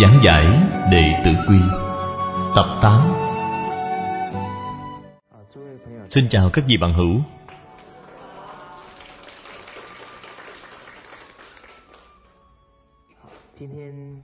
Giảng 0.00 0.20
giải 0.22 0.46
Đệ 0.92 1.22
Tử 1.24 1.30
Quy, 1.48 1.58
Tập 2.56 2.78
8 2.82 3.00
Xin 6.08 6.28
chào 6.28 6.50
các 6.52 6.64
vị 6.68 6.76
bạn 6.76 6.94
hữu. 6.94 7.20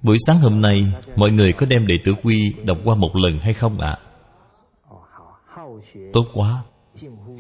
Buổi 0.03 0.17
sáng 0.27 0.39
hôm 0.39 0.61
nay, 0.61 0.93
Mọi 1.17 1.31
người 1.31 1.53
có 1.53 1.67
đem 1.67 1.87
Đệ 1.87 1.99
Tử 2.05 2.13
Quy 2.23 2.37
đọc 2.65 2.79
qua 2.85 2.95
một 2.95 3.11
lần 3.17 3.39
hay 3.39 3.53
không 3.55 3.79
ạ? 3.79 3.99
Tốt 6.13 6.25
quá. 6.35 6.63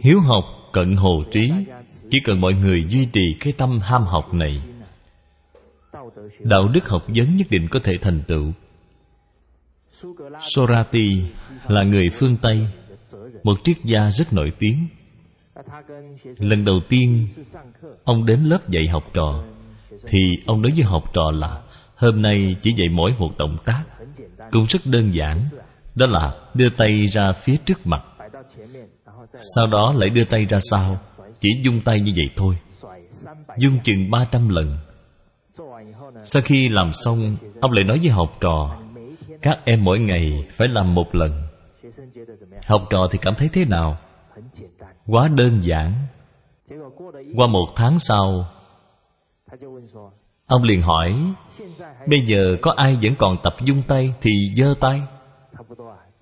Hiếu 0.05 0.21
học 0.21 0.45
cận 0.73 0.97
hồ 0.97 1.23
trí, 1.31 1.53
Chỉ 2.11 2.19
cần 2.25 2.41
mọi 2.41 2.55
người 2.55 2.85
duy 2.89 3.09
trì 3.13 3.37
cái 3.41 3.53
tâm 3.53 3.79
ham 3.83 4.03
học 4.03 4.35
này 4.35 4.63
Đạo 6.41 6.69
đức 6.69 6.89
học 6.89 7.03
vấn 7.07 7.37
nhất 7.37 7.47
định 7.51 7.69
có 7.71 7.81
thể 7.85 7.99
thành 8.01 8.23
tựu. 8.29 8.53
Sorati 10.41 11.25
là 11.69 11.83
người 11.83 12.11
phương 12.13 12.37
Tây, 12.43 12.67
Một 13.43 13.59
triết 13.65 13.77
gia 13.85 14.11
rất 14.11 14.33
nổi 14.33 14.53
tiếng. 14.59 14.89
Lần 16.39 16.65
đầu 16.65 16.81
tiên 16.89 17.29
Ông 18.05 18.27
đến 18.27 18.41
lớp 18.45 18.69
dạy 18.69 18.87
học 18.89 19.05
trò, 19.15 19.45
Thì 20.07 20.19
ông 20.47 20.63
nói 20.63 20.73
với 20.77 20.85
học 20.85 21.05
trò 21.15 21.31
là, 21.35 21.63
Hôm 21.97 22.23
nay 22.23 22.57
chỉ 22.63 22.73
dạy 22.73 22.89
mỗi 22.89 23.15
một 23.19 23.39
động 23.39 23.57
tác, 23.65 23.85
Cũng 24.51 24.67
rất 24.69 24.81
đơn 24.85 25.15
giản, 25.15 25.43
Đó 25.95 26.07
là 26.07 26.35
đưa 26.55 26.69
tay 26.69 27.07
ra 27.07 27.33
phía 27.33 27.57
trước 27.65 27.87
mặt. 27.87 28.05
Sau 29.57 29.67
đó 29.67 29.95
lại 29.97 30.11
đưa 30.11 30.25
tay 30.25 30.45
ra 30.45 30.59
sau, 30.71 31.01
Chỉ 31.41 31.49
dung 31.63 31.81
tay 31.81 32.01
như 32.01 32.13
vậy 32.17 32.31
thôi. 32.37 32.59
Dung 33.59 33.79
chừng 33.85 34.11
300 34.11 34.49
lần. 34.49 34.79
Sau 36.25 36.43
khi 36.45 36.69
làm 36.69 36.93
xong, 36.93 37.37
Ông 37.61 37.73
lại 37.73 37.85
nói 37.85 37.99
với 38.03 38.11
học 38.11 38.37
trò, 38.41 38.79
Các 39.43 39.59
em 39.65 39.85
mỗi 39.85 39.99
ngày 39.99 40.47
phải 40.51 40.69
làm 40.69 40.95
một 40.95 41.15
lần. 41.15 41.43
Học 42.67 42.83
trò 42.91 43.09
thì 43.11 43.19
cảm 43.23 43.35
thấy 43.35 43.49
thế 43.53 43.65
nào? 43.65 43.99
Quá 45.07 45.29
đơn 45.29 45.61
giản. 45.63 45.93
Qua 47.37 47.47
một 47.47 47.67
tháng 47.77 47.99
sau, 47.99 48.45
Ông 50.47 50.63
liền 50.63 50.83
hỏi, 50.83 51.15
Bây 52.07 52.19
giờ 52.27 52.57
có 52.63 52.73
ai 52.77 52.99
vẫn 53.03 53.15
còn 53.19 53.37
tập 53.43 53.53
dung 53.65 53.83
tay 53.83 54.15
Thì 54.21 54.31
giơ 54.57 54.75
tay? 54.81 55.03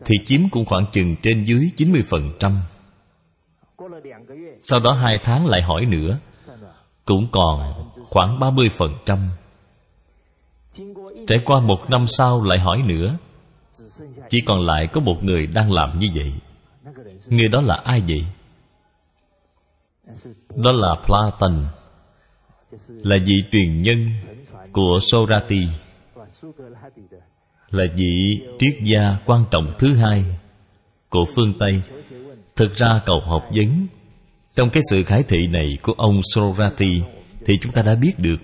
Thì 0.05 0.15
chiếm 0.25 0.41
cũng 0.51 0.65
khoảng 0.65 0.87
chừng 0.93 1.17
trên 1.23 1.45
dưới 1.45 1.71
90% 1.77 2.57
Sau 4.63 4.79
đó 4.85 4.93
hai 4.93 5.19
tháng 5.25 5.47
lại 5.47 5.63
hỏi 5.63 5.87
nữa, 5.87 6.19
Cũng 7.05 7.29
còn 7.33 7.75
khoảng 8.11 8.39
30% 8.39 9.29
Trải 11.27 11.39
qua 11.45 11.61
một 11.61 11.91
năm 11.91 12.07
sau 12.07 12.43
lại 12.43 12.59
hỏi 12.59 12.83
nữa, 12.83 13.17
Chỉ 14.29 14.41
còn 14.47 14.67
lại 14.67 14.87
có 14.93 15.01
một 15.01 15.17
người 15.23 15.47
đang 15.47 15.73
làm 15.73 15.99
như 15.99 16.09
vậy 16.15 16.33
Người 17.27 17.49
đó 17.49 17.61
là 17.61 17.75
ai 17.85 18.01
vậy? 18.01 18.27
Đó 20.57 20.73
là 20.73 20.89
Platon 21.07 21.67
Là 22.89 23.17
vị 23.27 23.35
truyền 23.53 23.83
nhân 23.83 24.11
của 24.73 24.99
Sorati 25.01 25.69
Là 27.71 27.85
vị 27.97 28.43
triết 28.59 28.75
gia 28.83 29.19
quan 29.27 29.45
trọng 29.51 29.75
thứ 29.79 29.97
hai 29.97 30.25
Của 31.09 31.25
phương 31.35 31.55
Tây 31.59 31.83
Thực 32.57 32.75
ra 32.75 33.01
cầu 33.07 33.21
học 33.21 33.49
vấn, 33.57 33.87
Trong 34.55 34.71
cái 34.71 34.83
sự 34.91 35.03
khải 35.03 35.23
thị 35.23 35.47
này 35.47 35.79
của 35.83 35.93
ông 35.93 36.21
Sorati 36.35 37.03
Thì 37.47 37.59
chúng 37.63 37.73
ta 37.73 37.83
đã 37.83 37.95
biết 37.95 38.13
được 38.19 38.41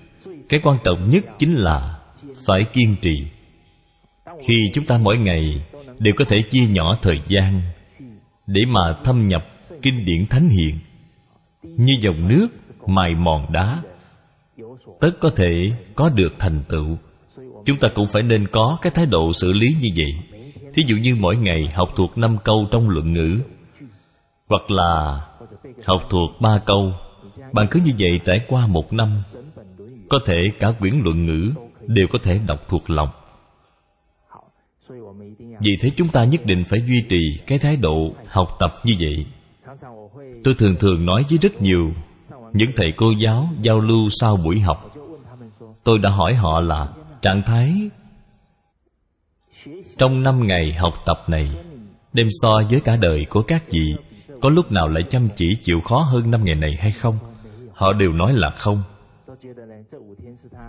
Cái 0.49 0.61
quan 0.63 0.79
trọng 0.85 1.09
nhất 1.09 1.25
chính 1.39 1.55
là 1.55 2.02
phải 2.47 2.65
kiên 2.73 2.97
trì. 3.03 3.27
Khi 4.47 4.71
chúng 4.75 4.85
ta 4.85 4.99
mỗi 4.99 5.19
ngày 5.19 5.67
Đều 5.99 6.15
có 6.17 6.25
thể 6.29 6.43
chia 6.51 6.67
nhỏ 6.67 6.99
thời 7.03 7.21
gian 7.27 7.61
Để 8.47 8.61
mà 8.69 8.97
thâm 9.05 9.29
nhập 9.29 9.43
Kinh 9.83 10.05
điển 10.05 10.27
Thánh 10.27 10.49
Hiền, 10.49 10.79
Như 11.63 11.93
dòng 12.01 12.29
nước 12.29 12.49
mài 12.87 13.15
mòn 13.15 13.53
đá, 13.53 13.83
tất 15.01 15.11
có 15.21 15.31
thể 15.37 15.73
có 15.95 16.09
được 16.09 16.33
thành 16.39 16.63
tựu. 16.69 16.99
Chúng 17.65 17.79
ta 17.79 17.89
cũng 17.95 18.07
phải 18.13 18.23
nên 18.23 18.47
có 18.49 18.79
cái 18.83 18.93
thái 18.95 19.07
độ 19.07 19.33
xử 19.33 19.53
lý 19.53 19.77
như 19.81 19.89
vậy. 19.97 20.43
Thí 20.75 20.83
dụ 20.87 20.97
như 20.97 21.17
mỗi 21.21 21.37
ngày 21.37 21.69
học 21.75 21.89
thuộc 21.97 22.19
năm 22.19 22.37
câu 22.45 22.69
trong 22.73 22.89
luận 22.89 23.13
ngữ, 23.13 23.39
hoặc 24.49 24.71
là 24.71 25.21
học 25.85 26.03
thuộc 26.11 26.31
ba 26.41 26.59
câu, 26.67 26.93
bạn 27.53 27.67
cứ 27.71 27.81
như 27.85 27.93
vậy 27.99 28.21
trải 28.25 28.41
qua 28.49 28.67
một 28.67 28.93
năm, 28.93 29.23
có 30.09 30.19
thể 30.27 30.37
cả 30.59 30.71
quyển 30.71 30.95
luận 31.05 31.27
ngữ 31.27 31.51
đều 31.87 32.07
có 32.13 32.19
thể 32.23 32.41
đọc 32.47 32.69
thuộc 32.69 32.91
lòng. 32.91 33.09
Vì 35.61 35.77
thế 35.81 35.91
chúng 35.97 36.09
ta 36.09 36.25
nhất 36.25 36.41
định 36.45 36.65
phải 36.69 36.81
duy 36.81 37.05
trì 37.09 37.21
cái 37.47 37.59
thái 37.59 37.77
độ 37.77 38.13
học 38.27 38.49
tập 38.59 38.75
như 38.85 38.95
vậy. 39.01 39.27
Tôi 40.45 40.55
thường 40.59 40.77
thường 40.81 41.07
nói 41.07 41.25
với 41.31 41.39
rất 41.39 41.63
nhiều 41.63 41.93
những 42.53 42.71
thầy 42.77 42.93
cô 42.97 43.11
giáo 43.11 43.49
giao 43.63 43.81
lưu 43.81 44.09
sau 44.21 44.37
buổi 44.37 44.61
học. 44.61 44.91
Tôi 45.85 45.99
đã 45.99 46.11
hỏi 46.11 46.35
họ 46.35 46.61
là, 46.61 46.89
trạng 47.23 47.43
thái 47.47 47.91
trong 49.99 50.23
năm 50.23 50.47
ngày 50.47 50.73
học 50.73 50.93
tập 51.07 51.25
này 51.29 51.51
đem 52.13 52.27
so 52.43 52.51
với 52.71 52.81
cả 52.81 52.97
đời 52.97 53.27
của 53.31 53.43
các 53.43 53.65
vị 53.71 53.97
có 54.41 54.49
lúc 54.49 54.73
nào 54.73 54.89
lại 54.89 55.03
chăm 55.11 55.29
chỉ 55.37 55.47
chịu 55.63 55.81
khó 55.81 55.99
hơn 55.99 56.31
năm 56.31 56.45
ngày 56.45 56.55
này 56.55 56.77
hay 56.79 56.93
không? 56.93 57.19
Họ 57.73 57.93
đều 57.93 58.13
nói 58.13 58.33
là 58.33 58.51
không 58.51 58.83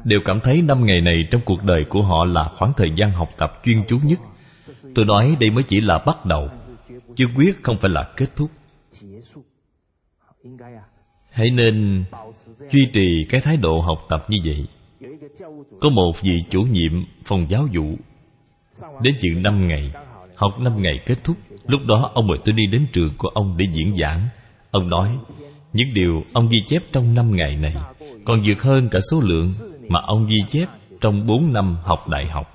đều 0.04 0.20
cảm 0.26 0.40
thấy 0.44 0.62
năm 0.62 0.86
ngày 0.86 1.02
này 1.02 1.28
trong 1.32 1.42
cuộc 1.46 1.64
đời 1.64 1.86
của 1.90 2.02
họ 2.02 2.26
là 2.26 2.50
khoảng 2.58 2.74
thời 2.78 2.90
gian 2.96 3.12
học 3.12 3.30
tập 3.38 3.62
chuyên 3.64 3.84
chú 3.88 4.00
nhất. 4.04 4.20
Tôi 4.96 5.06
nói 5.06 5.36
đây 5.40 5.50
mới 5.50 5.64
chỉ 5.64 5.82
là 5.82 6.04
bắt 6.06 6.26
đầu. 6.26 6.50
Chứ 7.16 7.28
quyết 7.36 7.64
không 7.64 7.78
phải 7.78 7.92
là 7.92 8.14
kết 8.18 8.28
thúc. 8.36 8.50
Hãy 11.32 11.50
nên 11.50 12.04
duy 12.72 12.90
trì 12.94 13.26
cái 13.30 13.42
thái 13.42 13.58
độ 13.58 13.80
học 13.80 14.06
tập 14.10 14.26
như 14.30 14.38
vậy. 14.46 14.68
Có 15.82 15.90
một 15.90 16.22
vị 16.22 16.44
chủ 16.50 16.62
nhiệm 16.62 17.06
phòng 17.26 17.46
giáo 17.50 17.68
vụ 17.74 17.96
đến 19.02 19.16
chuyện 19.22 19.44
năm 19.44 19.68
ngày, 19.68 19.92
học 20.36 20.52
năm 20.60 20.82
ngày 20.82 21.00
kết 21.06 21.24
thúc. 21.24 21.38
Lúc 21.68 21.82
đó, 21.88 22.12
ông 22.14 22.28
mời 22.28 22.38
tôi 22.46 22.54
đi 22.54 22.64
đến 22.72 22.86
trường 22.94 23.14
của 23.18 23.28
ông 23.28 23.58
để 23.58 23.66
diễn 23.74 23.96
giảng. 23.96 24.28
Ông 24.72 24.90
nói, 24.90 25.18
những 25.74 25.94
điều 25.94 26.24
ông 26.34 26.50
ghi 26.50 26.58
chép 26.68 26.82
trong 26.92 27.16
năm 27.16 27.36
ngày 27.36 27.56
này 27.56 27.76
còn 28.26 28.42
vượt 28.46 28.62
hơn 28.62 28.90
cả 28.90 29.00
số 29.12 29.22
lượng 29.22 29.48
mà 29.90 30.00
ông 30.08 30.28
ghi 30.28 30.40
chép 30.50 30.66
trong 31.02 31.28
bốn 31.28 31.54
năm 31.54 31.78
học 31.84 32.08
đại 32.10 32.26
học. 32.26 32.48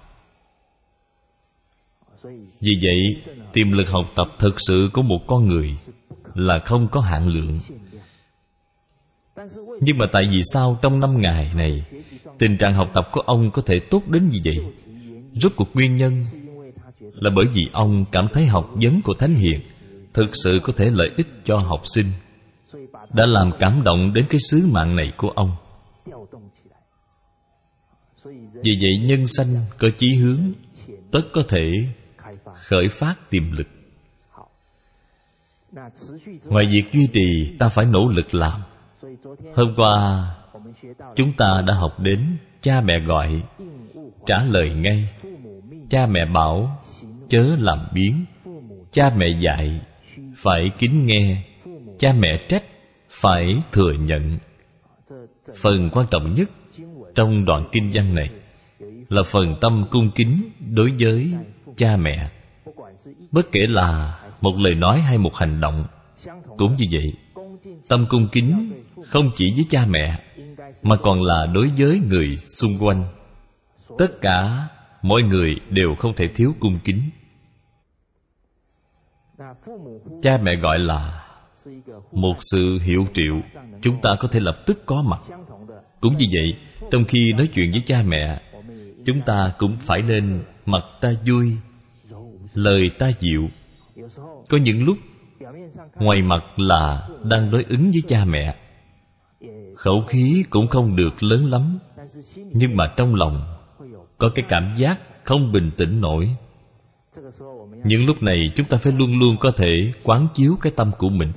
Vì 2.61 2.73
vậy, 2.83 3.23
tiềm 3.53 3.73
lực 3.73 3.91
học 3.91 4.05
tập 4.15 4.27
thực 4.39 4.55
sự 4.69 4.91
của 4.93 5.03
một 5.03 5.21
con 5.27 5.47
người 5.47 5.77
là 6.35 6.59
không 6.65 6.89
có 6.89 7.01
hạn 7.01 7.29
lượng. 7.29 7.59
Nhưng 9.81 9.99
mà 9.99 10.07
tại 10.13 10.23
vì 10.31 10.39
sao 10.53 10.79
trong 10.83 11.01
năm 11.01 11.21
ngày 11.21 11.55
này, 11.55 11.85
Tình 12.39 12.57
trạng 12.59 12.75
học 12.75 12.91
tập 12.95 13.09
của 13.13 13.21
ông 13.21 13.51
có 13.51 13.63
thể 13.63 13.81
tốt 13.91 14.03
đến 14.09 14.29
như 14.29 14.39
vậy? 14.45 14.57
Rốt 15.33 15.53
cuộc 15.57 15.69
nguyên 15.75 15.97
nhân 15.97 16.23
Là 17.01 17.31
bởi 17.37 17.45
vì 17.53 17.63
ông 17.73 18.05
cảm 18.13 18.29
thấy 18.33 18.47
học 18.47 18.71
vấn 18.83 19.03
của 19.03 19.15
Thánh 19.15 19.35
Hiền 19.35 19.61
Thực 20.15 20.31
sự 20.45 20.59
có 20.63 20.73
thể 20.77 20.91
lợi 20.91 21.11
ích 21.17 21.27
cho 21.45 21.59
học 21.59 21.83
sinh. 21.95 22.07
Đã 23.15 23.27
làm 23.27 23.51
cảm 23.59 23.83
động 23.85 24.13
đến 24.15 24.27
cái 24.31 24.41
sứ 24.51 24.67
mạng 24.73 24.97
này 24.97 25.13
của 25.17 25.29
ông. 25.29 25.51
Vì 28.65 28.73
vậy 28.83 28.99
nhân 29.03 29.27
sanh 29.27 29.55
có 29.79 29.89
chí 29.99 30.17
hướng 30.17 30.53
Tất 31.11 31.21
có 31.33 31.43
thể 31.49 31.73
khởi 32.55 32.89
phát 32.89 33.15
tiềm 33.31 33.53
lực. 33.53 33.69
Ngoài 36.45 36.65
việc 36.71 36.93
duy 36.93 37.09
trì 37.13 37.57
ta 37.59 37.69
phải 37.69 37.85
nỗ 37.85 38.09
lực 38.09 38.35
làm. 38.35 38.61
Hôm 39.55 39.75
qua 39.77 40.25
Chúng 41.17 41.33
ta 41.33 41.63
đã 41.67 41.75
học 41.75 42.01
đến 42.01 42.37
Cha 42.61 42.81
mẹ 42.81 43.01
gọi 43.01 43.43
Trả 44.27 44.43
lời 44.43 44.71
ngay. 44.71 45.09
Cha 45.91 46.07
mẹ 46.07 46.21
bảo 46.35 46.83
Chớ 47.29 47.57
làm 47.59 47.79
biến. 47.95 48.25
Cha 48.91 49.11
mẹ 49.17 49.27
dạy 49.41 49.81
Phải 50.37 50.71
kính 50.79 51.07
nghe 51.07 51.48
Cha 51.99 52.13
mẹ 52.13 52.47
trách 52.49 52.65
Phải 53.11 53.63
thừa 53.73 53.93
nhận. 53.93 54.39
Phần 55.57 55.91
quan 55.93 56.07
trọng 56.11 56.35
nhất 56.35 56.51
Trong 57.15 57.45
đoạn 57.45 57.69
kinh 57.73 57.91
văn 57.95 58.15
này 58.15 58.31
là 59.09 59.23
phần 59.27 59.55
tâm 59.61 59.85
cung 59.91 60.11
kính 60.15 60.51
đối 60.75 60.93
với 60.99 61.33
cha 61.77 61.97
mẹ. 61.97 62.31
Bất 63.31 63.53
kể 63.53 63.61
là 63.69 64.19
một 64.41 64.55
lời 64.59 64.75
nói 64.75 65.01
hay 65.01 65.19
một 65.19 65.35
hành 65.35 65.61
động, 65.61 65.85
cũng 66.57 66.77
như 66.77 66.85
vậy, 66.93 67.13
tâm 67.89 68.07
cung 68.09 68.29
kính 68.33 68.83
không 69.07 69.31
chỉ 69.37 69.53
với 69.57 69.65
cha 69.69 69.87
mẹ, 69.89 70.25
mà 70.83 70.97
còn 71.03 71.23
là 71.23 71.47
đối 71.55 71.69
với 71.79 72.01
người 72.09 72.37
xung 72.37 72.79
quanh. 72.81 73.05
Tất 73.99 74.21
cả 74.21 74.69
mọi 75.03 75.23
người 75.23 75.57
đều 75.71 75.95
không 75.99 76.15
thể 76.15 76.29
thiếu 76.35 76.55
cung 76.61 76.79
kính. 76.85 77.11
Cha 80.23 80.39
mẹ 80.43 80.57
gọi 80.57 80.79
là 80.79 81.28
một 82.13 82.35
sự 82.41 82.79
hiệu 82.83 83.07
triệu, 83.15 83.35
chúng 83.83 84.01
ta 84.03 84.11
có 84.21 84.29
thể 84.29 84.41
lập 84.41 84.57
tức 84.67 84.83
có 84.87 85.03
mặt. 85.03 85.21
Cũng 86.01 86.17
như 86.17 86.27
vậy, 86.33 86.57
trong 86.91 87.05
khi 87.05 87.33
nói 87.33 87.49
chuyện 87.55 87.71
với 87.71 87.83
cha 87.87 88.03
mẹ, 88.07 88.43
chúng 89.07 89.21
ta 89.21 89.53
cũng 89.59 89.77
phải 89.81 90.03
nên 90.03 90.43
mặt 90.67 90.83
ta 91.01 91.13
vui, 91.27 91.53
lời 92.55 92.91
ta 92.99 93.11
dịu. 93.19 93.49
Có 94.49 94.59
những 94.63 94.85
lúc, 94.85 94.97
ngoài 95.95 96.23
mặt 96.23 96.45
là 96.57 97.09
đang 97.25 97.51
đối 97.51 97.65
ứng 97.65 97.91
với 97.91 98.03
cha 98.07 98.25
mẹ. 98.25 98.57
Khẩu 99.77 100.05
khí 100.09 100.45
cũng 100.51 100.67
không 100.67 100.97
được 100.97 101.23
lớn 101.23 101.45
lắm, 101.51 101.79
nhưng 102.37 102.77
mà 102.77 102.93
trong 102.97 103.15
lòng 103.15 103.41
có 104.19 104.31
cái 104.35 104.45
cảm 104.49 104.75
giác 104.77 104.99
không 105.25 105.53
bình 105.53 105.71
tĩnh 105.77 106.01
nổi. 106.01 106.37
Những 107.85 108.07
lúc 108.07 108.23
này, 108.23 108.39
chúng 108.57 108.67
ta 108.67 108.77
phải 108.77 108.93
luôn 108.93 109.19
luôn 109.19 109.37
có 109.41 109.51
thể 109.51 109.93
quán 110.05 110.29
chiếu 110.35 110.57
cái 110.61 110.73
tâm 110.77 110.91
của 110.99 111.09
mình 111.09 111.33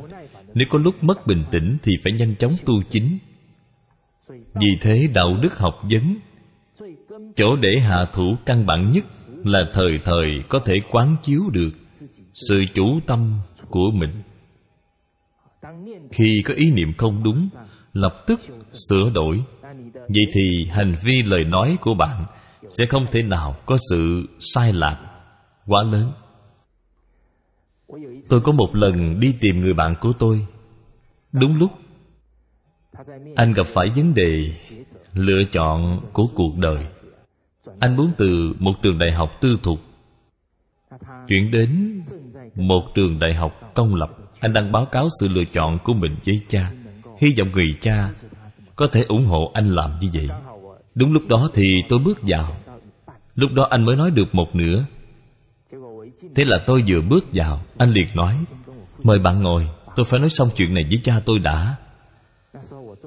nếu 0.53 0.68
có 0.69 0.80
lúc 0.80 1.03
mất 1.03 1.27
bình 1.27 1.44
tĩnh 1.51 1.77
thì 1.83 1.94
phải 2.03 2.13
nhanh 2.13 2.36
chóng 2.36 2.53
tu 2.65 2.74
chính. 2.89 3.18
Vì 4.53 4.77
thế 4.81 5.07
đạo 5.13 5.38
đức 5.42 5.57
học 5.57 5.81
vấn, 5.92 6.18
chỗ 7.36 7.56
để 7.56 7.80
hạ 7.80 8.06
thủ 8.13 8.36
căn 8.45 8.65
bản 8.65 8.92
nhất 8.92 9.06
là 9.45 9.59
thời 9.74 10.00
thời 10.03 10.27
có 10.50 10.59
thể 10.65 10.74
quán 10.92 11.15
chiếu 11.24 11.42
được 11.53 11.71
sự 12.33 12.63
chủ 12.74 13.00
tâm 13.07 13.39
của 13.69 13.92
mình. 13.94 14.09
Khi 16.12 16.42
có 16.45 16.54
ý 16.54 16.71
niệm 16.71 16.94
không 16.97 17.24
đúng, 17.24 17.50
lập 17.94 18.24
tức 18.27 18.42
sửa 18.89 19.09
đổi. 19.09 19.44
Vậy 19.94 20.25
thì 20.33 20.65
hành 20.71 20.95
vi 21.04 21.21
lời 21.25 21.44
nói 21.44 21.77
của 21.81 21.94
bạn 21.94 22.25
sẽ 22.69 22.86
không 22.86 23.06
thể 23.12 23.21
nào 23.21 23.56
có 23.65 23.77
sự 23.89 24.27
sai 24.39 24.74
lạc 24.74 24.97
quá 25.65 25.83
lớn 25.83 26.12
tôi 28.29 28.41
có 28.41 28.51
một 28.51 28.75
lần 28.75 29.19
đi 29.19 29.35
tìm 29.39 29.59
người 29.59 29.73
bạn 29.73 29.95
của 30.01 30.13
tôi. 30.19 30.47
Đúng 31.31 31.55
lúc, 31.55 31.71
anh 33.35 33.53
gặp 33.53 33.67
phải 33.67 33.89
vấn 33.95 34.13
đề 34.13 34.53
lựa 35.13 35.43
chọn 35.51 36.01
của 36.13 36.25
cuộc 36.35 36.57
đời. 36.57 36.88
Anh 37.79 37.95
muốn 37.95 38.11
từ 38.17 38.53
một 38.59 38.73
trường 38.81 38.97
đại 38.97 39.11
học 39.11 39.29
tư 39.41 39.57
thục 39.63 39.79
chuyển 41.27 41.51
đến 41.51 42.01
một 42.55 42.81
trường 42.95 43.19
đại 43.19 43.33
học 43.33 43.71
công 43.75 43.95
lập. 43.95 44.09
Anh 44.39 44.53
đang 44.53 44.71
báo 44.71 44.85
cáo 44.85 45.07
sự 45.19 45.27
lựa 45.27 45.45
chọn 45.53 45.79
của 45.83 45.94
mình 45.94 46.15
với 46.25 46.41
cha. 46.47 46.71
Hy 47.19 47.27
vọng 47.37 47.51
người 47.51 47.77
cha 47.81 48.09
có 48.75 48.87
thể 48.87 49.03
ủng 49.07 49.25
hộ 49.25 49.51
anh 49.53 49.69
làm 49.69 49.99
như 50.01 50.09
vậy. 50.13 50.29
Đúng 50.95 51.13
lúc 51.13 51.23
đó 51.27 51.49
thì 51.53 51.73
tôi 51.89 51.99
bước 52.05 52.19
vào. 52.21 52.55
Lúc 53.35 53.51
đó 53.53 53.67
anh 53.69 53.85
mới 53.85 53.95
nói 53.95 54.11
được 54.11 54.35
một 54.35 54.55
nửa 54.55 54.85
thế 56.35 56.45
là 56.45 56.57
tôi 56.68 56.83
vừa 56.88 57.01
bước 57.09 57.25
vào, 57.33 57.62
anh 57.77 57.91
liền 57.91 58.07
nói, 58.15 58.38
mời 59.03 59.19
bạn 59.19 59.41
ngồi, 59.41 59.68
tôi 59.95 60.06
phải 60.06 60.19
nói 60.19 60.29
xong 60.29 60.50
chuyện 60.56 60.73
này 60.73 60.83
với 60.89 61.00
cha 61.03 61.19
tôi 61.25 61.39
đã. 61.39 61.75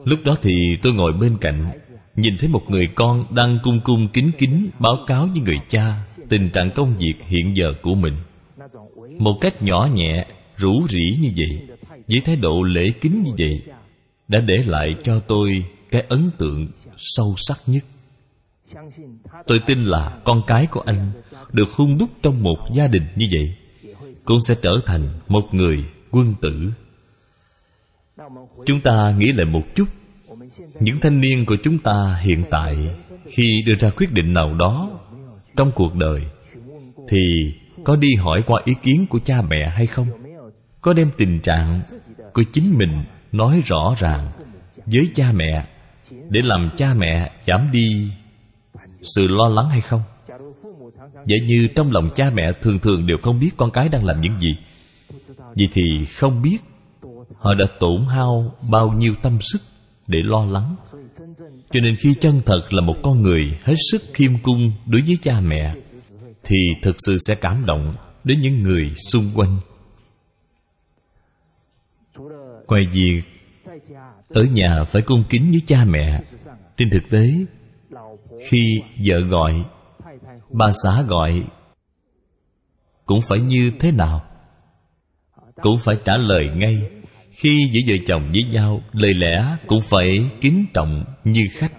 Lúc 0.05 0.19
đó 0.25 0.37
thì 0.43 0.53
tôi 0.83 0.93
ngồi 0.93 1.13
bên 1.21 1.37
cạnh, 1.41 1.71
nhìn 2.17 2.37
thấy 2.39 2.49
một 2.49 2.63
người 2.69 2.87
con 2.95 3.25
đang 3.35 3.59
cung 3.63 3.81
cung 3.85 4.09
kính 4.09 4.31
kính 4.39 4.71
báo 4.79 4.97
cáo 5.07 5.27
với 5.27 5.43
người 5.45 5.59
cha 5.69 6.05
tình 6.29 6.51
trạng 6.51 6.71
công 6.75 6.97
việc 6.99 7.15
hiện 7.29 7.57
giờ 7.57 7.73
của 7.83 7.95
mình. 7.95 8.15
Một 9.19 9.39
cách 9.41 9.63
nhỏ 9.63 9.89
nhẹ, 9.95 10.27
rủ 10.57 10.87
rỉ 10.89 11.19
như 11.21 11.29
vậy, 11.37 11.77
với 12.09 12.21
thái 12.25 12.37
độ 12.37 12.63
lễ 12.63 12.91
kính 13.01 13.23
như 13.23 13.33
vậy, 13.39 13.75
đã 14.29 14.41
để 14.41 14.57
lại 14.67 14.95
cho 15.05 15.21
tôi 15.21 15.65
cái 15.91 16.05
ấn 16.09 16.31
tượng 16.39 16.69
sâu 16.97 17.35
sắc 17.37 17.59
nhất 17.67 17.85
tôi 19.47 19.61
tin 19.67 19.85
là 19.85 20.21
con 20.25 20.43
cái 20.47 20.67
của 20.71 20.83
anh 20.87 21.13
được 21.53 21.69
hung 21.77 21.99
đúc 21.99 22.11
trong 22.23 22.43
một 22.43 22.57
gia 22.73 22.87
đình 22.87 23.03
như 23.17 23.29
vậy, 23.33 23.55
cũng 24.25 24.39
sẽ 24.41 24.55
trở 24.63 24.71
thành 24.87 25.09
một 25.29 25.55
người 25.55 25.85
quân 26.11 26.35
tử. 26.41 26.71
Chúng 28.67 28.81
ta 28.81 29.15
nghĩ 29.19 29.33
lại 29.33 29.45
một 29.45 29.63
chút, 29.75 29.85
những 30.81 31.01
thanh 31.01 31.21
niên 31.21 31.45
của 31.47 31.57
chúng 31.63 31.79
ta 31.79 32.19
hiện 32.23 32.45
tại 32.51 32.95
khi 33.27 33.63
đưa 33.67 33.75
ra 33.75 33.91
quyết 33.97 34.13
định 34.13 34.33
nào 34.33 34.55
đó 34.55 35.01
trong 35.57 35.73
cuộc 35.75 35.95
đời 35.95 36.23
thì 37.09 37.53
có 37.85 37.97
đi 37.97 38.09
hỏi 38.15 38.43
qua 38.47 38.63
ý 38.65 38.73
kiến 38.83 39.07
của 39.11 39.19
cha 39.25 39.43
mẹ 39.49 39.69
hay 39.69 39.87
không? 39.87 40.07
Có 40.81 40.93
đem 40.93 41.11
tình 41.17 41.41
trạng 41.41 41.83
của 42.33 42.43
chính 42.53 42.79
mình 42.79 43.05
nói 43.33 43.63
rõ 43.67 43.95
ràng 43.99 44.31
với 44.87 45.11
cha 45.15 45.33
mẹ 45.33 45.67
để 46.31 46.41
làm 46.45 46.71
cha 46.77 46.95
mẹ 46.95 47.31
giảm 47.47 47.71
đi 47.73 48.11
sự 49.17 49.27
lo 49.29 49.49
lắng 49.49 49.69
hay 49.71 49.81
không? 49.81 50.03
Vậy 51.15 51.41
như 51.47 51.69
trong 51.77 51.91
lòng 51.93 52.11
cha 52.15 52.31
mẹ 52.35 52.53
thường 52.63 52.79
thường 52.79 53.07
đều 53.07 53.17
không 53.23 53.41
biết 53.41 53.51
con 53.57 53.71
cái 53.71 53.89
đang 53.89 54.05
làm 54.05 54.21
những 54.21 54.41
gì. 54.41 54.57
Vậy 55.39 55.69
thì 55.73 55.83
không 56.05 56.43
biết 56.43 56.59
họ 57.37 57.55
đã 57.55 57.67
tổn 57.81 58.05
hao 58.09 58.55
bao 58.71 58.89
nhiêu 58.89 59.15
tâm 59.23 59.39
sức 59.41 59.59
để 60.07 60.19
lo 60.23 60.45
lắng. 60.45 60.77
Cho 61.71 61.81
nên 61.81 61.97
khi 61.97 62.15
chân 62.21 62.41
thật 62.47 62.61
là 62.71 62.83
một 62.83 62.95
con 63.03 63.23
người 63.23 63.59
hết 63.65 63.75
sức 63.91 64.03
khiêm 64.15 64.33
cung 64.43 64.73
đối 64.87 65.03
với 65.03 65.19
cha 65.23 65.41
mẹ, 65.41 65.75
thì 66.45 66.57
thực 66.83 66.97
sự 66.99 67.17
sẽ 67.29 67.35
cảm 67.35 67.65
động 67.67 67.95
đến 68.25 68.41
những 68.41 68.63
người 68.63 68.95
xung 69.13 69.31
quanh. 69.35 69.59
Ngoài 72.67 72.87
việc 72.93 73.23
ở 74.29 74.43
nhà 74.43 74.85
phải 74.87 75.03
cung 75.03 75.25
kính 75.29 75.51
với 75.51 75.63
cha 75.67 75.85
mẹ, 75.85 76.23
trên 76.77 76.91
thực 76.91 77.11
tế 77.11 77.27
khi 78.41 78.83
vợ 79.07 79.21
gọi, 79.21 79.65
bà 80.51 80.67
xã 80.85 81.03
gọi, 81.03 81.45
cũng 83.07 83.21
phải 83.29 83.41
như 83.41 83.73
thế 83.81 83.93
nào? 83.93 84.25
Cũng 85.63 85.79
phải 85.85 85.97
trả 86.05 86.17
lời 86.17 86.49
ngay. 86.57 86.91
Khi 87.31 87.59
giữa 87.73 87.81
vợ 87.87 87.95
chồng 88.07 88.33
với 88.33 88.43
nhau, 88.53 88.83
lời 88.93 89.15
lẽ 89.15 89.57
cũng 89.67 89.81
phải 89.91 90.31
kính 90.41 90.67
trọng 90.75 91.05
như 91.25 91.43
khách, 91.53 91.73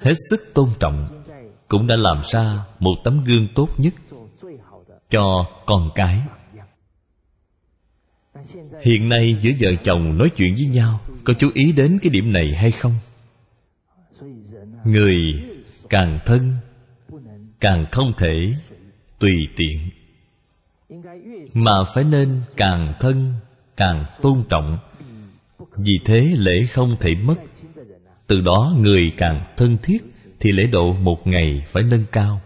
hết 0.00 0.14
sức 0.30 0.40
tôn 0.54 0.68
trọng, 0.80 1.06
cũng 1.68 1.86
đã 1.86 1.96
làm 1.98 2.20
ra 2.32 2.64
một 2.78 2.94
tấm 3.04 3.24
gương 3.24 3.48
tốt 3.54 3.68
nhất 3.78 3.94
cho 5.10 5.46
con 5.66 5.90
cái. 5.94 6.20
Hiện 8.82 9.08
nay 9.08 9.36
giữa 9.40 9.50
vợ 9.60 9.70
chồng 9.84 10.18
nói 10.18 10.28
chuyện 10.36 10.54
với 10.54 10.66
nhau, 10.66 11.00
có 11.24 11.34
chú 11.38 11.50
ý 11.54 11.72
đến 11.72 11.98
cái 12.02 12.10
điểm 12.10 12.32
này 12.32 12.52
hay 12.56 12.70
không? 12.70 12.94
Người 14.84 15.16
càng 15.92 16.18
thân, 16.26 16.52
càng 17.60 17.86
không 17.92 18.12
thể 18.18 18.54
tùy 19.18 19.48
tiện. 19.56 19.78
Mà 21.54 21.72
phải 21.94 22.04
nên 22.04 22.40
càng 22.56 22.94
thân, 23.00 23.34
càng 23.76 24.04
tôn 24.22 24.42
trọng. 24.48 24.78
Vì 25.76 25.98
thế 26.04 26.30
lễ 26.36 26.66
không 26.72 26.96
thể 27.00 27.10
mất. 27.24 27.34
Từ 28.26 28.40
đó 28.40 28.74
người 28.78 29.12
càng 29.16 29.54
thân 29.56 29.76
thiết 29.82 29.98
thì 30.40 30.52
lễ 30.52 30.62
độ 30.72 30.92
một 30.92 31.26
ngày 31.26 31.62
phải 31.66 31.82
nâng 31.82 32.04
cao. 32.12 32.40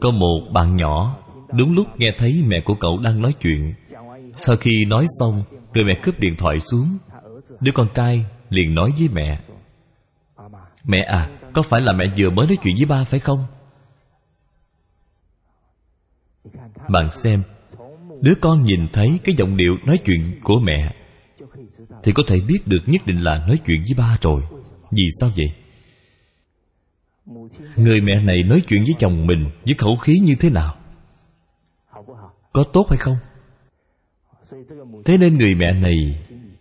Có 0.00 0.10
một 0.10 0.48
bạn 0.52 0.76
nhỏ, 0.76 1.18
đúng 1.58 1.74
lúc 1.74 1.86
nghe 1.96 2.08
thấy 2.18 2.42
mẹ 2.46 2.60
của 2.64 2.74
cậu 2.74 2.98
đang 2.98 3.22
nói 3.22 3.34
chuyện, 3.40 3.74
sau 4.36 4.56
khi 4.56 4.84
nói 4.84 5.06
xong, 5.20 5.42
người 5.74 5.84
mẹ 5.84 5.92
cướp 6.02 6.20
điện 6.20 6.34
thoại 6.38 6.60
xuống. 6.60 6.98
Đứa 7.60 7.72
con 7.74 7.88
trai 7.94 8.24
liền 8.50 8.74
nói 8.74 8.92
với 8.98 9.08
mẹ 9.12 9.40
mẹ 10.84 10.98
à 10.98 11.30
có 11.54 11.62
phải 11.62 11.80
là 11.80 11.92
mẹ 11.92 12.04
vừa 12.18 12.30
mới 12.30 12.46
nói 12.46 12.58
chuyện 12.62 12.74
với 12.76 12.86
ba 12.86 13.04
phải 13.04 13.20
không? 13.20 13.46
Bạn 16.88 17.10
xem, 17.10 17.42
đứa 18.20 18.34
con 18.40 18.64
nhìn 18.64 18.88
thấy 18.92 19.20
cái 19.24 19.34
giọng 19.34 19.56
điệu 19.56 19.72
nói 19.86 19.98
chuyện 20.04 20.40
của 20.42 20.60
mẹ 20.60 20.94
thì 22.02 22.12
có 22.12 22.22
thể 22.26 22.40
biết 22.48 22.66
được 22.66 22.82
nhất 22.86 23.06
định 23.06 23.18
là 23.18 23.46
nói 23.46 23.58
chuyện 23.66 23.82
với 23.82 23.94
ba 23.98 24.18
rồi. 24.20 24.42
Vì 24.90 25.06
sao 25.20 25.30
vậy? 25.36 25.46
Người 27.76 28.00
mẹ 28.00 28.20
này 28.22 28.42
nói 28.42 28.62
chuyện 28.68 28.84
với 28.84 28.94
chồng 28.98 29.26
mình 29.26 29.50
với 29.64 29.74
khẩu 29.74 29.96
khí 29.96 30.18
như 30.18 30.34
thế 30.40 30.50
nào? 30.50 30.74
Có 32.52 32.64
tốt 32.72 32.86
hay 32.90 32.98
không? 32.98 33.16
Thế 35.04 35.16
nên 35.18 35.38
người 35.38 35.54
mẹ 35.54 35.72
này 35.72 35.94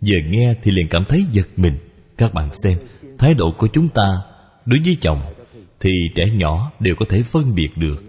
vừa 0.01 0.19
nghe 0.29 0.53
thì 0.63 0.71
liền 0.71 0.87
cảm 0.89 1.03
thấy 1.09 1.25
giật 1.31 1.47
mình. 1.55 1.77
Các 2.17 2.33
bạn 2.33 2.49
xem, 2.53 2.77
thái 3.17 3.33
độ 3.33 3.45
của 3.57 3.67
chúng 3.73 3.89
ta 3.89 4.03
đối 4.65 4.79
với 4.85 4.97
chồng, 5.01 5.21
thì 5.79 5.89
trẻ 6.15 6.23
nhỏ 6.33 6.71
đều 6.79 6.95
có 6.95 7.05
thể 7.09 7.23
phân 7.23 7.55
biệt 7.55 7.69
được. 7.75 8.03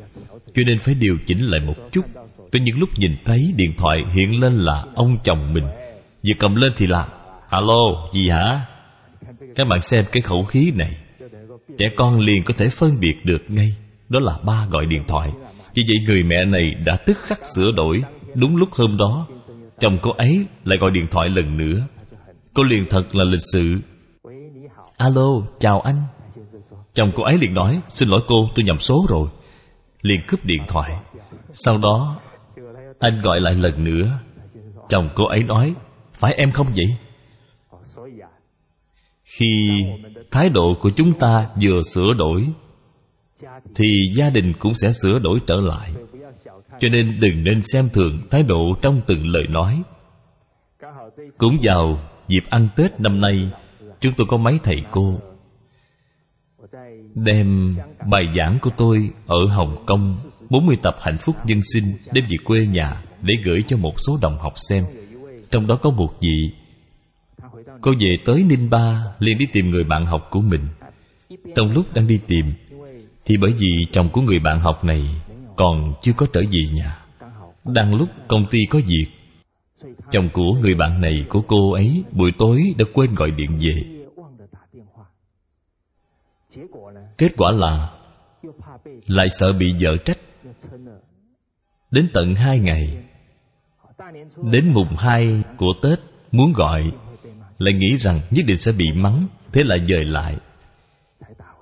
Cho 0.55 0.63
nên 0.67 0.79
phải 0.79 0.95
điều 0.95 1.17
chỉnh 1.27 1.41
lại 1.41 1.61
một 1.67 1.93
chút. 1.93 2.05
Có 2.53 2.59
những 2.63 2.79
lúc 2.79 2.89
nhìn 2.99 3.17
thấy 3.25 3.55
điện 3.57 3.73
thoại 3.79 4.05
hiện 4.13 4.41
lên 4.41 4.59
là 4.59 4.85
ông 4.95 5.17
chồng 5.25 5.53
mình. 5.53 5.65
Vừa 6.27 6.35
cầm 6.39 6.55
lên 6.55 6.73
thì 6.77 6.87
là, 6.87 7.09
alo, 7.49 8.09
gì 8.13 8.29
hả? 8.29 8.67
Các 9.55 9.69
bạn 9.69 9.81
xem 9.81 10.05
cái 10.13 10.23
khẩu 10.23 10.45
khí 10.45 10.73
này. 10.77 10.97
Trẻ 11.79 11.87
con 11.97 12.19
liền 12.19 12.45
có 12.45 12.55
thể 12.57 12.69
phân 12.69 13.01
biệt 13.01 13.15
được 13.25 13.43
ngay. 13.49 13.77
Đó 14.09 14.21
là 14.21 14.39
ba 14.47 14.67
gọi 14.71 14.87
điện 14.87 15.05
thoại. 15.09 15.33
Vì 15.75 15.83
vậy 15.83 16.07
người 16.07 16.23
mẹ 16.23 16.45
này 16.45 16.75
đã 16.85 16.97
tức 16.97 17.19
khắc 17.23 17.47
sửa 17.47 17.73
đổi. 17.73 18.03
Đúng 18.35 18.57
lúc 18.57 18.69
hôm 18.73 18.97
đó, 18.97 19.27
chồng 19.81 19.99
cô 20.03 20.11
ấy 20.11 20.47
lại 20.65 20.79
gọi 20.79 20.91
điện 20.91 21.07
thoại 21.11 21.29
lần 21.29 21.57
nữa. 21.57 21.87
Cô 22.55 22.63
liền 22.63 22.87
thật 22.91 23.15
là 23.15 23.25
lịch 23.25 23.43
sự. 23.53 23.79
Alo, 24.97 25.43
chào 25.61 25.81
anh 25.81 26.03
chồng 26.95 27.13
cô 27.15 27.23
ấy 27.25 27.39
liền 27.39 27.55
nói, 27.55 27.81
xin 27.89 28.09
lỗi 28.09 28.21
cô, 28.27 28.49
tôi 28.55 28.65
nhầm 28.65 28.79
số 28.79 29.07
rồi. 29.09 29.29
Liền 30.03 30.21
cướp 30.29 30.45
điện 30.45 30.63
thoại. 30.69 31.01
Sau 31.53 31.79
đó, 31.79 32.21
anh 32.99 33.21
gọi 33.21 33.41
lại 33.41 33.55
lần 33.55 33.85
nữa. 33.85 34.19
Chồng 34.89 35.09
cô 35.15 35.25
ấy 35.25 35.43
nói, 35.43 35.75
phải 36.13 36.35
em 36.35 36.51
không 36.51 36.67
vậy? 36.77 36.97
Khi 39.25 39.85
thái 40.31 40.49
độ 40.49 40.75
của 40.81 40.91
chúng 40.91 41.19
ta 41.19 41.49
vừa 41.63 41.81
sửa 41.83 42.15
đổi, 42.19 42.47
thì 43.75 43.87
gia 44.15 44.31
đình 44.31 44.53
cũng 44.59 44.75
sẽ 44.75 44.91
sửa 45.03 45.19
đổi 45.19 45.39
trở 45.47 45.57
lại. 45.57 45.91
Cho 46.81 46.89
nên 46.89 47.21
đừng 47.21 47.45
nên 47.45 47.63
xem 47.63 47.89
thường 47.93 48.19
thái 48.31 48.43
độ 48.43 48.75
trong 48.83 49.01
từng 49.07 49.27
lời 49.27 49.47
nói. 49.49 49.83
Cũng 51.39 51.59
vào 51.63 51.99
dịp 52.29 52.45
ăn 52.51 52.69
tết 52.77 53.01
năm 53.01 53.21
nay, 53.21 53.51
chúng 54.01 54.13
tôi 54.17 54.27
có 54.31 54.37
mấy 54.37 54.59
thầy 54.63 54.77
cô 54.91 55.21
đem 57.15 57.77
bài 58.11 58.25
giảng 58.39 58.59
của 58.63 58.71
tôi 58.77 59.11
ở 59.27 59.47
hồng 59.47 59.85
kông 59.87 60.17
40 60.51 60.77
tập 60.83 60.97
hạnh 61.01 61.19
phúc 61.21 61.37
nhân 61.45 61.61
sinh, 61.75 61.85
đem 62.13 62.25
về 62.25 62.37
quê 62.45 62.67
nhà 62.67 63.03
để 63.23 63.35
gửi 63.45 63.63
cho 63.67 63.77
một 63.77 63.95
số 64.07 64.19
đồng 64.23 64.39
học 64.39 64.53
xem. 64.57 64.85
Trong 65.51 65.67
đó 65.67 65.77
có 65.77 65.91
một 65.91 66.09
vị 66.21 66.51
cô 67.81 67.93
về 68.01 68.17
tới 68.25 68.45
ninh 68.49 68.71
ba, 68.71 69.05
liền 69.19 69.39
đi 69.39 69.47
tìm 69.53 69.71
người 69.71 69.85
bạn 69.85 70.07
học 70.07 70.29
của 70.31 70.41
mình. 70.41 70.67
Trong 71.57 71.71
lúc 71.73 71.87
đang 71.95 72.07
đi 72.07 72.19
tìm, 72.27 72.53
thì 73.25 73.37
bởi 73.37 73.53
vì 73.59 73.87
chồng 73.93 74.09
của 74.13 74.21
người 74.21 74.39
bạn 74.39 74.59
học 74.61 74.85
này 74.85 75.03
còn 75.57 75.95
chưa 76.03 76.13
có 76.13 76.27
trở 76.33 76.41
về 76.41 76.63
nhà, 76.75 76.99
đang 77.65 77.95
lúc 77.95 78.09
công 78.29 78.47
ty 78.51 78.59
có 78.71 78.81
việc, 78.87 79.07
chồng 80.11 80.29
của 80.33 80.53
người 80.61 80.75
bạn 80.75 81.01
này 81.01 81.25
của 81.29 81.41
cô 81.41 81.73
ấy 81.73 82.05
buổi 82.13 82.33
tối 82.39 82.75
đã 82.79 82.85
quên 82.93 83.15
gọi 83.15 83.31
điện 83.31 83.51
về. 83.61 83.94
Kết 87.19 87.33
quả 87.37 87.53
là, 87.53 87.91
lại 89.07 89.29
sợ 89.29 89.53
bị 89.53 89.67
vợ 89.81 89.97
trách. 90.05 90.19
Đến 91.91 92.09
tận 92.13 92.35
hai 92.35 92.59
ngày, 92.59 93.05
đến 94.53 94.73
mùng 94.73 94.97
hai 94.99 95.43
của 95.57 95.73
tết, 95.83 95.99
muốn 96.33 96.53
gọi, 96.53 96.93
lại 97.59 97.75
nghĩ 97.75 97.97
rằng 97.97 98.21
nhất 98.31 98.45
định 98.47 98.57
sẽ 98.57 98.73
bị 98.73 98.85
mắng, 98.95 99.29
thế 99.53 99.63
là 99.65 99.77
dời 99.89 100.05
lại. 100.05 100.37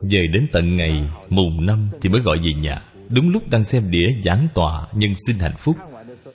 Dời 0.01 0.27
đến 0.33 0.47
tận 0.53 0.77
ngày 0.77 1.11
mùng 1.29 1.67
năm 1.67 1.89
thì 2.01 2.09
mới 2.11 2.21
gọi 2.21 2.39
về 2.39 2.53
nhà. 2.63 2.83
Đúng 3.09 3.29
lúc 3.31 3.43
đang 3.51 3.65
xem 3.65 3.91
đĩa 3.91 4.07
giảng 4.25 4.49
tòa 4.55 4.87
nhân 4.93 5.13
sinh 5.27 5.39
hạnh 5.39 5.57
phúc, 5.59 5.77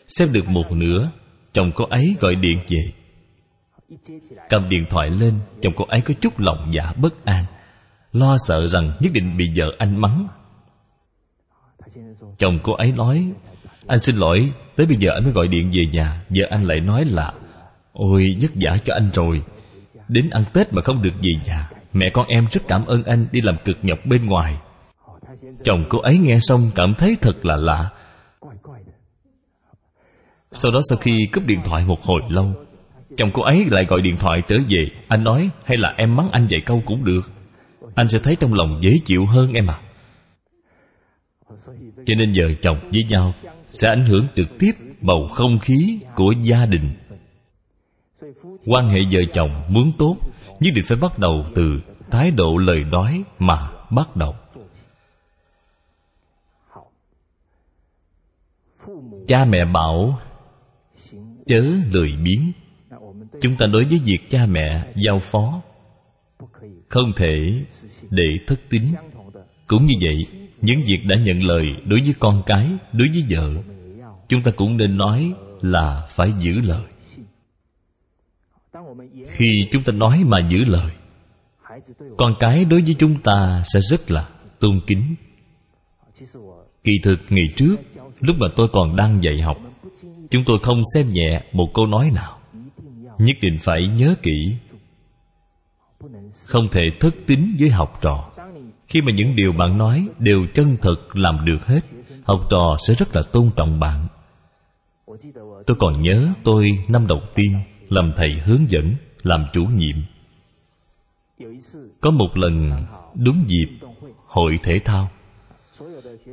xem 0.08 0.34
được 0.34 0.48
một 0.48 0.72
nửa, 0.72 1.12
chồng 1.54 1.72
cô 1.76 1.86
ấy 1.86 2.16
gọi 2.20 2.36
điện 2.36 2.60
về. 2.68 2.92
Cầm 4.50 4.70
điện 4.70 4.86
thoại 4.90 5.10
lên, 5.10 5.34
chồng 5.62 5.74
cô 5.76 5.86
ấy 5.86 6.02
có 6.02 6.14
chút 6.22 6.40
lòng 6.40 6.72
dạ 6.74 6.94
bất 7.02 7.26
an 7.26 7.46
lo 8.20 8.36
sợ 8.48 8.68
rằng 8.68 8.94
nhất 9.00 9.14
định 9.14 9.38
bị 9.38 9.46
vợ 9.56 9.66
anh 9.78 10.02
mắng. 10.02 10.28
Chồng 12.38 12.60
cô 12.64 12.74
ấy 12.74 12.92
nói, 12.92 13.32
anh 13.88 14.00
xin 14.00 14.16
lỗi, 14.16 14.52
tới 14.76 14.86
bây 14.86 14.96
giờ 14.96 15.12
anh 15.14 15.24
mới 15.24 15.34
gọi 15.34 15.48
điện 15.48 15.72
về 15.72 15.84
nhà, 15.92 16.24
vợ 16.30 16.46
anh 16.50 16.64
lại 16.64 16.80
nói 16.80 17.06
là, 17.06 17.34
ôi, 17.94 18.38
vất 18.42 18.52
vả 18.56 18.78
cho 18.86 18.94
anh 18.94 19.10
rồi. 19.14 19.44
Đến 20.08 20.30
ăn 20.30 20.44
tết 20.54 20.74
mà 20.74 20.82
không 20.82 21.02
được 21.02 21.14
về 21.22 21.32
nhà, 21.46 21.70
mẹ 21.94 22.06
con 22.14 22.28
em 22.28 22.48
rất 22.52 22.62
cảm 22.68 22.86
ơn 22.86 23.04
anh 23.04 23.26
đi 23.32 23.42
làm 23.42 23.56
cực 23.66 23.78
nhọc 23.82 24.00
bên 24.06 24.26
ngoài. 24.26 24.58
Chồng 25.64 25.86
cô 25.90 26.00
ấy 26.00 26.18
nghe 26.18 26.38
xong 26.42 26.72
cảm 26.76 26.94
thấy 26.94 27.18
thật 27.22 27.46
là 27.46 27.56
lạ. 27.56 27.90
Sau 30.52 30.72
đó 30.72 30.80
sau 30.90 30.98
khi 30.98 31.28
cúp 31.32 31.46
điện 31.46 31.60
thoại 31.66 31.86
một 31.86 32.04
hồi 32.04 32.22
lâu, 32.30 32.54
chồng 33.18 33.30
cô 33.34 33.42
ấy 33.42 33.66
lại 33.70 33.86
gọi 33.86 34.02
điện 34.02 34.18
thoại 34.20 34.42
trở 34.48 34.56
về. 34.70 34.86
Anh 35.08 35.24
nói, 35.24 35.50
hay 35.66 35.78
là 35.78 35.94
em 35.98 36.16
mắng 36.16 36.30
anh 36.32 36.48
vài 36.50 36.62
câu 36.66 36.82
cũng 36.86 37.04
được 37.04 37.22
anh 37.98 38.08
sẽ 38.08 38.20
thấy 38.24 38.36
trong 38.40 38.54
lòng 38.54 38.80
dễ 38.82 38.92
chịu 39.06 39.26
hơn 39.26 39.54
em 39.54 39.68
à 39.68 39.80
cho 42.06 42.16
nên 42.18 42.34
vợ 42.36 42.54
chồng 42.62 42.78
với 42.92 43.04
nhau 43.10 43.34
sẽ 43.70 43.90
ảnh 43.90 44.06
hưởng 44.06 44.28
trực 44.36 44.48
tiếp 44.60 44.72
bầu 45.02 45.28
không 45.34 45.60
khí 45.60 46.00
của 46.16 46.34
gia 46.44 46.66
đình. 46.66 46.94
Quan 48.66 48.90
hệ 48.90 49.00
vợ 49.12 49.22
chồng 49.34 49.50
muốn 49.70 49.92
tốt 49.98 50.16
nhất 50.60 50.74
định 50.76 50.86
phải 50.88 50.98
bắt 51.02 51.20
đầu 51.20 51.46
từ 51.56 51.64
thái 52.12 52.32
độ 52.32 52.58
lời 52.58 52.84
nói 52.84 53.24
mà 53.40 53.70
bắt 53.92 54.16
đầu. 54.16 54.36
Cha 59.28 59.46
mẹ 59.46 59.66
bảo, 59.74 60.20
chớ 61.46 61.62
lười 61.92 62.14
biếng. 62.24 62.52
Chúng 63.42 63.56
ta 63.60 63.66
đối 63.66 63.86
với 63.86 64.00
việc 64.06 64.20
cha 64.30 64.46
mẹ 64.46 64.94
giao 64.96 65.20
phó 65.20 65.62
không 66.90 67.14
thể 67.16 67.64
để 68.10 68.40
thất 68.48 68.60
tín. 68.70 68.84
Cũng 69.68 69.86
như 69.86 69.94
vậy, 70.02 70.48
những 70.62 70.82
việc 70.86 71.00
đã 71.08 71.16
nhận 71.16 71.44
lời 71.44 71.68
đối 71.86 72.02
với 72.02 72.14
con 72.20 72.44
cái, 72.46 72.70
đối 72.94 73.08
với 73.14 73.24
vợ, 73.30 73.62
chúng 74.28 74.44
ta 74.44 74.52
cũng 74.52 74.78
nên 74.78 74.98
nói 74.98 75.34
là 75.62 76.08
phải 76.10 76.34
giữ 76.40 76.52
lời. 76.52 76.84
Khi 79.28 79.68
chúng 79.72 79.84
ta 79.84 79.94
nói 79.94 80.24
mà 80.26 80.38
giữ 80.50 80.58
lời, 80.58 80.92
con 82.18 82.36
cái 82.40 82.66
đối 82.66 82.82
với 82.82 82.96
chúng 83.00 83.22
ta 83.22 83.64
sẽ 83.74 83.80
rất 83.90 84.12
là 84.12 84.30
tôn 84.60 84.80
kính. 84.88 85.16
Kỳ 86.84 86.94
thực, 87.04 87.20
ngày 87.30 87.48
trước, 87.56 87.76
lúc 88.20 88.36
mà 88.40 88.48
tôi 88.56 88.68
còn 88.74 88.96
đang 88.96 89.24
dạy 89.24 89.42
học, 89.42 89.58
chúng 90.30 90.44
tôi 90.46 90.60
không 90.64 90.80
xem 90.94 91.14
nhẹ 91.14 91.42
một 91.52 91.68
câu 91.74 91.86
nói 91.86 92.12
nào. 92.16 92.40
Nhất 93.18 93.38
định 93.42 93.58
phải 93.62 93.88
nhớ 93.88 94.16
kỹ 94.24 94.56
không 96.48 96.68
thể 96.72 96.82
thất 97.00 97.16
tín 97.28 97.56
với 97.60 97.70
học 97.70 98.00
trò. 98.02 98.30
Khi 98.88 99.02
mà 99.02 99.12
những 99.12 99.36
điều 99.36 99.52
bạn 99.52 99.78
nói 99.78 100.08
đều 100.20 100.40
chân 100.54 100.78
thật 100.82 100.96
làm 101.14 101.46
được 101.46 101.66
hết, 101.66 101.80
học 102.24 102.40
trò 102.50 102.76
sẽ 102.88 102.94
rất 102.94 103.16
là 103.16 103.22
tôn 103.32 103.50
trọng 103.56 103.80
bạn. 103.80 104.08
Tôi 105.66 105.78
còn 105.80 106.02
nhớ 106.02 106.28
tôi 106.44 106.70
năm 106.88 107.08
đầu 107.08 107.20
tiên 107.36 107.60
làm 107.90 108.12
thầy 108.16 108.30
hướng 108.46 108.72
dẫn, 108.72 108.96
làm 109.24 109.46
chủ 109.54 109.66
nhiệm. 109.66 109.96
Có 112.02 112.12
một 112.12 112.38
lần, 112.38 112.86
đúng 113.16 113.44
dịp 113.48 113.88
hội 114.28 114.60
thể 114.64 114.80
thao. 114.86 115.10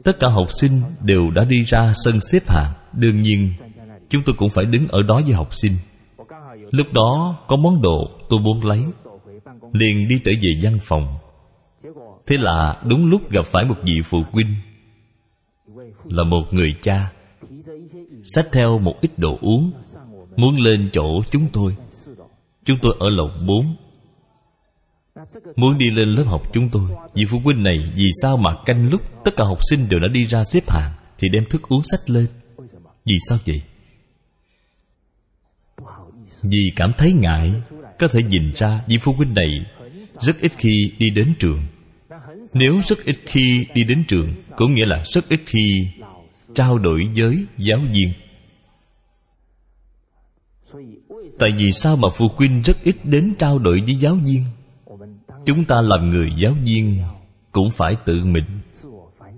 Tất 0.04 0.21
cả 0.21 0.28
học 0.28 0.47
sinh 0.61 0.83
đều 1.00 1.30
đã 1.30 1.44
đi 1.44 1.64
ra 1.64 1.92
sân 2.04 2.21
xếp 2.21 2.42
hàng 2.49 2.73
đương 2.92 3.23
nhiên, 3.23 3.52
chúng 4.09 4.23
tôi 4.26 4.35
cũng 4.38 4.49
phải 4.54 4.64
đứng 4.64 4.88
ở 4.88 5.02
đó 5.02 5.21
với 5.25 5.35
học 5.35 5.49
sinh. 5.54 5.73
Lúc 6.71 6.87
đó 6.92 7.38
có 7.49 7.56
món 7.56 7.83
đồ 7.83 8.11
tôi 8.30 8.40
muốn 8.40 8.64
lấy 8.64 8.80
liền 9.75 10.09
đi 10.09 10.21
trở 10.25 10.33
về 10.43 10.50
văn 10.62 10.78
phòng. 10.83 11.19
Thế 12.26 12.37
là 12.37 12.83
đúng 12.88 13.07
lúc 13.07 13.31
gặp 13.31 13.47
phải 13.47 13.64
một 13.64 13.76
vị 13.83 14.00
phụ 14.04 14.19
huynh, 14.33 14.54
là 16.04 16.25
một 16.25 16.45
người 16.50 16.75
cha, 16.83 17.12
xách 18.23 18.47
theo 18.52 18.78
một 18.78 18.95
ít 19.00 19.19
đồ 19.19 19.38
uống, 19.40 19.73
muốn 20.37 20.57
lên 20.61 20.90
chỗ 20.93 21.23
chúng 21.31 21.49
tôi. 21.52 21.76
Chúng 22.64 22.78
tôi 22.83 22.97
ở 23.00 23.09
lầu 23.09 23.31
bốn, 23.47 23.76
muốn 25.57 25.78
đi 25.78 25.90
lên 25.90 26.09
lớp 26.09 26.25
học 26.26 26.43
chúng 26.52 26.69
tôi. 26.73 26.90
Vị 27.14 27.25
phụ 27.31 27.38
huynh 27.45 27.62
này 27.62 27.93
vì 27.95 28.07
sao 28.23 28.37
mà 28.37 28.50
canh 28.66 28.90
lúc 28.90 29.00
tất 29.25 29.37
cả 29.37 29.45
học 29.45 29.59
sinh 29.71 29.88
đều 29.88 30.00
đã 30.00 30.09
đi 30.09 30.26
ra 30.26 30.45
xếp 30.45 30.71
hàng 30.71 30.93
thì 31.19 31.28
đem 31.28 31.45
thức 31.50 31.62
uống 31.69 31.83
sách 31.83 32.11
lên? 32.11 32.26
Vì 33.04 33.16
sao 33.28 33.38
vậy? 33.47 33.62
Vì 36.43 36.73
cảm 36.76 36.93
thấy 36.99 37.12
ngại 37.12 37.52
có 37.99 38.09
thể 38.09 38.21
nhìn 38.23 38.53
ra 38.55 38.81
vị 38.87 38.99
phụ 39.01 39.13
huynh 39.13 39.35
này 39.35 39.49
rất 40.21 40.41
ít 40.41 40.53
khi 40.57 40.93
đi 40.99 41.11
đến 41.11 41.35
trường. 41.39 41.63
Nếu 42.53 42.81
rất 42.87 43.05
ít 43.05 43.17
khi 43.27 43.67
đi 43.75 43.85
đến 43.85 44.05
trường 44.09 44.35
cũng 44.57 44.75
nghĩa 44.75 44.87
là 44.87 45.03
rất 45.05 45.29
ít 45.29 45.41
khi 45.47 45.89
trao 46.55 46.79
đổi 46.79 47.09
với 47.17 47.37
giáo 47.59 47.79
viên. 47.93 48.13
Tại 51.39 51.51
vì 51.57 51.71
sao 51.73 51.97
mà 51.97 52.09
phụ 52.19 52.29
huynh 52.37 52.63
rất 52.63 52.83
ít 52.83 52.97
đến 53.05 53.35
trao 53.39 53.59
đổi 53.59 53.81
với 53.87 53.95
giáo 53.95 54.19
viên? 54.25 54.45
Chúng 55.47 55.65
ta 55.65 55.77
làm 55.81 56.11
người 56.11 56.33
giáo 56.37 56.53
viên 56.65 57.03
cũng 57.53 57.71
phải 57.71 57.97
tự 58.05 58.25
mình 58.25 58.45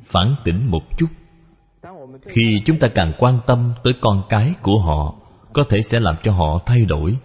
phản 0.06 0.34
tỉnh 0.44 0.70
một 0.70 0.82
chút. 0.98 1.06
Khi 2.26 2.60
chúng 2.64 2.78
ta 2.78 2.88
càng 2.94 3.12
quan 3.18 3.38
tâm 3.46 3.72
tới 3.84 3.92
con 4.00 4.22
cái 4.28 4.54
của 4.62 4.78
họ, 4.78 5.14
có 5.52 5.64
thể 5.68 5.80
sẽ 5.80 6.00
làm 6.00 6.14
cho 6.22 6.32
họ 6.32 6.60
thay 6.66 6.84
đổi 6.88 7.16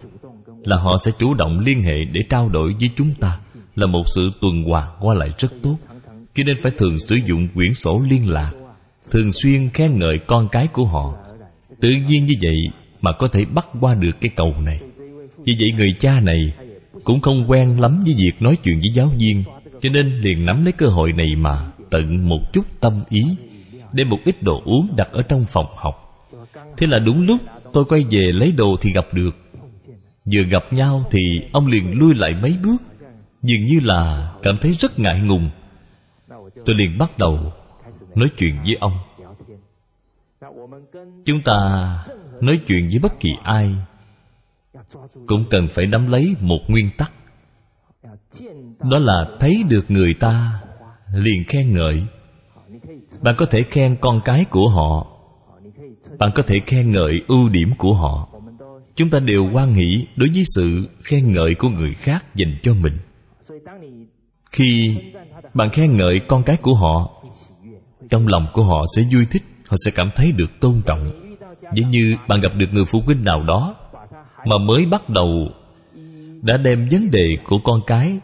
là 0.64 0.76
họ 0.76 0.96
sẽ 1.04 1.10
chủ 1.18 1.34
động 1.34 1.58
liên 1.58 1.82
hệ 1.82 2.04
để 2.12 2.20
trao 2.30 2.48
đổi 2.48 2.74
với 2.80 2.90
chúng 2.96 3.14
ta, 3.20 3.38
là 3.74 3.86
một 3.86 4.02
sự 4.14 4.30
tuần 4.40 4.64
hoàn 4.64 4.88
qua 5.00 5.14
lại 5.14 5.28
rất 5.38 5.52
tốt. 5.62 5.76
Cho 6.34 6.42
nên 6.46 6.56
phải 6.62 6.72
thường 6.78 6.98
sử 6.98 7.16
dụng 7.26 7.48
quyển 7.54 7.74
sổ 7.74 8.02
liên 8.10 8.30
lạc, 8.30 8.52
thường 9.10 9.30
xuyên 9.30 9.70
khen 9.70 9.98
ngợi 9.98 10.18
con 10.26 10.48
cái 10.52 10.66
của 10.72 10.84
họ. 10.84 11.14
Tự 11.80 11.88
nhiên 11.88 12.26
như 12.26 12.34
vậy 12.42 12.56
mà 13.00 13.10
có 13.18 13.28
thể 13.28 13.44
bắt 13.44 13.66
qua 13.80 13.94
được 13.94 14.20
cái 14.20 14.30
cầu 14.36 14.54
này. 14.64 14.80
Vì 15.44 15.56
vậy 15.60 15.72
người 15.76 15.94
cha 15.98 16.20
này 16.20 16.40
cũng 17.04 17.20
không 17.20 17.44
quen 17.50 17.80
lắm 17.80 18.02
với 18.04 18.14
việc 18.18 18.42
nói 18.42 18.56
chuyện 18.64 18.78
với 18.78 18.90
giáo 18.94 19.12
viên, 19.18 19.44
cho 19.82 19.90
nên 19.90 20.18
liền 20.20 20.46
nắm 20.46 20.64
lấy 20.64 20.72
cơ 20.72 20.86
hội 20.86 21.12
này 21.12 21.36
mà 21.36 21.66
tận 21.90 22.28
một 22.28 22.52
chút 22.52 22.66
tâm 22.80 23.02
ý 23.08 23.22
đem 23.92 24.08
một 24.08 24.18
ít 24.24 24.42
đồ 24.42 24.62
uống 24.64 24.96
đặt 24.96 25.08
ở 25.12 25.22
trong 25.22 25.44
phòng 25.48 25.66
học. 25.76 25.94
Thế 26.76 26.86
là 26.86 26.98
đúng 26.98 27.26
lúc 27.26 27.40
tôi 27.72 27.84
quay 27.84 28.04
về 28.10 28.32
lấy 28.32 28.52
đồ 28.52 28.76
thì 28.80 28.92
gặp 28.92 29.04
được 29.12 29.41
vừa 30.24 30.42
gặp 30.42 30.62
nhau 30.72 31.04
thì 31.10 31.20
ông 31.52 31.66
liền 31.66 31.92
lui 31.98 32.14
lại 32.14 32.30
mấy 32.42 32.56
bước. 32.62 32.82
Dường 33.42 33.64
như 33.64 33.80
là 33.82 34.32
cảm 34.42 34.58
thấy 34.60 34.72
rất 34.72 34.98
ngại 34.98 35.20
ngùng. 35.20 35.50
Tôi 36.66 36.76
liền 36.76 36.98
bắt 36.98 37.18
đầu 37.18 37.52
nói 38.14 38.28
chuyện 38.36 38.56
với 38.64 38.76
ông. 38.80 38.98
Chúng 41.24 41.42
ta 41.44 41.58
nói 42.40 42.60
chuyện 42.66 42.88
với 42.88 42.98
bất 43.02 43.20
kỳ 43.20 43.30
ai 43.42 43.74
cũng 45.26 45.44
cần 45.50 45.68
phải 45.70 45.86
nắm 45.86 46.10
lấy 46.10 46.34
một 46.40 46.58
nguyên 46.68 46.90
tắc. 46.98 47.12
Đó 48.90 48.98
là 48.98 49.36
thấy 49.40 49.62
được 49.68 49.90
người 49.90 50.14
ta 50.14 50.60
liền 51.14 51.44
khen 51.48 51.74
ngợi. 51.74 52.06
Bạn 53.20 53.34
có 53.38 53.46
thể 53.50 53.62
khen 53.70 53.96
con 54.00 54.20
cái 54.24 54.44
của 54.50 54.68
họ. 54.68 55.06
Bạn 56.18 56.30
có 56.34 56.42
thể 56.46 56.56
khen 56.66 56.92
ngợi 56.92 57.22
ưu 57.28 57.48
điểm 57.48 57.70
của 57.78 57.94
họ 57.94 58.28
chúng 58.96 59.10
ta 59.10 59.18
đều 59.18 59.50
quan 59.52 59.74
nghĩ 59.74 60.06
đối 60.16 60.28
với 60.34 60.44
sự 60.54 60.88
khen 61.02 61.32
ngợi 61.32 61.54
của 61.54 61.68
người 61.68 61.94
khác 61.94 62.24
dành 62.34 62.56
cho 62.62 62.74
mình. 62.74 62.96
Khi 64.50 64.96
bạn 65.54 65.70
khen 65.72 65.96
ngợi 65.96 66.20
con 66.28 66.42
cái 66.42 66.56
của 66.62 66.74
họ, 66.74 67.24
trong 68.10 68.28
lòng 68.28 68.46
của 68.52 68.62
họ 68.62 68.82
sẽ 68.96 69.02
vui 69.12 69.26
thích, 69.30 69.42
họ 69.68 69.76
sẽ 69.84 69.90
cảm 69.94 70.10
thấy 70.16 70.32
được 70.32 70.60
tôn 70.60 70.74
trọng. 70.86 71.12
Giống 71.74 71.90
như 71.90 72.16
bạn 72.28 72.40
gặp 72.40 72.52
được 72.56 72.66
người 72.72 72.84
phụ 72.92 73.00
huynh 73.00 73.24
nào 73.24 73.42
đó 73.42 73.76
mà 74.46 74.58
mới 74.66 74.86
bắt 74.90 75.08
đầu 75.08 75.50
đã 76.42 76.56
đem 76.56 76.88
vấn 76.90 77.10
đề 77.10 77.26
của 77.44 77.58
con 77.64 77.80
cái 77.86 78.18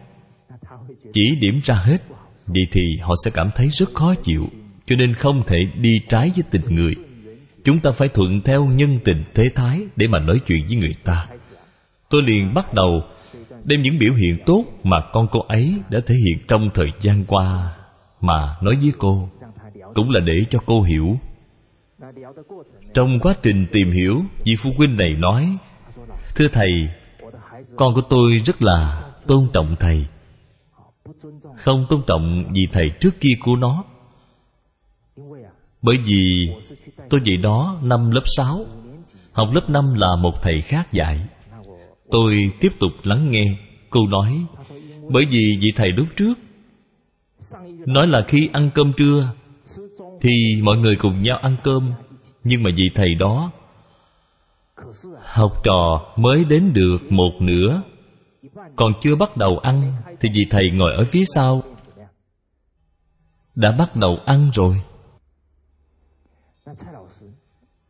chỉ 1.12 1.36
điểm 1.40 1.60
ra 1.64 1.74
hết, 1.74 1.98
vậy 2.46 2.64
thì 2.72 2.82
họ 3.00 3.14
sẽ 3.24 3.30
cảm 3.34 3.50
thấy 3.54 3.68
rất 3.68 3.94
khó 3.94 4.14
chịu, 4.22 4.44
cho 4.86 4.96
nên 4.96 5.14
không 5.14 5.42
thể 5.46 5.58
đi 5.80 6.00
trái 6.08 6.30
với 6.34 6.44
tình 6.50 6.74
người 6.74 6.94
chúng 7.68 7.80
ta 7.80 7.90
phải 7.90 8.08
thuận 8.08 8.40
theo 8.40 8.64
nhân 8.64 8.98
tình 9.04 9.24
thế 9.34 9.44
thái 9.54 9.80
để 9.96 10.08
mà 10.08 10.18
nói 10.18 10.40
chuyện 10.46 10.66
với 10.68 10.76
người 10.76 10.94
ta. 11.04 11.28
Tôi 12.10 12.22
liền 12.22 12.54
bắt 12.54 12.74
đầu 12.74 13.02
đem 13.64 13.82
những 13.82 13.98
biểu 13.98 14.14
hiện 14.14 14.36
tốt 14.46 14.64
mà 14.84 14.96
con 15.12 15.26
cô 15.30 15.40
ấy 15.40 15.74
đã 15.90 16.00
thể 16.06 16.14
hiện 16.26 16.38
trong 16.48 16.70
thời 16.74 16.92
gian 17.00 17.24
qua 17.24 17.76
mà 18.20 18.56
nói 18.62 18.76
với 18.80 18.92
cô. 18.98 19.28
Cũng 19.94 20.10
là 20.10 20.20
để 20.20 20.44
cho 20.50 20.58
cô 20.66 20.82
hiểu. 20.82 21.16
Trong 22.94 23.18
quá 23.20 23.34
trình 23.42 23.66
tìm 23.72 23.90
hiểu, 23.90 24.22
vị 24.44 24.56
phụ 24.58 24.70
huynh 24.76 24.96
này 24.96 25.10
nói, 25.18 25.56
thưa 26.36 26.48
thầy, 26.48 26.70
con 27.76 27.94
của 27.94 28.02
tôi 28.10 28.40
rất 28.44 28.62
là 28.62 29.02
tôn 29.26 29.46
trọng 29.52 29.76
thầy. 29.80 30.06
Không 31.56 31.86
tôn 31.88 32.00
trọng 32.06 32.42
vì 32.54 32.66
thầy 32.72 32.90
trước 33.00 33.20
kia 33.20 33.34
của 33.40 33.56
nó 33.56 33.84
bởi 35.88 35.98
vì 36.04 36.50
tôi 37.10 37.20
dạy 37.24 37.36
đó 37.36 37.78
năm 37.82 38.10
lớp 38.10 38.22
6 38.36 38.66
Học 39.32 39.48
lớp 39.54 39.70
5 39.70 39.94
là 39.94 40.16
một 40.22 40.32
thầy 40.42 40.60
khác 40.60 40.92
dạy. 40.92 41.20
Tôi 42.10 42.52
tiếp 42.60 42.68
tục 42.80 42.90
lắng 43.02 43.30
nghe 43.30 43.44
Cô 43.90 44.00
nói, 44.08 44.46
Bởi 45.10 45.24
vì 45.30 45.58
vị 45.60 45.72
thầy 45.76 45.88
lúc 45.92 46.06
trước 46.16 46.34
Nói 47.86 48.06
là 48.06 48.24
khi 48.28 48.48
ăn 48.52 48.70
cơm 48.74 48.92
trưa 48.96 49.28
Thì 50.20 50.30
mọi 50.62 50.76
người 50.76 50.96
cùng 50.96 51.22
nhau 51.22 51.38
ăn 51.38 51.56
cơm, 51.64 51.92
Nhưng 52.44 52.62
mà 52.62 52.70
vị 52.76 52.90
thầy 52.94 53.14
đó 53.14 53.50
Học 55.22 55.52
trò 55.64 56.06
mới 56.16 56.44
đến 56.44 56.72
được 56.72 57.12
một 57.12 57.32
nửa, 57.40 57.82
Còn 58.76 58.92
chưa 59.00 59.16
bắt 59.16 59.36
đầu 59.36 59.58
ăn 59.58 59.92
Thì 60.20 60.28
vị 60.34 60.46
thầy 60.50 60.70
ngồi 60.70 60.92
ở 60.92 61.04
phía 61.04 61.24
sau 61.34 61.62
Đã 63.54 63.74
bắt 63.78 63.96
đầu 63.96 64.18
ăn 64.24 64.50
rồi. 64.54 64.82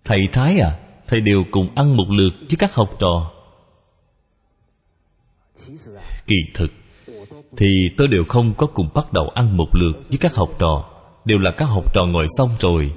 Thầy 0.04 0.28
Thái 0.32 0.58
à 0.58 0.78
Thầy 1.06 1.20
đều 1.20 1.44
cùng 1.50 1.68
ăn 1.74 1.96
một 1.96 2.06
lượt 2.10 2.30
với 2.40 2.56
các 2.58 2.74
học 2.74 2.88
trò. 3.00 3.30
Kỳ 6.26 6.36
thực 6.54 6.70
Thì 7.56 7.66
tôi 7.96 8.08
đều 8.08 8.24
không 8.28 8.54
có 8.54 8.66
cùng 8.66 8.88
bắt 8.94 9.12
đầu 9.12 9.28
ăn 9.34 9.56
một 9.56 9.68
lượt 9.72 9.92
với 10.08 10.18
các 10.20 10.34
học 10.34 10.48
trò 10.58 10.90
Đều 11.24 11.38
là 11.38 11.50
các 11.56 11.66
học 11.66 11.94
trò 11.94 12.06
ngồi 12.06 12.26
xong 12.38 12.50
rồi. 12.60 12.92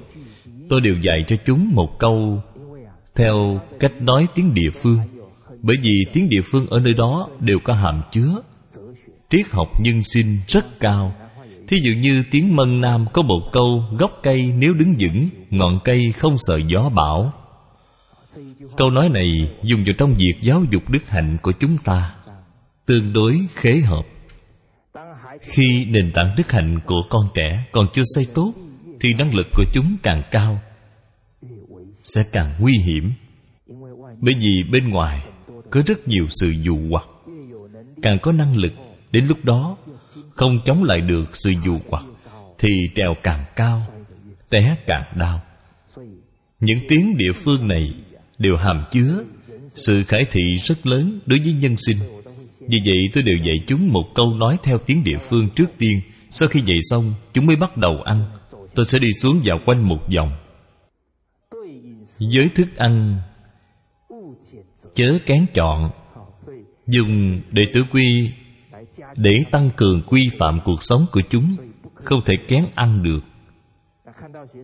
Tôi 0.68 0.80
đều 0.80 0.94
dạy 1.02 1.24
cho 1.26 1.36
chúng 1.46 1.70
một 1.74 1.98
câu 1.98 2.42
Theo 3.14 3.60
cách 3.80 3.92
nói 4.00 4.26
tiếng 4.34 4.54
địa 4.54 4.70
phương 4.82 4.98
Bởi 5.62 5.76
vì 5.82 6.04
tiếng 6.12 6.28
địa 6.28 6.42
phương 6.44 6.66
ở 6.66 6.80
nơi 6.80 6.94
đó 6.94 7.28
đều 7.40 7.58
có 7.64 7.74
hàm 7.74 8.02
chứa. 8.12 8.42
Triết 9.30 9.46
học 9.50 9.68
nhân 9.80 10.02
sinh 10.02 10.38
rất 10.48 10.80
cao 10.80 11.14
Thí 11.72 11.78
dụ 11.82 11.92
như 12.00 12.24
tiếng 12.30 12.56
Mân 12.56 12.80
Nam 12.80 13.06
có 13.12 13.22
một 13.22 13.40
câu, 13.52 13.84
Gốc 13.98 14.10
cây 14.22 14.40
nếu 14.58 14.72
đứng 14.74 14.94
vững, 14.98 15.28
Ngọn 15.50 15.80
cây 15.84 16.12
không 16.16 16.34
sợ 16.38 16.60
gió 16.66 16.90
bão. 16.94 17.32
Câu 18.76 18.90
nói 18.90 19.08
này 19.08 19.26
dùng 19.62 19.80
vào 19.86 19.94
trong 19.98 20.14
việc 20.14 20.34
giáo 20.42 20.64
dục 20.70 20.90
đức 20.90 21.08
hạnh 21.08 21.38
của 21.42 21.52
chúng 21.60 21.76
ta, 21.84 22.14
Tương 22.86 23.12
đối 23.12 23.32
khế 23.54 23.80
hợp. 23.80 24.02
Khi 25.40 25.86
nền 25.90 26.12
tảng 26.14 26.34
đức 26.36 26.52
hạnh 26.52 26.78
của 26.86 27.00
con 27.10 27.22
trẻ 27.34 27.64
còn 27.72 27.86
chưa 27.92 28.02
xây 28.14 28.26
tốt, 28.34 28.52
Thì 29.00 29.14
năng 29.14 29.34
lực 29.34 29.46
của 29.56 29.64
chúng 29.72 29.96
càng 30.02 30.22
cao, 30.30 30.60
Sẽ 32.02 32.22
càng 32.32 32.54
nguy 32.60 32.74
hiểm. 32.84 33.12
Bởi 34.20 34.34
vì 34.38 34.62
bên 34.72 34.88
ngoài 34.88 35.26
có 35.70 35.82
rất 35.86 36.08
nhiều 36.08 36.26
sự 36.28 36.50
dụ 36.62 36.78
hoặc, 36.90 37.06
Càng 38.02 38.18
có 38.22 38.32
năng 38.32 38.56
lực 38.56 38.72
Đến 39.12 39.24
lúc 39.28 39.44
đó, 39.44 39.76
không 40.34 40.58
chống 40.64 40.84
lại 40.84 41.00
được 41.00 41.24
sự 41.32 41.52
dù 41.64 41.78
hoặc, 41.88 42.04
thì 42.58 42.68
trèo 42.94 43.14
càng 43.22 43.44
cao, 43.56 43.82
té 44.50 44.76
càng 44.86 45.12
đau. 45.16 45.42
Những 46.60 46.78
tiếng 46.88 47.16
địa 47.16 47.32
phương 47.32 47.68
này 47.68 47.94
đều 48.38 48.56
hàm 48.56 48.84
chứa 48.90 49.24
sự 49.74 50.02
khải 50.02 50.24
thị 50.30 50.42
rất 50.64 50.86
lớn 50.86 51.20
đối 51.26 51.38
với 51.38 51.52
nhân 51.52 51.76
sinh. 51.76 51.96
Vì 52.60 52.78
vậy 52.86 53.08
tôi 53.12 53.22
đều 53.22 53.36
dạy 53.36 53.56
chúng 53.66 53.88
một 53.88 54.04
câu 54.14 54.26
nói 54.34 54.56
theo 54.62 54.78
tiếng 54.86 55.04
địa 55.04 55.18
phương 55.18 55.48
trước 55.56 55.70
tiên. 55.78 56.00
Sau 56.30 56.48
khi 56.48 56.60
dạy 56.66 56.78
xong, 56.90 57.14
chúng 57.32 57.46
mới 57.46 57.56
bắt 57.56 57.76
đầu 57.76 58.02
ăn. 58.04 58.24
Tôi 58.74 58.86
sẽ 58.86 58.98
đi 58.98 59.12
xuống 59.12 59.40
dạo 59.42 59.58
quanh 59.64 59.88
một 59.88 59.98
vòng. 60.16 60.32
Với 62.34 62.48
thức 62.54 62.76
ăn 62.76 63.20
chớ 64.94 65.18
kén 65.26 65.46
chọn, 65.54 65.90
dùng 66.86 67.40
để 67.50 67.62
tử 67.72 67.82
quy 67.92 68.30
để 69.16 69.30
tăng 69.50 69.70
cường 69.76 70.02
quy 70.06 70.30
phạm 70.38 70.60
cuộc 70.64 70.82
sống 70.82 71.06
của 71.12 71.22
chúng, 71.30 71.56
không 71.94 72.20
thể 72.24 72.34
kén 72.48 72.64
ăn 72.74 73.02
được. 73.02 73.20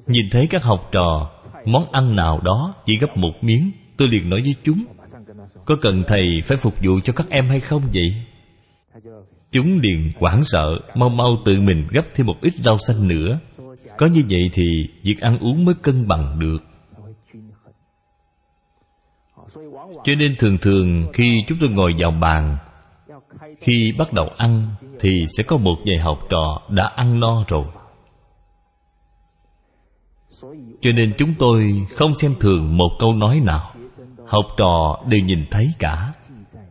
Nhìn 0.06 0.26
thấy 0.30 0.46
các 0.50 0.62
học 0.62 0.88
trò, 0.92 1.30
món 1.66 1.92
ăn 1.92 2.16
nào 2.16 2.40
đó 2.44 2.74
chỉ 2.86 2.98
gấp 3.00 3.16
một 3.16 3.32
miếng, 3.40 3.70
tôi 3.96 4.08
liền 4.08 4.30
nói 4.30 4.40
với 4.42 4.54
chúng, 4.62 4.84
có 5.64 5.76
cần 5.82 6.02
thầy 6.06 6.24
phải 6.44 6.56
phục 6.56 6.74
vụ 6.82 7.00
cho 7.04 7.12
các 7.12 7.26
em 7.30 7.48
hay 7.48 7.60
không 7.60 7.82
vậy? 7.94 8.24
Chúng 9.52 9.78
liền 9.80 10.12
hoảng 10.16 10.42
sợ, 10.42 10.78
mau 10.94 11.08
mau 11.08 11.28
tự 11.44 11.60
mình 11.60 11.86
gấp 11.90 12.02
thêm 12.14 12.26
một 12.26 12.36
ít 12.40 12.52
rau 12.52 12.78
xanh 12.78 13.08
nữa. 13.08 13.38
Có 13.98 14.06
như 14.06 14.22
vậy 14.30 14.50
thì 14.52 14.64
việc 15.02 15.20
ăn 15.20 15.38
uống 15.38 15.64
mới 15.64 15.74
cân 15.82 16.08
bằng 16.08 16.38
được. 16.38 16.64
Cho 20.04 20.14
nên 20.18 20.36
thường 20.38 20.58
thường 20.58 21.06
khi 21.12 21.44
chúng 21.48 21.58
tôi 21.60 21.70
ngồi 21.70 21.92
vào 21.98 22.10
bàn 22.10 22.56
khi 23.60 23.92
bắt 23.98 24.12
đầu 24.12 24.28
ăn, 24.36 24.74
thì 25.00 25.10
sẽ 25.36 25.42
có 25.42 25.56
một 25.56 25.76
vài 25.86 25.98
học 25.98 26.18
trò 26.30 26.62
đã 26.68 26.92
ăn 26.96 27.20
no 27.20 27.44
rồi. 27.48 27.64
Cho 30.80 30.92
nên 30.92 31.14
chúng 31.18 31.34
tôi 31.38 31.72
không 31.96 32.14
xem 32.14 32.34
thường 32.40 32.76
một 32.76 32.90
câu 32.98 33.12
nói 33.12 33.40
nào. 33.44 33.70
Học 34.26 34.44
trò 34.56 35.02
đều 35.10 35.20
nhìn 35.20 35.46
thấy 35.50 35.72
cả, 35.78 36.12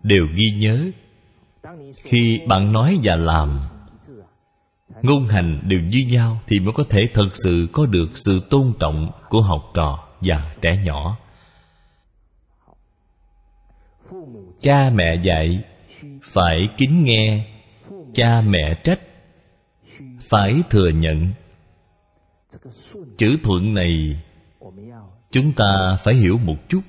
đều 0.04 0.28
ghi 0.36 0.50
nhớ. 0.58 0.91
Khi 2.04 2.39
bạn 2.47 2.71
nói 2.71 3.00
và 3.04 3.15
làm, 3.15 3.60
ngôn 5.02 5.26
hành 5.26 5.60
đều 5.63 5.80
như 5.80 6.06
nhau 6.12 6.39
thì 6.47 6.60
mới 6.60 6.73
có 6.73 6.84
thể 6.89 7.10
thật 7.13 7.30
sự 7.34 7.67
có 7.73 7.86
được 7.86 8.08
sự 8.13 8.41
tôn 8.50 8.73
trọng 8.80 9.12
của 9.30 9.41
học 9.41 9.62
trò 9.73 10.00
và 10.21 10.56
trẻ 10.62 10.71
nhỏ. 10.86 11.17
Cha 14.62 14.89
mẹ 14.93 15.15
dạy 15.23 15.63
phải 16.38 16.69
kính 16.78 17.04
nghe, 17.04 17.47
cha 18.13 18.41
mẹ 18.41 18.82
trách, 18.84 19.00
phải 20.21 20.63
thừa 20.69 20.89
nhận. 20.89 21.34
Chữ 23.17 23.38
thuận 23.43 23.73
này, 23.73 24.21
chúng 25.32 25.52
ta 25.52 25.97
phải 26.00 26.15
hiểu 26.15 26.38
một 26.38 26.56
chút. 26.69 26.82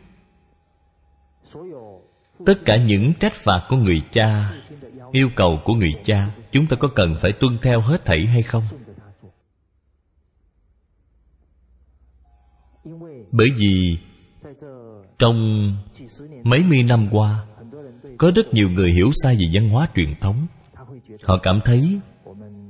Tất 2.46 2.54
cả 2.64 2.76
những 2.76 3.12
trách 3.20 3.32
phạt 3.32 3.66
của 3.68 3.76
người 3.76 4.02
cha, 4.12 4.52
yêu 5.12 5.28
cầu 5.37 5.61
của 5.64 5.74
người 5.74 5.92
cha, 6.04 6.30
chúng 6.52 6.66
ta 6.66 6.76
có 6.80 6.88
cần 6.94 7.16
phải 7.20 7.32
tuân 7.32 7.58
theo 7.62 7.80
hết 7.80 8.04
thảy 8.04 8.26
hay 8.26 8.42
không? 8.42 8.64
Bởi 13.32 13.48
vì, 13.56 13.98
trong 15.18 15.64
mấy 16.44 16.64
mươi 16.64 16.82
năm 16.82 17.08
qua 17.11 17.47
có 18.18 18.33
rất 18.35 18.54
nhiều 18.54 18.70
người 18.70 18.92
hiểu 18.92 19.11
sai 19.22 19.37
về 19.37 19.46
văn 19.52 19.68
hóa 19.68 19.88
truyền 19.94 20.14
thống. 20.20 20.46
Họ 21.22 21.38
cảm 21.42 21.61
thấy 21.64 22.00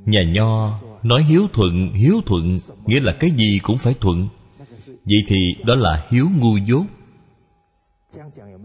Nhà 0.04 0.20
nho 0.32 0.80
nói 1.02 1.24
hiếu 1.24 1.42
thuận 1.52 1.92
Hiếu 1.94 2.20
thuận 2.26 2.58
nghĩa 2.86 3.00
là 3.00 3.12
cái 3.20 3.30
gì 3.30 3.58
cũng 3.62 3.78
phải 3.78 3.94
thuận. 4.00 4.28
Vậy 4.86 5.22
thì 5.26 5.36
đó 5.64 5.74
là 5.74 6.06
hiếu 6.10 6.26
ngu 6.36 6.56
dốt. 6.56 6.84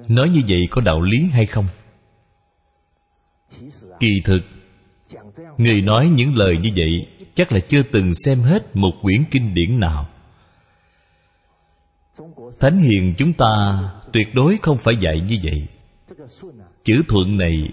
Nói 0.08 0.30
như 0.30 0.42
vậy 0.48 0.68
có 0.72 0.82
đạo 0.82 1.02
lý 1.02 1.30
hay 1.32 1.46
không? 1.46 1.66
Kỳ 4.00 4.10
thực, 4.26 4.42
Người 5.58 5.82
nói 5.82 6.10
những 6.10 6.36
lời 6.36 6.56
như 6.62 6.70
vậy 6.76 7.08
Chắc 7.36 7.52
là 7.52 7.60
chưa 7.60 7.84
từng 7.84 8.14
xem 8.14 8.40
hết 8.40 8.76
một 8.76 8.92
quyển 9.02 9.24
kinh 9.32 9.54
điển 9.54 9.80
nào. 9.80 10.08
Thánh 12.60 12.78
hiền 12.78 13.14
chúng 13.18 13.34
ta 13.34 13.84
tuyệt 14.14 14.28
đối 14.34 14.58
không 14.62 14.78
phải 14.78 14.96
dạy 15.02 15.22
như 15.30 15.38
vậy. 15.44 15.68
Chữ 16.84 17.04
thuận 17.08 17.38
này 17.38 17.70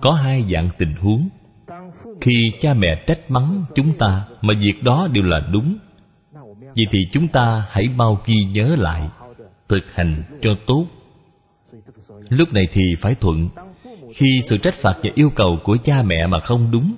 có 0.00 0.12
hai 0.12 0.44
dạng 0.52 0.68
tình 0.78 0.94
huống. 0.94 1.28
Khi 2.20 2.52
cha 2.60 2.74
mẹ 2.74 3.04
trách 3.06 3.30
mắng 3.30 3.64
chúng 3.74 3.92
ta 3.98 4.26
Mà 4.40 4.54
việc 4.60 4.82
đó 4.82 5.08
đều 5.12 5.24
là 5.24 5.40
đúng, 5.52 5.78
Vậy 6.76 6.86
thì 6.90 6.98
chúng 7.12 7.28
ta 7.28 7.66
hãy 7.70 7.88
mau 7.88 8.20
ghi 8.26 8.44
nhớ 8.44 8.76
lại, 8.78 9.08
Thực 9.68 9.94
hành 9.94 10.22
cho 10.42 10.50
tốt. 10.66 10.86
Lúc 12.28 12.52
này 12.52 12.64
thì 12.72 12.82
phải 12.98 13.14
thuận. 13.14 13.48
Khi 14.14 14.40
sự 14.42 14.58
trách 14.58 14.74
phạt 14.74 14.94
và 15.02 15.10
yêu 15.14 15.30
cầu 15.34 15.58
của 15.64 15.76
cha 15.84 16.02
mẹ 16.02 16.26
mà 16.26 16.40
không 16.40 16.70
đúng, 16.70 16.94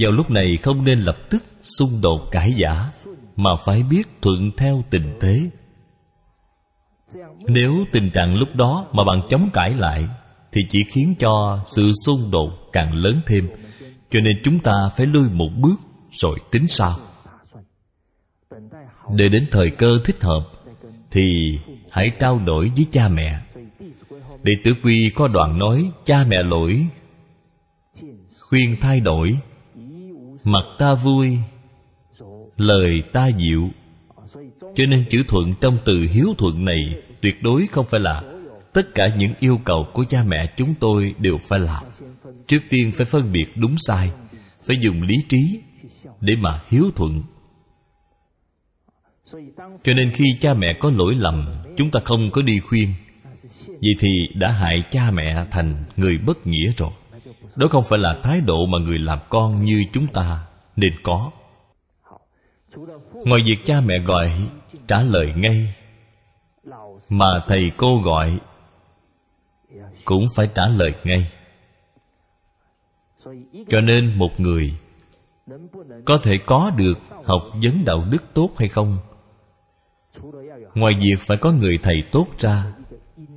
Vào 0.00 0.10
lúc 0.10 0.30
này 0.30 0.56
không 0.62 0.84
nên 0.84 0.98
lập 0.98 1.16
tức 1.30 1.44
xung 1.78 2.00
đột 2.02 2.20
cãi 2.30 2.52
giả 2.56 2.90
Mà 3.36 3.50
phải 3.64 3.82
biết 3.82 4.08
thuận 4.22 4.50
theo 4.56 4.84
tình 4.90 5.18
thế. 5.20 5.50
Nếu 7.48 7.72
tình 7.92 8.10
trạng 8.10 8.34
lúc 8.34 8.48
đó 8.54 8.86
mà 8.92 9.04
bạn 9.04 9.22
chống 9.30 9.50
cãi 9.52 9.70
lại, 9.70 10.08
Thì 10.52 10.60
chỉ 10.70 10.78
khiến 10.92 11.14
cho 11.18 11.62
sự 11.66 11.90
xung 12.06 12.30
đột 12.30 12.50
càng 12.72 12.94
lớn 12.94 13.20
thêm. 13.26 13.48
Cho 14.10 14.20
nên 14.20 14.36
chúng 14.44 14.58
ta 14.58 14.72
phải 14.96 15.06
lui 15.06 15.28
một 15.32 15.48
bước 15.60 15.80
rồi 16.10 16.38
tính 16.50 16.66
sao 16.66 16.96
Để 19.14 19.28
đến 19.28 19.46
thời 19.50 19.70
cơ 19.70 19.98
thích 20.04 20.22
hợp, 20.22 20.42
Thì 21.10 21.22
hãy 21.90 22.12
trao 22.20 22.38
đổi 22.38 22.72
với 22.76 22.86
cha 22.92 23.08
mẹ. 23.08 23.40
Đệ 24.42 24.52
tử 24.64 24.70
quy 24.82 25.10
có 25.14 25.28
đoạn 25.28 25.58
nói, 25.58 25.90
Cha 26.04 26.24
mẹ 26.28 26.36
lỗi, 26.42 26.86
Khuyên 28.40 28.76
thay 28.80 29.00
đổi 29.00 29.38
Mặt 30.44 30.64
ta 30.78 30.94
vui, 30.94 31.38
Lời 32.56 33.02
ta 33.12 33.26
dịu 33.26 33.70
cho 34.74 34.84
nên 34.88 35.04
chữ 35.10 35.22
thuận 35.28 35.54
trong 35.60 35.78
từ 35.84 36.06
hiếu 36.12 36.26
thuận 36.38 36.64
này 36.64 37.02
Tuyệt 37.22 37.34
đối 37.42 37.66
không 37.72 37.86
phải 37.90 38.00
là 38.00 38.22
Tất 38.72 38.94
cả 38.94 39.04
những 39.16 39.32
yêu 39.40 39.58
cầu 39.64 39.86
của 39.92 40.04
cha 40.08 40.24
mẹ 40.26 40.54
chúng 40.56 40.74
tôi 40.80 41.14
đều 41.18 41.38
phải 41.48 41.58
làm 41.58 41.84
Trước 42.46 42.60
tiên 42.70 42.92
phải 42.94 43.06
phân 43.06 43.32
biệt 43.32 43.46
đúng 43.56 43.74
sai, 43.78 44.10
Phải 44.66 44.76
dùng 44.80 45.02
lý 45.02 45.14
trí 45.28 45.60
Để 46.20 46.36
mà 46.36 46.60
hiếu 46.68 46.90
thuận. 46.96 47.22
Cho 49.84 49.92
nên 49.92 50.10
khi 50.10 50.24
cha 50.40 50.54
mẹ 50.54 50.66
có 50.80 50.90
lỗi 50.90 51.14
lầm, 51.14 51.44
Chúng 51.76 51.90
ta 51.90 52.00
không 52.04 52.30
có 52.32 52.42
đi 52.42 52.60
khuyên. 52.60 52.94
Vậy 53.66 53.92
thì 54.00 54.08
đã 54.34 54.52
hại 54.52 54.82
cha 54.90 55.10
mẹ 55.10 55.46
thành 55.50 55.84
người 55.96 56.18
bất 56.18 56.46
nghĩa 56.46 56.72
rồi. 56.76 56.90
Đó 57.56 57.68
không 57.70 57.84
phải 57.90 57.98
là 57.98 58.20
thái 58.22 58.40
độ 58.40 58.66
mà 58.66 58.78
người 58.78 58.98
làm 58.98 59.18
con 59.28 59.62
như 59.62 59.84
chúng 59.92 60.06
ta 60.06 60.46
nên 60.76 60.92
có. 61.02 61.30
Ngoài 63.24 63.42
việc 63.46 63.64
cha 63.64 63.80
mẹ 63.80 63.94
gọi, 64.04 64.32
trả 64.86 65.02
lời 65.02 65.32
ngay. 65.36 65.74
Mà 67.08 67.26
thầy 67.48 67.72
cô 67.76 68.00
gọi, 68.04 68.40
Cũng 70.04 70.24
phải 70.36 70.48
trả 70.54 70.66
lời 70.66 70.94
ngay. 71.04 71.32
Cho 73.68 73.80
nên 73.80 74.18
một 74.18 74.40
người 74.40 74.72
Có 76.04 76.18
thể 76.22 76.32
có 76.46 76.70
được 76.76 76.98
học 77.24 77.42
vấn 77.62 77.84
đạo 77.84 78.04
đức 78.10 78.34
tốt 78.34 78.50
hay 78.58 78.68
không? 78.68 78.98
Ngoài 80.74 80.94
việc 80.94 81.20
phải 81.20 81.36
có 81.36 81.52
người 81.52 81.78
thầy 81.82 81.96
tốt 82.12 82.26
ra, 82.38 82.72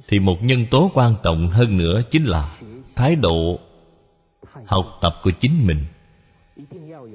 thì 0.08 0.20
một 0.20 0.38
nhân 0.42 0.66
tố 0.72 0.92
quan 0.94 1.16
trọng 1.24 1.48
hơn 1.48 1.78
nữa 1.78 2.02
chính 2.12 2.24
là 2.26 2.58
thái 2.96 3.16
độ 3.16 3.60
học 4.66 4.86
tập 5.02 5.14
của 5.24 5.32
chính 5.40 5.68
mình. 5.68 5.86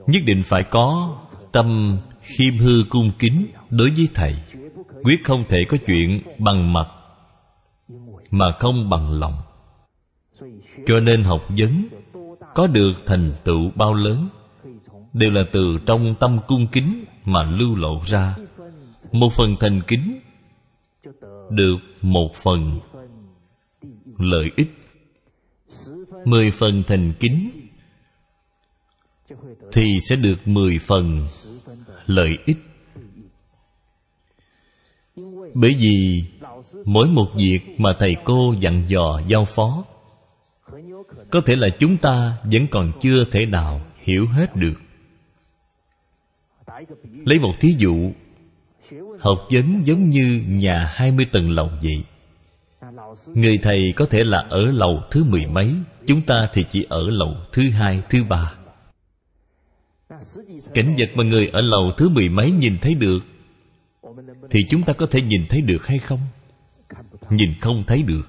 Nhất 0.06 0.22
định 0.26 0.42
phải 0.44 0.62
có 0.70 1.16
tâm 1.52 1.98
khiêm 2.20 2.59
hư 2.59 2.85
cung 2.88 3.11
kính 3.18 3.46
đối 3.70 3.90
với 3.90 4.09
thầy, 4.14 4.35
quyết 5.02 5.24
không 5.24 5.44
thể 5.48 5.59
có 5.68 5.76
chuyện 5.87 6.22
bằng 6.38 6.72
mặt, 6.72 6.87
mà 8.30 8.52
không 8.59 8.90
bằng 8.90 9.11
lòng. 9.20 9.35
Cho 10.87 11.00
nên 11.00 11.24
học 11.24 11.40
vấn 11.59 11.88
có 12.54 12.66
được 12.66 12.92
thành 13.06 13.33
tựu 13.44 13.70
bao 13.74 13.94
lớn, 13.94 14.28
đều 15.12 15.30
là 15.30 15.42
từ 15.52 15.78
trong 15.87 16.14
tâm 16.20 16.38
cung 16.46 16.66
kính 16.72 17.04
mà 17.24 17.42
lưu 17.42 17.76
lộ 17.76 18.00
ra. 18.06 18.37
Một 19.12 19.33
phần 19.33 19.56
thành 19.61 19.80
kính 19.87 20.20
được 21.50 21.76
một 22.02 22.30
phần 22.44 22.78
lợi 24.18 24.50
ích. 24.56 24.70
Mười 26.24 26.50
phần 26.50 26.83
thành 26.87 27.12
kính 27.20 27.50
thì 29.72 29.98
sẽ 30.00 30.16
được 30.16 30.48
mười 30.48 30.78
phần 30.78 31.26
lợi 32.11 32.38
ích. 32.46 32.59
Bởi 35.55 35.70
vì 35.79 36.25
mỗi 36.85 37.09
một 37.09 37.27
việc 37.37 37.61
mà 37.79 37.90
thầy 37.99 38.16
cô 38.25 38.55
dặn 38.61 38.85
dò 38.88 39.20
giao 39.27 39.44
phó, 39.44 39.85
có 41.31 41.40
thể 41.46 41.57
là 41.57 41.68
chúng 41.79 41.96
ta 41.96 42.37
vẫn 42.44 42.66
còn 42.70 42.92
chưa 43.01 43.25
thể 43.25 43.40
nào 43.46 43.81
hiểu 43.99 44.27
hết 44.27 44.57
được. 44.57 44.81
Lấy 47.25 47.38
một 47.38 47.53
thí 47.61 47.75
dụ, 47.79 48.12
học 49.20 49.38
vấn 49.51 49.87
giống 49.87 50.11
như 50.11 50.42
nhà 50.46 50.87
hai 50.94 51.11
mươi 51.11 51.27
tầng 51.33 51.51
lầu 51.51 51.68
vậy. 51.83 52.05
Người 53.27 53.59
thầy 53.62 53.92
có 53.96 54.07
thể 54.11 54.18
là 54.25 54.38
ở 54.51 54.61
lầu 54.61 55.03
thứ 55.11 55.25
mười 55.25 55.46
mấy, 55.46 55.75
chúng 56.07 56.23
ta 56.23 56.49
thì 56.53 56.64
chỉ 56.70 56.87
ở 56.88 57.03
lầu 57.09 57.35
thứ 57.53 57.70
hai, 57.70 58.03
thứ 58.11 58.25
ba 58.25 58.55
cảnh 60.74 60.94
vật 60.98 61.09
mà 61.14 61.24
người 61.24 61.48
ở 61.52 61.61
lầu 61.61 61.92
thứ 61.96 62.09
mười 62.09 62.28
mấy 62.28 62.50
nhìn 62.50 62.78
thấy 62.78 62.94
được, 62.94 63.18
thì 64.50 64.61
chúng 64.70 64.83
ta 64.83 64.92
có 64.92 65.06
thể 65.06 65.22
nhìn 65.22 65.46
thấy 65.48 65.61
được 65.62 65.87
hay 65.87 65.98
không? 65.98 66.20
Nhìn 67.30 67.54
không 67.61 67.85
thấy 67.87 68.02
được. 68.02 68.22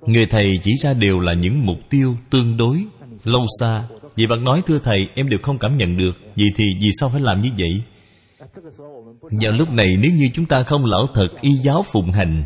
Người 0.00 0.26
thầy 0.26 0.58
chỉ 0.62 0.72
ra 0.82 0.92
đều 0.92 1.20
là 1.20 1.34
những 1.34 1.66
mục 1.66 1.78
tiêu 1.90 2.16
tương 2.30 2.56
đối, 2.56 2.84
lâu 3.24 3.44
xa. 3.60 3.88
Vì 4.16 4.26
bạn 4.26 4.44
nói, 4.44 4.62
thưa 4.66 4.78
thầy, 4.78 4.98
em 5.14 5.28
đều 5.28 5.40
không 5.42 5.58
cảm 5.58 5.76
nhận 5.76 5.96
được. 5.96 6.12
Vậy 6.36 6.48
thì, 6.56 6.64
vì 6.80 6.88
sao 7.00 7.08
phải 7.12 7.20
làm 7.20 7.40
như 7.40 7.50
vậy? 7.58 7.82
Vào 9.40 9.52
lúc 9.52 9.70
này, 9.70 9.96
nếu 10.02 10.12
như 10.12 10.30
chúng 10.34 10.46
ta 10.46 10.56
không 10.66 10.84
lão 10.84 11.06
thật 11.14 11.26
y 11.40 11.50
giáo 11.52 11.82
phụng 11.92 12.10
hành, 12.10 12.44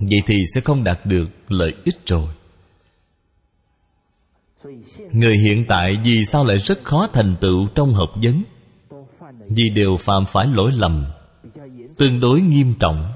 Vậy 0.00 0.20
thì 0.26 0.34
sẽ 0.54 0.60
không 0.60 0.84
đạt 0.84 1.06
được 1.06 1.26
lợi 1.48 1.74
ích 1.84 2.06
rồi. 2.06 2.28
Người 5.12 5.36
hiện 5.36 5.64
tại 5.68 5.96
vì 6.04 6.24
sao 6.24 6.44
lại 6.44 6.58
rất 6.58 6.84
khó 6.84 7.06
thành 7.12 7.36
tựu 7.40 7.68
trong 7.74 7.94
học 7.94 8.08
vấn? 8.22 8.42
Vì 9.48 9.70
đều 9.70 9.96
phạm 9.96 10.24
phải 10.26 10.46
lỗi 10.46 10.70
lầm, 10.78 11.04
Tương 11.96 12.20
đối 12.20 12.40
nghiêm 12.40 12.74
trọng. 12.80 13.12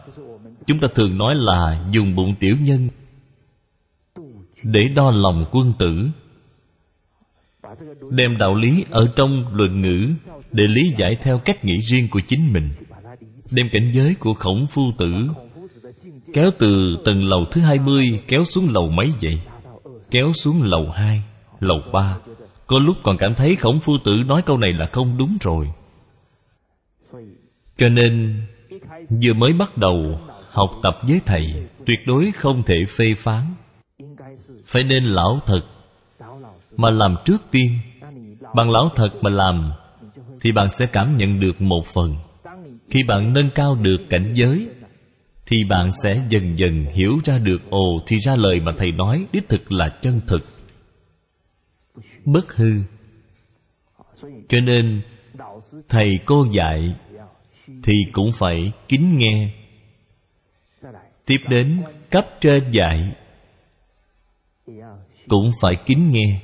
Chúng 0.67 0.79
ta 0.79 0.89
thường 0.95 1.19
nói 1.19 1.35
là 1.35 1.87
dùng 1.91 2.15
bụng 2.15 2.35
tiểu 2.41 2.57
nhân 2.61 2.89
Để 4.63 4.81
đo 4.97 5.11
lòng 5.11 5.45
quân 5.53 5.73
tử, 5.79 6.09
Đem 8.11 8.39
đạo 8.39 8.55
lý 8.55 8.85
ở 8.91 9.01
trong 9.17 9.57
luận 9.57 9.81
ngữ 9.81 10.09
Để 10.53 10.65
lý 10.69 10.93
giải 10.97 11.13
theo 11.23 11.39
cách 11.39 11.65
nghĩ 11.65 11.79
riêng 11.79 12.09
của 12.11 12.21
chính 12.29 12.53
mình, 12.53 12.71
Đem 13.51 13.67
cảnh 13.73 13.91
giới 13.95 14.15
của 14.15 14.35
khổng 14.35 14.67
phu 14.71 14.83
tử 14.99 15.13
Kéo 16.33 16.51
từ 16.59 16.97
tầng 17.05 17.25
lầu 17.25 17.45
thứ 17.53 17.61
hai 17.61 17.79
mươi 17.79 18.23
Kéo 18.29 18.45
xuống 18.45 18.69
lầu 18.69 18.89
mấy 18.89 19.07
vậy? 19.23 19.41
Kéo 20.11 20.33
xuống 20.33 20.63
lầu 20.63 20.91
hai. 20.91 21.23
Lầu 21.63 21.81
ba. 21.93 22.17
Có 22.67 22.79
lúc 22.79 22.97
còn 23.03 23.17
cảm 23.19 23.35
thấy 23.35 23.57
khổng 23.57 23.81
phu 23.81 23.93
tử 24.05 24.13
nói 24.27 24.43
câu 24.47 24.57
này 24.57 24.73
là 24.73 24.87
không 24.87 25.19
đúng 25.19 25.37
rồi. 25.41 25.73
Cho 27.77 27.89
nên, 27.89 28.41
Vừa 29.23 29.33
mới 29.33 29.53
bắt 29.59 29.77
đầu 29.77 30.21
Học 30.51 30.71
tập 30.83 30.95
với 31.09 31.21
thầy, 31.27 31.69
Tuyệt 31.87 31.99
đối 32.07 32.33
không 32.33 32.63
thể 32.63 32.85
phê 32.89 33.15
phán. 33.19 33.55
Phải 34.67 34.83
nên 34.83 35.05
lão 35.05 35.41
thật 35.47 35.61
Mà 36.77 36.91
làm 36.91 37.17
trước 37.25 37.43
tiên. 37.51 37.79
Bằng 38.55 38.71
lão 38.71 38.91
thật 38.95 39.11
mà 39.21 39.31
làm, 39.31 39.73
Thì 40.41 40.53
bạn 40.53 40.69
sẽ 40.69 40.87
cảm 40.87 41.17
nhận 41.17 41.41
được 41.41 41.61
một 41.61 41.87
phần. 41.87 42.17
Khi 42.91 43.03
bạn 43.09 43.33
nâng 43.33 43.51
cao 43.55 43.75
được 43.83 43.99
cảnh 44.11 44.33
giới, 44.35 44.69
thì 45.47 45.65
bạn 45.65 45.89
sẽ 46.03 46.23
dần 46.29 46.59
dần 46.59 46.85
hiểu 46.85 47.19
ra 47.25 47.39
được, 47.39 47.71
ồ, 47.71 48.03
thì 48.07 48.19
ra 48.19 48.37
lời 48.37 48.61
mà 48.61 48.73
thầy 48.77 48.93
nói 48.93 49.27
đích 49.33 49.49
thực 49.49 49.73
là 49.73 49.89
chân 49.89 50.21
thực 50.27 50.43
bất 52.25 52.57
hư. 52.57 52.73
Cho 54.49 54.61
nên, 54.61 55.03
thầy 55.89 56.19
cô 56.27 56.47
dạy 56.53 56.95
thì 57.83 57.93
cũng 58.13 58.31
phải 58.39 58.73
kính 58.89 59.19
nghe. 59.19 59.53
Tiếp 61.27 61.39
đến, 61.49 61.83
cấp 62.11 62.25
trên 62.41 62.71
dạy 62.71 63.13
cũng 65.29 65.51
phải 65.61 65.77
kính 65.87 66.11
nghe. 66.11 66.41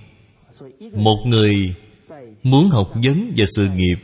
Một 0.92 1.18
người 1.26 1.74
muốn 2.42 2.68
học 2.68 2.92
vấn 3.04 3.32
và 3.36 3.44
sự 3.56 3.68
nghiệp 3.76 3.98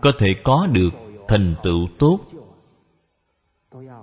có 0.00 0.12
thể 0.18 0.28
có 0.44 0.66
được 0.72 0.90
thành 1.28 1.54
tựu 1.62 1.88
tốt 1.98 2.20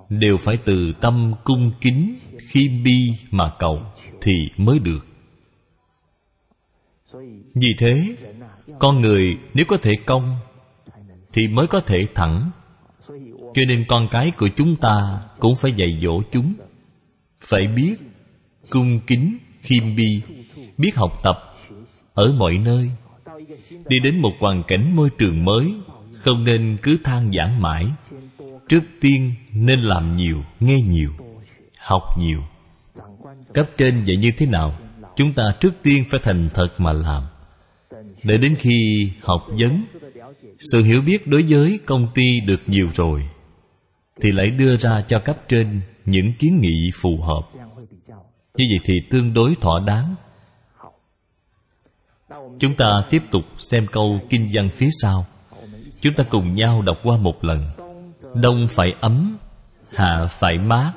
đều 0.10 0.38
phải 0.38 0.58
từ 0.66 0.94
tâm 1.02 1.34
cung 1.44 1.72
kính 1.82 2.16
khi 2.50 2.82
bi 2.86 2.98
mà 3.32 3.52
cầu 3.60 3.82
thì 4.22 4.34
mới 4.58 4.80
được 4.80 5.15
vì 7.54 7.76
thế, 7.78 8.16
con 8.80 9.02
người 9.02 9.38
nếu 9.54 9.66
có 9.68 9.78
thể 9.82 9.92
công 10.06 10.38
thì 11.34 11.48
mới 11.48 11.68
có 11.68 11.80
thể 11.80 11.98
thẳng. 12.16 12.52
Cho 13.54 13.62
nên 13.68 13.86
con 13.88 14.08
cái 14.12 14.26
của 14.38 14.50
chúng 14.56 14.76
ta 14.76 15.22
cũng 15.40 15.54
phải 15.62 15.72
dạy 15.78 16.00
dỗ 16.02 16.22
chúng. 16.32 16.54
Phải 17.42 17.68
biết 17.76 17.96
cung 18.70 19.00
kính, 19.08 19.38
khiêm 19.60 19.96
bi, 19.96 20.22
biết 20.78 20.96
học 20.96 21.12
tập 21.24 21.36
ở 22.14 22.32
mọi 22.38 22.58
nơi. 22.58 22.92
Đi 23.88 24.00
đến 24.00 24.22
một 24.22 24.32
hoàn 24.40 24.64
cảnh 24.68 24.96
môi 24.96 25.10
trường 25.18 25.46
mới, 25.46 25.74
không 26.14 26.44
nên 26.44 26.78
cứ 26.82 26.98
than 27.04 27.32
giảng 27.32 27.62
mãi. 27.62 27.86
Trước 28.70 28.84
tiên 29.02 29.34
nên 29.54 29.80
làm 29.80 30.16
nhiều, 30.16 30.44
nghe 30.60 30.82
nhiều, 30.82 31.12
học 31.80 32.04
nhiều. 32.20 32.42
Cấp 33.54 33.70
trên 33.78 34.04
dạy 34.04 34.18
như 34.18 34.32
thế 34.38 34.46
nào? 34.46 34.76
Chúng 35.16 35.34
ta 35.34 35.44
trước 35.60 35.74
tiên 35.84 36.04
phải 36.10 36.20
thành 36.24 36.50
thật 36.54 36.68
mà 36.78 36.94
làm. 36.94 37.24
Để 38.24 38.38
đến 38.38 38.56
khi 38.56 39.10
học 39.22 39.42
vấn, 39.60 39.86
sự 40.72 40.84
hiểu 40.84 41.02
biết 41.02 41.28
đối 41.28 41.44
với 41.50 41.80
công 41.86 42.08
ty 42.16 42.40
được 42.46 42.60
nhiều 42.68 42.90
rồi, 42.94 43.30
thì 44.22 44.32
lại 44.32 44.50
đưa 44.50 44.78
ra 44.78 45.02
cho 45.08 45.20
cấp 45.20 45.38
trên 45.48 45.82
những 46.06 46.34
kiến 46.40 46.60
nghị 46.62 46.92
phù 46.96 47.18
hợp. 47.22 47.42
Như 48.58 48.66
vậy 48.70 48.80
thì 48.84 48.94
tương 49.10 49.34
đối 49.34 49.56
thỏa 49.62 49.80
đáng. 49.88 50.16
Chúng 52.60 52.76
ta 52.76 52.86
tiếp 53.10 53.22
tục 53.32 53.44
xem 53.58 53.88
câu 53.92 54.20
kinh 54.30 54.50
văn 54.54 54.70
phía 54.74 54.90
sau. 55.02 55.26
Chúng 56.02 56.14
ta 56.14 56.24
cùng 56.30 56.56
nhau 56.56 56.82
đọc 56.82 56.98
qua 57.04 57.18
một 57.18 57.44
lần. 57.44 57.62
Đông 58.36 58.68
phải 58.70 58.88
ấm, 59.02 59.38
hạ 59.94 60.28
phải 60.30 60.58
mát. 60.58 60.94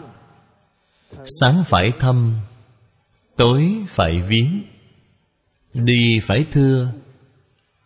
Sáng 1.41 1.63
phải 1.67 1.93
thâm 1.99 2.35
tối 3.39 3.85
phải 3.89 4.23
viếng, 4.29 4.63
đi 5.75 6.21
phải 6.23 6.47
thưa, 6.51 6.93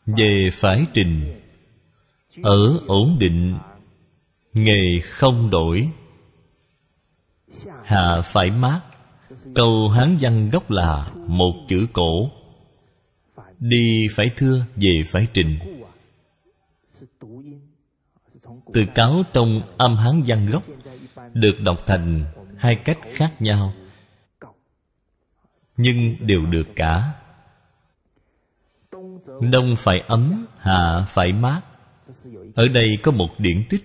về 0.07 0.49
phải 0.53 0.87
trình. 0.95 1.41
Ở 2.43 2.81
ổn 2.87 3.17
định, 3.19 3.59
nghề 4.53 5.01
không 5.03 5.51
đổi. 5.51 5.91
Hạ 7.85 8.21
phải 8.25 8.51
mát 8.51 8.81
câu 9.55 9.89
hán 9.89 10.17
văn 10.21 10.51
gốc 10.51 10.71
là 10.71 11.05
một 11.27 11.55
chữ 11.69 11.87
cổ. 11.93 12.31
Đi 13.59 14.07
phải 14.11 14.31
thưa, 14.37 14.67
về 14.77 15.03
phải 15.07 15.27
trình. 15.35 15.59
Từ 18.73 18.85
cáo 18.95 19.23
trong 19.33 19.63
âm 19.77 19.97
hán 19.97 20.23
văn 20.27 20.47
gốc 20.47 20.63
được 21.35 21.55
đọc 21.65 21.79
thành 21.87 22.25
hai 22.59 22.75
cách 22.85 22.99
khác 23.15 23.43
nhau 23.43 23.73
nhưng 25.77 26.27
đều 26.27 26.47
được 26.47 26.67
cả. 26.77 27.13
Đông 29.41 29.77
phải 29.77 29.97
ấm 30.09 30.47
hạ 30.59 31.05
phải 31.09 31.33
mát. 31.33 31.61
Ở 32.55 32.69
đây 32.69 32.89
có 33.03 33.13
một 33.13 33.29
điển 33.39 33.63
tích, 33.71 33.85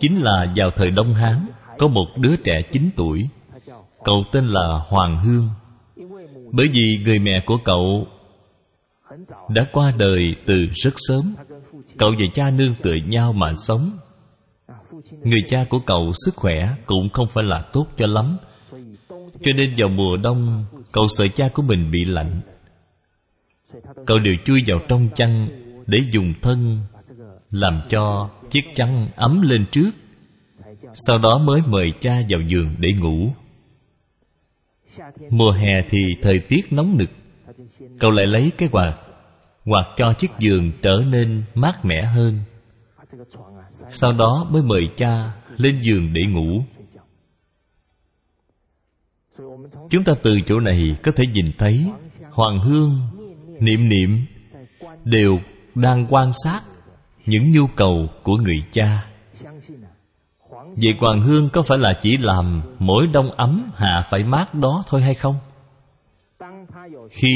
chính 0.00 0.22
là 0.22 0.52
vào 0.56 0.70
thời 0.70 0.90
đông 0.90 1.14
hán, 1.14 1.46
có 1.78 1.88
một 1.88 2.06
đứa 2.16 2.36
trẻ 2.36 2.62
9 2.72 2.90
tuổi. 2.96 3.28
Cậu 4.04 4.24
tên 4.32 4.46
là 4.46 4.80
hoàng 4.88 5.24
hương. 5.24 5.48
Bởi 6.52 6.68
vì 6.72 6.98
người 7.04 7.18
mẹ 7.18 7.42
của 7.46 7.58
cậu 7.64 8.06
đã 9.48 9.66
qua 9.72 9.92
đời 9.98 10.34
từ 10.46 10.66
rất 10.72 10.94
sớm, 10.96 11.34
cậu 11.98 12.10
và 12.10 12.26
cha 12.34 12.50
nương 12.50 12.74
tựa 12.82 12.94
nhau 13.06 13.32
mà 13.32 13.54
sống. 13.54 13.98
Người 15.22 15.42
cha 15.48 15.64
của 15.70 15.78
cậu 15.86 16.12
sức 16.24 16.36
khỏe 16.36 16.74
cũng 16.86 17.08
không 17.08 17.26
phải 17.28 17.44
là 17.44 17.62
tốt 17.72 17.86
cho 17.96 18.06
lắm 18.06 18.36
cho 19.42 19.52
nên 19.56 19.74
vào 19.76 19.88
mùa 19.88 20.16
đông, 20.16 20.64
cậu 20.92 21.08
sợ 21.08 21.28
cha 21.28 21.48
của 21.54 21.62
mình 21.62 21.90
bị 21.90 22.04
lạnh. 22.04 22.40
Cậu 24.06 24.18
đều 24.18 24.34
chui 24.44 24.62
vào 24.66 24.78
trong 24.88 25.08
chăn 25.14 25.48
để 25.86 25.98
dùng 26.12 26.34
thân, 26.42 26.80
làm 27.50 27.80
cho 27.88 28.30
chiếc 28.50 28.64
chăn 28.76 29.08
ấm 29.16 29.40
lên 29.42 29.66
trước. 29.70 29.90
Sau 30.92 31.18
đó 31.18 31.38
mới 31.38 31.60
mời 31.66 31.86
cha 32.00 32.16
vào 32.28 32.40
giường 32.40 32.74
để 32.78 32.92
ngủ. 32.92 33.30
Mùa 35.30 35.50
hè 35.50 35.82
thì 35.90 35.98
thời 36.22 36.38
tiết 36.48 36.72
nóng 36.72 36.98
nực. 36.98 37.10
Cậu 37.98 38.10
lại 38.10 38.26
lấy 38.26 38.52
cái 38.58 38.68
quạt 38.72 38.94
hoặc 39.64 39.86
cho 39.96 40.12
chiếc 40.12 40.30
giường 40.38 40.72
trở 40.82 40.96
nên 41.10 41.42
mát 41.54 41.84
mẻ 41.84 42.04
hơn. 42.04 42.38
Sau 43.90 44.12
đó 44.12 44.48
mới 44.50 44.62
mời 44.62 44.82
cha 44.96 45.32
lên 45.56 45.80
giường 45.82 46.12
để 46.12 46.20
ngủ 46.28 46.62
chúng 49.90 50.04
ta 50.04 50.12
từ 50.22 50.30
chỗ 50.46 50.60
này 50.60 50.96
có 51.02 51.12
thể 51.16 51.24
nhìn 51.32 51.52
thấy 51.58 51.86
hoàng 52.30 52.60
hương, 52.60 53.00
niệm 53.60 53.88
niệm 53.88 54.26
đều 55.04 55.38
đang 55.74 56.06
quan 56.08 56.30
sát 56.44 56.60
những 57.26 57.50
nhu 57.50 57.66
cầu 57.76 58.08
của 58.22 58.36
người 58.36 58.64
cha. 58.70 59.04
Vậy 60.52 60.94
hoàng 60.98 61.22
hương 61.22 61.48
có 61.52 61.62
phải 61.62 61.78
là 61.78 61.92
chỉ 62.02 62.16
làm 62.16 62.62
mỗi 62.78 63.06
đông 63.06 63.30
ấm 63.30 63.70
hạ 63.74 64.02
phải 64.10 64.24
mát 64.24 64.54
đó 64.54 64.82
thôi 64.88 65.02
hay 65.02 65.14
không? 65.14 65.34
Khi 67.10 67.30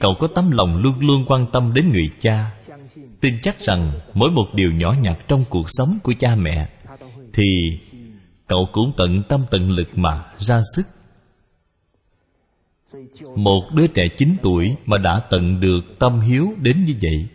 cậu 0.00 0.14
có 0.20 0.28
tấm 0.34 0.50
lòng 0.50 0.76
luôn 0.76 0.94
luôn 1.00 1.24
quan 1.26 1.46
tâm 1.52 1.74
đến 1.74 1.90
người 1.92 2.10
cha, 2.18 2.50
tin 3.20 3.34
chắc 3.42 3.60
rằng 3.60 4.00
mỗi 4.14 4.30
một 4.30 4.46
điều 4.54 4.72
nhỏ 4.72 4.94
nhặt 5.00 5.18
trong 5.28 5.44
cuộc 5.50 5.64
sống 5.66 5.98
của 6.02 6.14
cha 6.18 6.36
mẹ, 6.36 6.68
thì 7.32 7.44
cậu 8.46 8.68
cũng 8.72 8.92
tận 8.96 9.22
tâm 9.28 9.44
tận 9.50 9.70
lực 9.70 9.88
mà 9.94 10.24
ra 10.38 10.58
sức 10.76 10.86
một 13.36 13.62
đứa 13.74 13.86
trẻ 13.86 14.02
9 14.16 14.36
tuổi 14.42 14.76
mà 14.86 14.98
đã 14.98 15.20
tận 15.30 15.60
được 15.60 15.98
tâm 15.98 16.20
hiếu 16.20 16.52
đến 16.62 16.84
như 16.84 16.94
vậy. 17.02 17.28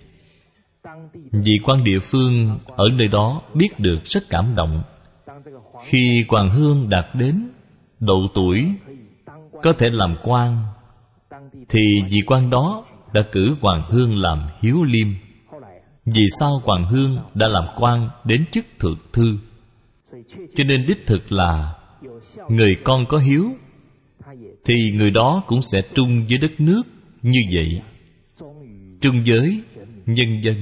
Vị 1.32 1.54
quan 1.64 1.84
địa 1.84 2.00
phương 2.00 2.60
ở 2.68 2.86
nơi 2.94 3.08
đó 3.08 3.42
biết 3.54 3.80
được 3.80 4.06
rất 4.06 4.24
cảm 4.30 4.56
động. 4.56 4.84
Khi 5.84 6.26
Hoàng 6.28 6.50
Hương 6.50 6.90
đạt 6.90 7.06
đến, 7.16 7.50
độ 8.00 8.28
tuổi 8.36 8.66
có 9.64 9.74
thể 9.78 9.90
làm 9.90 10.16
quan, 10.24 10.58
thì 11.70 11.82
vị 12.10 12.22
quan 12.28 12.50
đó 12.50 12.86
đã 13.14 13.22
cử 13.32 13.56
Hoàng 13.62 13.82
Hương 13.90 14.16
làm 14.16 14.40
hiếu 14.62 14.84
liêm. 14.84 15.08
Vì 16.06 16.26
sao 16.40 16.62
Hoàng 16.64 16.86
Hương 16.90 17.18
đã 17.34 17.48
làm 17.48 17.66
quan 17.76 18.10
đến 18.26 18.46
chức 18.52 18.66
thượng 18.80 18.98
thư? 19.14 19.38
Cho 20.56 20.64
nên 20.64 20.86
đích 20.88 21.08
thực 21.08 21.32
là, 21.32 21.82
Người 22.50 22.76
con 22.84 23.06
có 23.06 23.18
hiếu 23.18 23.52
thì 24.66 24.92
người 24.92 25.12
đó 25.12 25.44
cũng 25.48 25.62
sẽ 25.62 25.82
trung 25.94 26.26
với 26.30 26.38
đất 26.38 26.52
nước 26.60 26.84
như 27.22 27.40
vậy. 27.56 27.82
Trung 29.02 29.26
giới, 29.26 29.62
nhân 30.06 30.42
dân. 30.44 30.56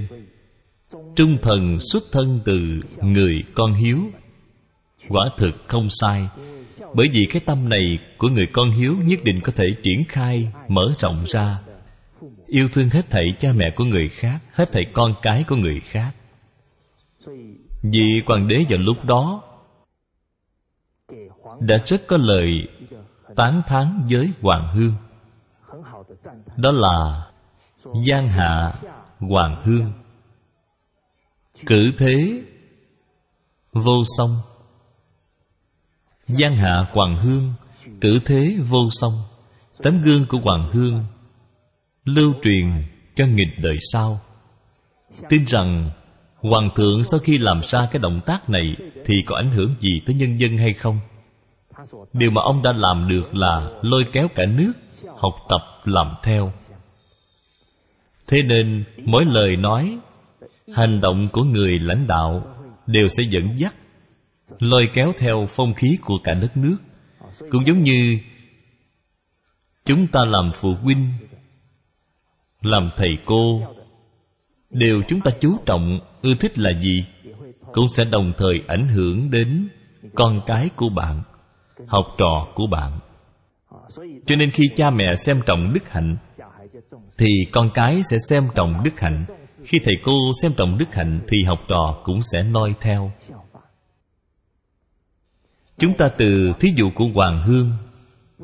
Trung 1.15 1.37
thần 1.41 1.79
xuất 1.79 2.03
thân 2.11 2.39
từ 2.45 2.59
người 3.01 3.43
con 3.53 3.73
hiếu. 3.73 3.97
Quả 5.07 5.29
thực 5.37 5.51
không 5.67 5.87
sai, 5.89 6.29
bởi 6.93 7.07
vì 7.13 7.27
cái 7.29 7.41
tâm 7.45 7.69
này 7.69 7.99
của 8.17 8.29
người 8.29 8.47
con 8.53 8.71
hiếu 8.71 8.95
nhất 9.03 9.19
định 9.23 9.39
có 9.43 9.51
thể 9.55 9.65
triển 9.83 10.03
khai, 10.09 10.51
mở 10.67 10.87
rộng 10.99 11.23
ra. 11.25 11.59
Yêu 12.47 12.67
thương 12.73 12.89
hết 12.89 13.09
thảy 13.09 13.25
cha 13.39 13.53
mẹ 13.53 13.65
của 13.75 13.83
người 13.83 14.09
khác, 14.09 14.39
hết 14.53 14.71
thảy 14.71 14.83
con 14.93 15.13
cái 15.21 15.43
của 15.47 15.55
người 15.55 15.79
khác. 15.79 16.11
Vì 17.83 18.21
hoàng 18.25 18.47
đế 18.47 18.65
vào 18.69 18.79
lúc 18.79 18.97
đó 19.05 19.43
đã 21.59 21.77
rất 21.85 22.07
có 22.07 22.17
lời 22.17 22.67
tán 23.35 23.61
thán 23.67 24.07
với 24.09 24.31
hoàng 24.41 24.73
hương. 24.73 24.93
Đó 26.57 26.71
là 26.71 27.27
giang 28.07 28.27
hạ 28.27 28.73
hoàng 29.19 29.61
hương. 29.63 29.93
Cử 31.65 31.91
thế 31.97 32.41
vô 33.73 34.03
song. 34.17 34.41
Giang 36.23 36.55
hạ 36.55 36.85
Hoàng 36.93 37.17
Hương, 37.17 37.53
Cử 38.01 38.19
thế 38.25 38.55
vô 38.67 38.79
song. 38.91 39.13
Tấm 39.83 40.01
gương 40.01 40.25
của 40.29 40.37
Hoàng 40.43 40.67
Hương 40.71 41.05
Lưu 42.05 42.33
truyền 42.43 42.65
cho 43.15 43.25
nghịch 43.25 43.59
đời 43.61 43.77
sau. 43.91 44.21
Tin 45.29 45.45
rằng 45.47 45.89
Hoàng 46.35 46.69
thượng 46.75 47.03
sau 47.03 47.19
khi 47.19 47.37
làm 47.37 47.59
ra 47.61 47.87
cái 47.91 47.99
động 47.99 48.21
tác 48.25 48.49
này 48.49 48.75
Thì 49.05 49.15
có 49.25 49.35
ảnh 49.35 49.51
hưởng 49.51 49.75
gì 49.79 50.01
tới 50.05 50.15
nhân 50.15 50.39
dân 50.39 50.57
hay 50.57 50.73
không? 50.73 50.99
Điều 52.13 52.31
mà 52.31 52.41
ông 52.41 52.61
đã 52.63 52.73
làm 52.75 53.07
được 53.07 53.35
là 53.35 53.71
Lôi 53.81 54.05
kéo 54.11 54.27
cả 54.35 54.43
nước 54.45 54.73
Học 55.17 55.33
tập 55.49 55.61
làm 55.83 56.15
theo. 56.23 56.53
Thế 58.27 58.43
nên 58.43 58.83
mỗi 59.05 59.25
lời 59.25 59.55
nói, 59.55 59.97
Hành 60.73 61.01
động 61.01 61.27
của 61.31 61.43
người 61.43 61.79
lãnh 61.79 62.07
đạo 62.07 62.55
Đều 62.87 63.07
sẽ 63.07 63.23
dẫn 63.29 63.59
dắt, 63.59 63.75
lôi 64.59 64.89
kéo 64.93 65.13
theo 65.17 65.47
phong 65.49 65.73
khí 65.73 65.97
của 66.01 66.17
cả 66.23 66.33
đất 66.33 66.57
nước. 66.57 66.77
Cũng 67.49 67.67
giống 67.67 67.83
như 67.83 68.19
chúng 69.85 70.07
ta 70.07 70.19
làm 70.25 70.51
phụ 70.55 70.75
huynh, 70.83 71.07
làm 72.61 72.89
thầy 72.97 73.09
cô 73.25 73.61
điều 74.69 75.01
chúng 75.07 75.21
ta 75.21 75.31
chú 75.41 75.57
trọng 75.65 75.99
ưa 76.21 76.33
thích 76.39 76.59
là 76.59 76.71
gì, 76.81 77.05
cũng 77.73 77.89
sẽ 77.89 78.05
đồng 78.11 78.33
thời 78.37 78.61
ảnh 78.67 78.87
hưởng 78.87 79.31
đến 79.31 79.69
con 80.15 80.41
cái 80.47 80.69
của 80.75 80.89
bạn 80.89 81.23
học 81.87 82.05
trò 82.17 82.47
của 82.55 82.67
bạn. 82.67 82.99
Cho 84.25 84.35
nên 84.35 84.51
khi 84.51 84.63
cha 84.75 84.89
mẹ 84.89 85.15
xem 85.15 85.41
trọng 85.45 85.73
đức 85.73 85.89
hạnh, 85.89 86.17
thì 87.17 87.27
con 87.51 87.69
cái 87.73 88.01
sẽ 88.09 88.17
xem 88.29 88.47
trọng 88.55 88.83
đức 88.83 88.99
hạnh. 88.99 89.25
Khi 89.63 89.77
thầy 89.83 89.95
cô 90.03 90.13
xem 90.41 90.53
trọng 90.57 90.77
đức 90.77 90.93
hạnh, 90.93 91.21
thì 91.27 91.43
học 91.43 91.59
trò 91.67 92.01
cũng 92.03 92.19
sẽ 92.31 92.43
noi 92.43 92.73
theo. 92.81 93.11
Chúng 95.77 95.93
ta 95.97 96.09
từ 96.17 96.51
thí 96.59 96.73
dụ 96.75 96.89
của 96.95 97.05
hoàng 97.13 97.43
hương, 97.43 97.71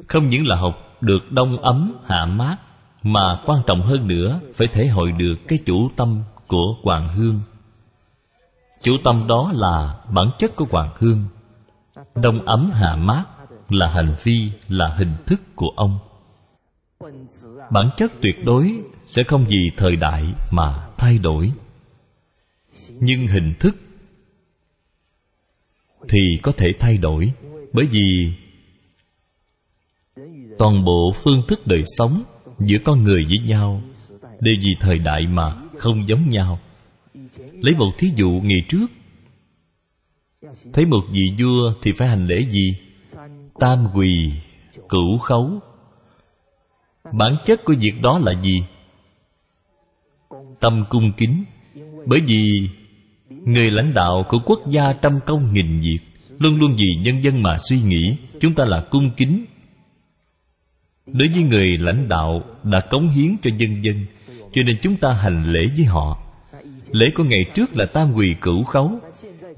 không 0.08 0.30
những 0.30 0.48
là 0.48 0.56
học 0.56 0.74
được 1.02 1.32
đông 1.32 1.58
ấm, 1.58 1.98
hạ 2.06 2.26
mát, 2.26 2.58
mà 3.04 3.42
quan 3.46 3.62
trọng 3.68 3.82
hơn 3.82 4.08
nữa, 4.08 4.40
phải 4.54 4.68
thể 4.68 4.88
hội 4.88 5.12
được 5.12 5.36
cái 5.48 5.60
chủ 5.66 5.90
tâm 5.96 6.24
của 6.48 6.76
hoàng 6.84 7.08
hương. 7.08 7.42
Chủ 8.82 8.98
tâm 9.04 9.16
đó 9.28 9.52
là 9.56 9.96
bản 10.14 10.30
chất 10.40 10.56
của 10.56 10.66
hoàng 10.72 10.90
hương 10.98 11.24
đông 12.16 12.46
ấm 12.46 12.72
hạ 12.74 12.96
mát 12.96 13.26
là 13.70 13.92
hành 13.94 14.16
vi, 14.24 14.52
là 14.70 14.96
hình 14.98 15.14
thức 15.26 15.42
của 15.56 15.70
ông. 15.76 16.00
Bản 17.72 17.90
chất 17.98 18.12
tuyệt 18.22 18.36
đối 18.46 18.82
sẽ 19.06 19.24
không 19.28 19.46
vì 19.50 19.70
thời 19.78 19.96
đại 19.96 20.34
mà 20.52 20.88
thay 20.98 21.18
đổi. 21.18 21.52
Nhưng 22.90 23.28
hình 23.28 23.54
thức 23.60 23.76
thì 26.10 26.20
có 26.44 26.52
thể 26.58 26.68
thay 26.80 26.98
đổi 26.98 27.34
bởi 27.74 27.86
vì 27.92 28.34
toàn 30.58 30.86
bộ 30.86 31.12
phương 31.24 31.42
thức 31.48 31.68
đời 31.68 31.84
sống 31.98 32.24
giữa 32.60 32.78
con 32.86 33.04
người 33.04 33.26
với 33.26 33.48
nhau 33.48 33.82
đều 34.40 34.56
vì 34.62 34.76
thời 34.80 35.00
đại 35.00 35.28
mà 35.28 35.56
không 35.78 36.08
giống 36.08 36.30
nhau. 36.30 36.60
Lấy 37.52 37.74
một 37.78 37.92
thí 37.98 38.08
dụ 38.16 38.30
ngày 38.44 38.60
trước 38.70 38.88
thấy 40.74 40.86
một 40.86 41.02
vị 41.12 41.24
vua 41.40 41.74
thì 41.82 41.92
phải 41.92 42.08
hành 42.08 42.28
lễ 42.28 42.46
gì? 42.50 42.78
Tam 43.60 43.88
quỳ, 43.96 44.32
cửu 44.90 45.18
khấu. 45.18 45.60
Bản 47.14 47.36
chất 47.46 47.66
của 47.66 47.74
việc 47.80 48.02
đó 48.02 48.20
là 48.26 48.42
gì? 48.42 48.58
Tâm 50.60 50.84
cung 50.90 51.12
kính. 51.18 51.44
Bởi 52.06 52.20
vì 52.28 52.70
người 53.30 53.72
lãnh 53.72 53.94
đạo 53.94 54.26
của 54.30 54.40
quốc 54.46 54.60
gia 54.70 54.94
trăm 55.02 55.20
công 55.26 55.54
nghìn 55.54 55.80
việc, 55.80 56.00
luôn 56.40 56.60
luôn 56.60 56.76
vì 56.78 56.88
nhân 57.04 57.24
dân 57.24 57.44
mà 57.44 57.58
suy 57.58 57.82
nghĩ, 57.82 58.18
chúng 58.40 58.56
ta 58.56 58.66
là 58.66 58.88
cung 58.92 59.12
kính. 59.18 59.46
Đối 61.06 61.28
với 61.28 61.44
người 61.44 61.78
lãnh 61.78 62.10
đạo 62.10 62.42
đã 62.64 62.80
cống 62.90 63.10
hiến 63.10 63.36
cho 63.44 63.50
nhân 63.58 63.84
dân, 63.84 64.06
cho 64.28 64.62
nên 64.66 64.78
chúng 64.82 64.96
ta 64.96 65.14
hành 65.14 65.52
lễ 65.52 65.60
với 65.78 65.86
họ. 65.86 66.22
Lễ 66.92 67.06
của 67.16 67.24
ngày 67.24 67.46
trước 67.54 67.76
là 67.76 67.86
tam 67.86 68.14
quỳ 68.16 68.36
cửu 68.42 68.64
khấu 68.64 69.00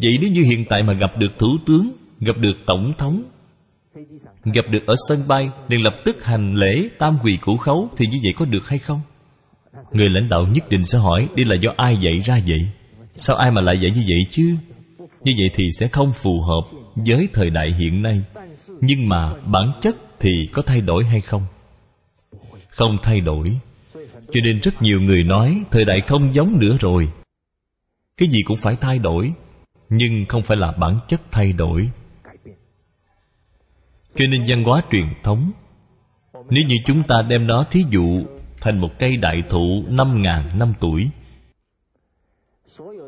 vậy 0.01 0.17
nếu 0.21 0.31
như 0.31 0.43
hiện 0.43 0.65
tại 0.69 0.83
mà 0.83 0.93
gặp 0.93 1.17
được 1.17 1.39
thủ 1.39 1.47
tướng, 1.65 1.91
gặp 2.19 2.37
được 2.37 2.57
tổng 2.65 2.93
thống, 2.97 3.23
gặp 4.43 4.65
được 4.71 4.85
ở 4.87 4.95
sân 5.07 5.19
bay, 5.27 5.49
liền 5.67 5.81
lập 5.81 5.93
tức 6.05 6.23
hành 6.23 6.53
lễ 6.53 6.89
tam 6.99 7.17
quỳ 7.23 7.37
củ 7.41 7.57
khấu, 7.57 7.89
thì 7.97 8.05
như 8.07 8.17
vậy 8.23 8.33
có 8.37 8.45
được 8.45 8.67
hay 8.67 8.79
không? 8.79 9.01
Người 9.91 10.09
lãnh 10.09 10.29
đạo 10.29 10.47
nhất 10.53 10.69
định 10.69 10.83
sẽ 10.83 10.99
hỏi, 10.99 11.27
đây 11.35 11.45
là 11.45 11.55
do 11.61 11.71
ai 11.77 11.97
dạy 12.03 12.21
ra 12.23 12.39
vậy? 12.47 12.59
Sao 13.15 13.35
ai 13.35 13.51
mà 13.51 13.61
lại 13.61 13.75
dạy 13.81 13.91
như 13.95 14.01
vậy 14.07 14.19
chứ? 14.29 14.55
Như 14.99 15.33
vậy 15.39 15.49
thì 15.53 15.67
sẽ 15.79 15.87
không 15.87 16.11
phù 16.23 16.41
hợp 16.41 16.77
với 16.95 17.27
thời 17.33 17.49
đại 17.49 17.67
hiện 17.79 18.01
nay. 18.01 18.23
Nhưng 18.81 19.09
mà 19.09 19.33
bản 19.45 19.71
chất 19.81 19.95
thì 20.19 20.29
có 20.53 20.61
thay 20.61 20.81
đổi 20.81 21.05
hay 21.05 21.21
không? 21.21 21.45
Không 22.69 22.97
thay 23.03 23.19
đổi. 23.21 23.59
Cho 24.31 24.39
nên 24.43 24.59
rất 24.59 24.81
nhiều 24.81 24.97
người 25.01 25.23
nói, 25.23 25.63
thời 25.71 25.85
đại 25.85 25.97
không 26.07 26.33
giống 26.33 26.59
nữa 26.59 26.77
rồi. 26.79 27.09
Cái 28.17 28.29
gì 28.29 28.39
cũng 28.45 28.57
phải 28.57 28.75
thay 28.81 28.99
đổi 28.99 29.31
nhưng 29.89 30.25
không 30.29 30.41
phải 30.43 30.57
là 30.57 30.71
bản 30.71 30.99
chất 31.07 31.21
thay 31.31 31.53
đổi. 31.53 31.89
Cho 34.15 34.25
nên 34.31 34.45
văn 34.47 34.63
hóa 34.63 34.81
truyền 34.91 35.05
thống, 35.23 35.51
nếu 36.33 36.63
như 36.67 36.75
chúng 36.85 37.03
ta 37.07 37.15
đem 37.29 37.47
nó 37.47 37.63
thí 37.71 37.83
dụ 37.89 38.23
thành 38.61 38.81
một 38.81 38.89
cây 38.99 39.17
đại 39.17 39.43
thụ 39.49 39.83
năm 39.87 40.21
ngàn 40.21 40.59
năm 40.59 40.73
tuổi, 40.79 41.09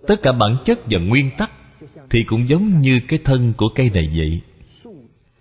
tất 0.07 0.15
cả 0.23 0.31
bản 0.31 0.57
chất 0.65 0.79
và 0.85 0.99
nguyên 0.99 1.31
tắc 1.37 1.51
thì 2.09 2.23
cũng 2.23 2.49
giống 2.49 2.81
như 2.81 2.99
cái 3.07 3.19
thân 3.23 3.53
của 3.57 3.67
cây 3.75 3.91
này 3.93 4.09
vậy. 4.15 4.41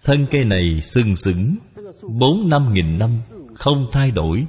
Thân 0.05 0.27
cây 0.31 0.45
này 0.45 0.81
sừng 0.81 1.17
sững, 1.17 1.57
bốn 2.03 2.49
năm 2.49 2.73
nghìn 2.73 2.99
năm 2.99 3.19
không 3.55 3.87
thay 3.93 4.11
đổi. 4.11 4.47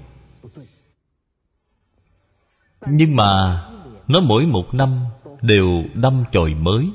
Nhưng 2.89 3.15
mà 3.15 3.61
nó 4.07 4.19
mỗi 4.19 4.45
một 4.45 4.73
năm 4.73 5.05
đều 5.41 5.83
đâm 5.93 6.23
chồi 6.31 6.53
mới, 6.53 6.89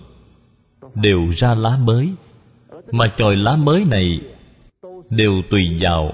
đều 0.95 1.21
ra 1.33 1.55
lá 1.55 1.77
mới. 1.77 2.13
Mà 2.93 3.07
chồi 3.17 3.37
lá 3.37 3.57
mới 3.57 3.85
này 3.85 4.21
đều 5.11 5.43
tùy 5.51 5.63
vào 5.81 6.13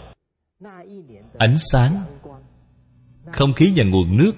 ánh 1.39 1.57
sáng, 1.73 2.05
không 3.33 3.53
khí 3.53 3.73
và 3.77 3.85
nguồn 3.85 4.17
nước 4.17 4.33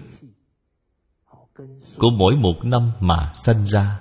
của 1.98 2.10
mỗi 2.10 2.36
một 2.36 2.64
năm 2.64 2.90
mà 3.00 3.32
sanh 3.34 3.66
ra. 3.66 4.00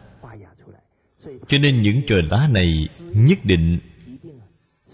Cho 1.47 1.57
nên 1.61 1.81
những 1.81 2.01
chồi 2.07 2.21
lá 2.31 2.47
này 2.51 2.87
nhất 3.15 3.39
định 3.43 3.79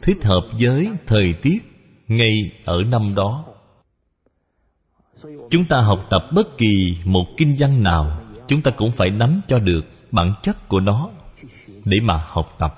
thích 0.04 0.24
hợp 0.24 0.42
với 0.60 0.88
thời 1.06 1.34
tiết 1.42 1.58
ngay 2.08 2.52
ở 2.66 2.84
năm 2.92 3.02
đó. 3.16 3.46
Chúng 5.50 5.66
ta 5.70 5.78
học 5.82 6.06
tập 6.10 6.22
bất 6.36 6.58
kỳ 6.58 6.98
một 7.06 7.26
kinh 7.38 7.56
văn 7.60 7.84
nào 7.84 8.22
chúng 8.48 8.62
ta 8.62 8.72
cũng 8.72 8.92
phải 8.92 9.10
nắm 9.10 9.42
cho 9.48 9.60
được 9.60 9.86
bản 10.12 10.34
chất 10.44 10.70
của 10.70 10.80
nó 10.80 11.10
để 11.86 12.00
mà 12.04 12.24
học 12.28 12.56
tập. 12.60 12.76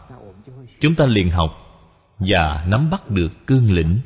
Chúng 0.80 0.96
ta 0.96 1.06
liền 1.06 1.30
học 1.30 1.52
và 2.20 2.66
nắm 2.72 2.90
bắt 2.90 3.10
được 3.10 3.48
cương 3.48 3.72
lĩnh. 3.72 4.00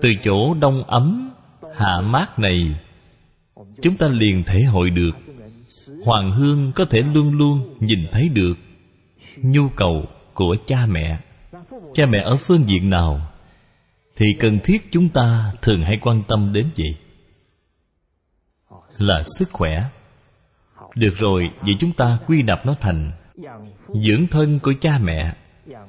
Từ 0.00 0.10
chỗ 0.24 0.54
đông 0.54 0.84
ấm, 0.84 1.30
hạ 1.76 2.00
mát 2.04 2.38
này, 2.38 2.80
chúng 3.82 3.96
ta 3.96 4.08
liền 4.08 4.42
thể 4.46 4.62
hội 4.62 4.90
được. 4.90 5.12
Hoàng 6.04 6.32
hương 6.32 6.72
có 6.72 6.84
thể 6.84 7.00
luôn 7.00 7.38
luôn 7.38 7.74
nhìn 7.80 8.06
thấy 8.12 8.28
được 8.28 8.54
nhu 9.36 9.68
cầu 9.76 10.04
của 10.34 10.56
cha 10.66 10.86
mẹ. 10.86 11.18
Cha 11.94 12.06
mẹ 12.06 12.22
ở 12.24 12.36
phương 12.36 12.68
diện 12.68 12.90
nào 12.90 13.20
thì 14.16 14.26
cần 14.40 14.58
thiết 14.64 14.92
chúng 14.92 15.08
ta 15.08 15.52
thường 15.62 15.82
hay 15.82 15.98
quan 16.02 16.22
tâm 16.28 16.52
đến 16.52 16.70
vậy? 16.76 16.96
Là 18.98 19.22
sức 19.38 19.48
khỏe. 19.52 19.84
Được 20.94 21.16
rồi, 21.16 21.44
vậy 21.60 21.76
chúng 21.78 21.92
ta 21.92 22.18
quy 22.26 22.42
nạp 22.42 22.66
nó 22.66 22.76
thành 22.80 23.12
dưỡng 23.88 24.26
thân 24.30 24.58
của 24.62 24.72
cha 24.80 24.98
mẹ, 24.98 25.32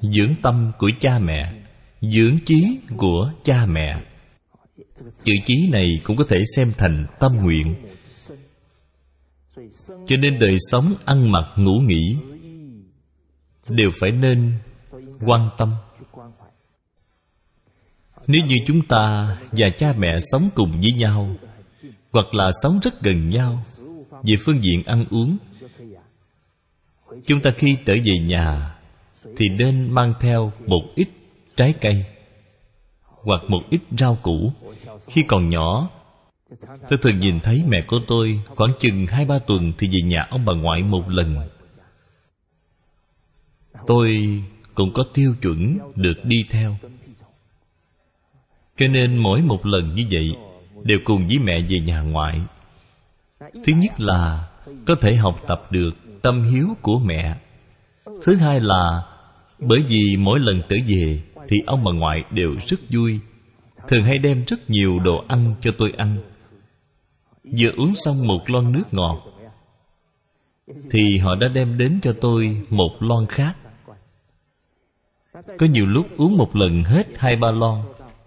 dưỡng 0.02 0.36
tâm 0.42 0.72
của 0.78 0.90
cha 1.00 1.20
mẹ, 1.20 1.54
dưỡng 2.02 2.38
trí 2.46 2.80
của 2.98 3.32
cha 3.44 3.66
mẹ. 3.66 4.02
Chữ 5.24 5.34
trí 5.46 5.70
này 5.72 5.86
cũng 6.04 6.18
có 6.18 6.24
thể 6.30 6.42
xem 6.56 6.72
thành 6.78 7.06
tâm 7.20 7.36
nguyện. 7.36 7.76
Cho 10.08 10.18
nên 10.20 10.40
đời 10.40 10.56
sống 10.72 10.94
ăn 11.06 11.32
mặc, 11.32 11.44
ngủ 11.56 11.80
nghỉ 11.80 12.18
đều 13.70 13.90
phải 14.00 14.12
nên 14.12 14.54
quan 15.26 15.50
tâm. 15.58 15.76
Nếu 18.28 18.42
như 18.46 18.56
chúng 18.66 18.82
ta 18.88 19.38
và 19.52 19.68
cha 19.78 19.94
mẹ 19.98 20.20
sống 20.20 20.50
cùng 20.56 20.72
với 20.72 20.92
nhau 20.92 21.36
hoặc 22.16 22.36
là 22.36 22.50
sống 22.64 22.80
rất 22.84 23.02
gần 23.02 23.30
nhau, 23.30 23.60
về 24.24 24.36
phương 24.46 24.64
diện 24.64 24.84
ăn 24.84 25.06
uống. 25.10 25.38
Chúng 27.26 27.42
ta 27.42 27.52
khi 27.52 27.78
trở 27.86 27.94
về 27.94 28.20
nhà 28.20 28.76
thì 29.38 29.46
nên 29.58 29.94
mang 29.94 30.14
theo 30.20 30.52
một 30.68 30.82
ít 30.96 31.08
trái 31.56 31.74
cây 31.82 32.06
hoặc 33.06 33.42
một 33.48 33.62
ít 33.70 33.82
rau 33.98 34.18
củ. 34.22 34.52
Khi 35.08 35.24
còn 35.28 35.50
nhỏ, 35.50 35.90
tôi 36.90 37.00
thường 37.02 37.20
nhìn 37.20 37.40
thấy 37.40 37.64
mẹ 37.68 37.78
của 37.88 38.00
tôi 38.08 38.42
khoảng 38.56 38.72
chừng 38.80 39.06
hai 39.06 39.26
ba 39.26 39.40
tuần 39.40 39.74
thì 39.78 39.88
về 39.88 40.02
nhà 40.04 40.28
ông 40.30 40.46
bà 40.46 40.54
ngoại 40.54 40.82
một 40.82 41.10
lần. 41.10 41.36
Tôi 43.88 44.18
cũng 44.74 44.94
có 44.94 45.04
tiêu 45.14 45.36
chuẩn 45.42 45.78
được 45.96 46.18
đi 46.24 46.46
theo. 46.50 46.78
Cho 48.78 48.88
nên 48.88 49.18
mỗi 49.18 49.42
một 49.42 49.66
lần 49.66 49.94
như 49.96 50.04
vậy 50.12 50.36
đều 50.86 51.00
cùng 51.04 51.28
với 51.28 51.40
mẹ 51.40 51.54
về 51.70 51.80
nhà 51.86 52.02
ngoại. 52.02 52.42
Thứ 53.40 53.74
nhất 53.78 54.00
là 54.00 54.48
có 54.86 54.96
thể 55.02 55.16
học 55.16 55.36
tập 55.48 55.62
được 55.72 55.92
tâm 56.22 56.44
hiếu 56.44 56.68
của 56.82 57.00
mẹ. 57.06 57.38
Thứ 58.06 58.36
hai 58.36 58.60
là 58.60 59.02
bởi 59.60 59.80
vì 59.88 60.18
mỗi 60.20 60.40
lần 60.40 60.62
trở 60.70 60.76
về 60.88 61.22
thì 61.48 61.58
ông 61.66 61.84
bà 61.84 61.92
ngoại 61.92 62.24
đều 62.32 62.56
rất 62.68 62.80
vui, 62.90 63.20
thường 63.88 64.04
hay 64.04 64.18
đem 64.18 64.44
rất 64.48 64.70
nhiều 64.70 65.00
đồ 65.00 65.24
ăn 65.28 65.56
cho 65.62 65.72
tôi 65.78 65.94
ăn. 65.98 66.18
Vừa 67.44 67.72
uống 67.78 67.92
xong 67.94 68.28
một 68.28 68.50
lon 68.50 68.72
nước 68.72 68.84
ngọt 68.92 69.24
thì 70.92 71.18
họ 71.18 71.36
đã 71.36 71.48
đem 71.48 71.78
đến 71.78 72.00
cho 72.04 72.14
tôi 72.22 72.62
một 72.70 72.92
lon 73.00 73.26
khác. 73.30 73.58
Có 75.34 75.66
nhiều 75.66 75.86
lúc 75.86 76.06
uống 76.18 76.38
một 76.38 76.56
lần 76.56 76.84
hết 76.84 77.08
hai 77.18 77.36
ba 77.36 77.52
lon 77.52 77.82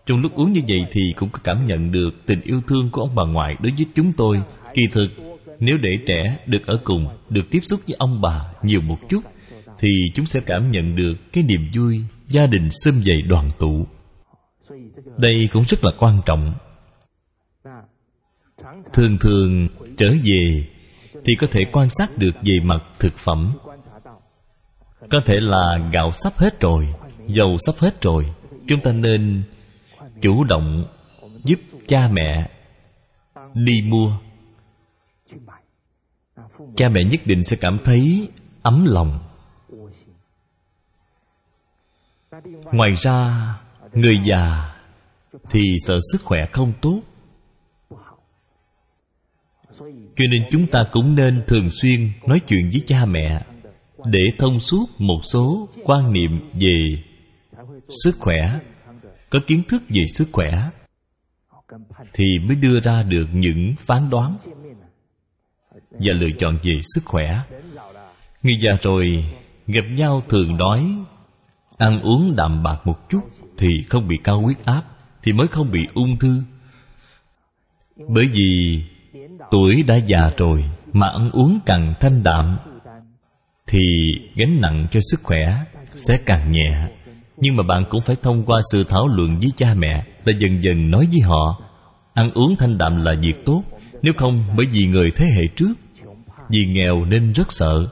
trong 0.08 0.20
lúc 0.20 0.34
uống 0.34 0.52
như 0.52 0.60
vậy 0.68 0.78
thì 0.90 1.00
cũng 1.16 1.30
có 1.30 1.38
cảm 1.44 1.66
nhận 1.66 1.92
được 1.92 2.10
tình 2.26 2.40
yêu 2.40 2.60
thương 2.66 2.90
của 2.92 3.00
ông 3.00 3.14
bà 3.14 3.22
ngoại 3.24 3.54
đối 3.60 3.72
với 3.72 3.86
chúng 3.94 4.12
tôi. 4.16 4.42
Kỳ 4.74 4.82
thực, 4.92 5.08
nếu 5.60 5.76
để 5.76 5.90
trẻ 6.06 6.38
được 6.46 6.66
ở 6.66 6.80
cùng, 6.84 7.06
được 7.30 7.50
tiếp 7.50 7.60
xúc 7.62 7.80
với 7.86 7.96
ông 7.98 8.20
bà 8.20 8.52
nhiều 8.62 8.80
một 8.80 8.98
chút 9.08 9.20
Thì 9.78 9.88
chúng 10.14 10.26
sẽ 10.26 10.40
cảm 10.46 10.70
nhận 10.70 10.96
được 10.96 11.14
cái 11.32 11.44
niềm 11.44 11.70
vui 11.74 12.00
gia 12.26 12.46
đình 12.46 12.68
xâm 12.70 12.94
dày 12.94 13.22
đoàn 13.22 13.48
tụ. 13.58 13.86
Đây 15.16 15.48
cũng 15.52 15.64
rất 15.68 15.84
là 15.84 15.90
quan 15.98 16.20
trọng. 16.26 16.54
Thường 18.92 19.18
thường 19.20 19.68
trở 19.96 20.10
về 20.24 20.66
Thì 21.24 21.34
có 21.34 21.46
thể 21.50 21.60
quan 21.72 21.88
sát 21.90 22.18
được 22.18 22.34
về 22.42 22.58
mặt 22.64 22.82
thực 22.98 23.14
phẩm. 23.18 23.52
Có 25.10 25.20
thể 25.26 25.34
là 25.40 25.90
gạo 25.92 26.10
sắp 26.10 26.32
hết 26.36 26.60
rồi 26.60 26.88
Dầu 27.26 27.56
sắp 27.66 27.74
hết 27.78 28.02
rồi. 28.02 28.26
Chúng 28.66 28.80
ta 28.80 28.92
nên 28.92 29.42
chủ 30.22 30.44
động 30.44 30.84
giúp 31.44 31.60
cha 31.86 32.08
mẹ 32.12 32.50
đi 33.54 33.82
mua. 33.86 34.18
Cha 36.76 36.88
mẹ 36.88 37.00
nhất 37.10 37.20
định 37.24 37.42
sẽ 37.42 37.56
cảm 37.60 37.78
thấy 37.84 38.28
ấm 38.62 38.84
lòng. 38.84 39.18
Ngoài 42.72 42.92
ra, 42.92 43.54
người 43.92 44.18
già 44.24 44.74
thì 45.50 45.60
sợ 45.86 45.98
sức 46.12 46.22
khỏe 46.24 46.40
không 46.52 46.72
tốt. 46.80 47.00
Cho 50.16 50.24
nên 50.30 50.42
chúng 50.50 50.66
ta 50.66 50.80
cũng 50.92 51.14
nên 51.14 51.44
thường 51.46 51.70
xuyên 51.70 52.10
nói 52.26 52.40
chuyện 52.48 52.68
với 52.72 52.82
cha 52.86 53.04
mẹ 53.04 53.44
để 54.04 54.20
thông 54.38 54.60
suốt 54.60 54.86
một 54.98 55.20
số 55.22 55.68
quan 55.84 56.12
niệm 56.12 56.50
về 56.52 57.02
sức 58.04 58.16
khỏe 58.18 58.60
có 59.30 59.38
kiến 59.46 59.62
thức 59.68 59.82
về 59.88 60.02
sức 60.14 60.28
khỏe 60.32 60.70
thì 62.14 62.24
mới 62.46 62.56
đưa 62.56 62.80
ra 62.80 63.02
được 63.02 63.26
những 63.32 63.74
phán 63.78 64.10
đoán 64.10 64.36
và 65.90 66.12
lựa 66.12 66.30
chọn 66.38 66.58
về 66.62 66.72
sức 66.94 67.04
khỏe. 67.04 67.40
Người 68.42 68.58
già 68.60 68.72
rồi 68.82 69.24
gặp 69.66 69.84
nhau 69.90 70.22
thường 70.28 70.56
đói, 70.58 70.94
ăn 71.78 72.00
uống 72.00 72.36
đạm 72.36 72.62
bạc 72.62 72.80
một 72.84 73.08
chút 73.08 73.20
thì 73.58 73.68
không 73.88 74.08
bị 74.08 74.16
cao 74.24 74.40
huyết 74.40 74.64
áp 74.64 74.82
thì 75.22 75.32
mới 75.32 75.46
không 75.46 75.70
bị 75.70 75.86
ung 75.94 76.18
thư. 76.18 76.42
Bởi 78.08 78.28
vì 78.32 78.82
tuổi 79.50 79.82
đã 79.82 79.96
già 79.96 80.30
rồi 80.36 80.64
mà 80.92 81.08
ăn 81.08 81.30
uống 81.30 81.58
càng 81.66 81.94
thanh 82.00 82.22
đạm 82.22 82.58
thì 83.66 83.78
gánh 84.34 84.60
nặng 84.60 84.86
cho 84.90 85.00
sức 85.10 85.20
khỏe 85.22 85.64
sẽ 85.86 86.18
càng 86.26 86.52
nhẹ 86.52 86.88
nhưng 87.40 87.56
mà 87.56 87.62
bạn 87.62 87.84
cũng 87.90 88.00
phải 88.00 88.16
thông 88.22 88.44
qua 88.44 88.60
sự 88.72 88.84
thảo 88.84 89.08
luận 89.08 89.38
với 89.40 89.52
cha 89.56 89.74
mẹ 89.76 90.06
là 90.24 90.32
dần 90.38 90.62
dần 90.62 90.90
nói 90.90 91.06
với 91.10 91.20
họ, 91.20 91.60
ăn 92.14 92.30
uống 92.34 92.56
thanh 92.56 92.78
đạm 92.78 92.96
là 92.96 93.14
việc 93.22 93.44
tốt, 93.44 93.62
nếu 94.02 94.12
không 94.16 94.44
bởi 94.56 94.66
vì 94.66 94.86
người 94.86 95.10
thế 95.16 95.26
hệ 95.36 95.46
trước. 95.56 95.74
Vì 96.48 96.66
nghèo 96.66 97.04
nên 97.04 97.32
rất 97.32 97.52
sợ. 97.52 97.88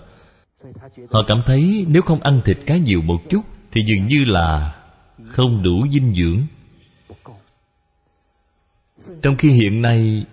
Họ 1.11 1.21
cảm 1.27 1.43
thấy 1.47 1.87
nếu 1.89 2.03
không 2.03 2.21
ăn 2.21 2.41
thịt 2.45 2.59
cá 2.67 2.77
nhiều 2.77 3.03
một 3.03 3.19
chút 3.31 3.41
thì 3.73 3.83
dường 3.87 4.07
như 4.07 4.25
là 4.25 4.75
không 5.27 5.63
đủ 5.63 5.87
dinh 5.93 6.15
dưỡng. 6.15 6.41
Trong 9.23 9.37
khi 9.37 9.51
hiện 9.51 9.83
nay, 9.83 10.25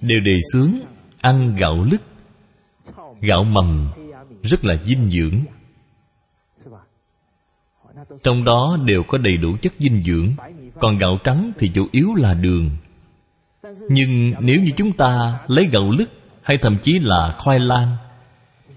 đều 0.00 0.20
đề 0.20 0.36
xướng 0.52 0.70
ăn 1.20 1.56
gạo 1.56 1.86
lứt, 1.90 2.02
gạo 3.20 3.44
mầm 3.44 3.88
rất 4.42 4.64
là 4.64 4.76
dinh 4.86 5.10
dưỡng 5.10 5.44
trong 8.22 8.44
đó 8.44 8.76
đều 8.84 9.02
có 9.08 9.18
đầy 9.18 9.36
đủ 9.36 9.56
chất 9.62 9.72
dinh 9.78 10.02
dưỡng, 10.02 10.28
còn 10.80 10.98
gạo 10.98 11.18
trắng 11.24 11.52
thì 11.58 11.70
chủ 11.74 11.86
yếu 11.92 12.14
là 12.16 12.34
đường. 12.34 12.70
Nhưng 13.88 14.32
nếu 14.40 14.60
như 14.60 14.72
chúng 14.76 14.92
ta 14.92 15.38
lấy 15.46 15.68
gạo 15.72 15.90
lứt 15.98 16.10
hay 16.42 16.58
thậm 16.58 16.78
chí 16.82 16.98
là 16.98 17.34
khoai 17.38 17.58
lang, 17.58 17.96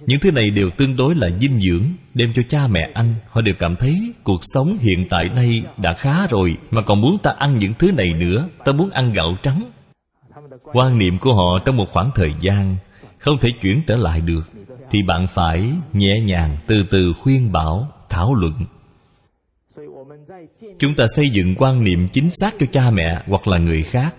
những 0.06 0.20
thứ 0.20 0.32
này 0.32 0.50
đều 0.50 0.70
tương 0.78 0.96
đối 0.96 1.16
là 1.16 1.30
dinh 1.42 1.60
dưỡng, 1.60 1.84
đem 2.14 2.34
cho 2.34 2.42
cha 2.50 2.68
mẹ 2.68 2.92
ăn. 2.94 3.16
Họ 3.30 3.42
đều 3.42 3.56
cảm 3.60 3.76
thấy 3.76 4.14
cuộc 4.24 4.40
sống 4.42 4.78
hiện 4.80 5.08
tại 5.10 5.30
đây 5.36 5.64
đã 5.78 5.94
khá 5.94 6.28
rồi, 6.28 6.58
mà 6.72 6.82
còn 6.82 7.02
muốn 7.02 7.18
ta 7.24 7.32
ăn 7.38 7.58
những 7.58 7.74
thứ 7.80 7.92
này 7.92 8.14
nữa. 8.14 8.50
Ta 8.66 8.72
muốn 8.72 8.90
ăn 8.90 9.14
gạo 9.14 9.38
trắng. 9.44 9.72
Quan 10.74 10.98
niệm 10.98 11.18
của 11.18 11.34
họ 11.34 11.60
trong 11.66 11.76
một 11.76 11.86
khoảng 11.92 12.12
thời 12.16 12.32
gian 12.40 12.76
không 13.18 13.38
thể 13.38 13.50
chuyển 13.62 13.82
trở 13.88 13.96
lại 13.96 14.22
được, 14.22 14.44
thì 14.92 15.04
bạn 15.04 15.28
phải 15.28 15.72
nhẹ 15.94 16.20
nhàng 16.24 16.58
từ 16.68 16.84
từ 16.90 17.14
khuyên 17.14 17.52
bảo, 17.52 17.88
thảo 18.10 18.34
luận 18.34 18.54
chúng 20.80 20.96
ta 20.96 21.06
xây 21.16 21.30
dựng 21.30 21.56
quan 21.58 21.84
niệm 21.84 22.08
chính 22.14 22.30
xác 22.30 22.54
cho 22.60 22.66
cha 22.72 22.90
mẹ 22.90 23.24
hoặc 23.28 23.48
là 23.48 23.58
người 23.58 23.84
khác, 23.84 24.16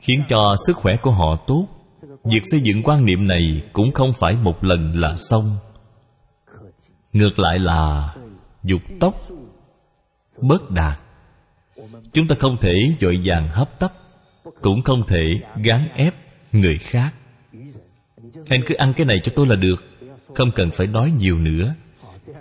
khiến 0.00 0.22
cho 0.28 0.54
sức 0.66 0.76
khỏe 0.76 0.96
của 1.02 1.10
họ 1.10 1.36
tốt. 1.46 1.68
Việc 2.24 2.42
xây 2.44 2.60
dựng 2.60 2.82
quan 2.82 3.04
niệm 3.04 3.26
này 3.26 3.62
cũng 3.72 3.92
không 3.92 4.12
phải 4.20 4.32
một 4.32 4.64
lần 4.64 4.92
là 4.94 5.14
xong. 5.16 5.56
Ngược 7.12 7.38
lại 7.38 7.58
là 7.58 8.14
dục 8.64 8.80
tốc 9.00 9.14
bất 10.40 10.70
đạt. 10.70 10.98
Chúng 12.12 12.28
ta 12.28 12.36
không 12.38 12.56
thể 12.60 12.72
dội 13.00 13.20
vàng 13.24 13.48
hấp 13.48 13.78
tấp, 13.78 13.92
cũng 14.60 14.82
không 14.82 15.02
thể 15.08 15.24
gán 15.64 15.88
ép 15.94 16.14
người 16.52 16.78
khác. 16.78 17.14
Anh 18.48 18.60
cứ 18.66 18.74
ăn 18.74 18.92
cái 18.96 19.06
này 19.06 19.16
cho 19.24 19.32
tôi 19.36 19.46
là 19.46 19.56
được, 19.56 19.84
không 20.34 20.50
cần 20.50 20.70
phải 20.70 20.86
nói 20.86 21.10
nhiều 21.18 21.38
nữa 21.38 21.74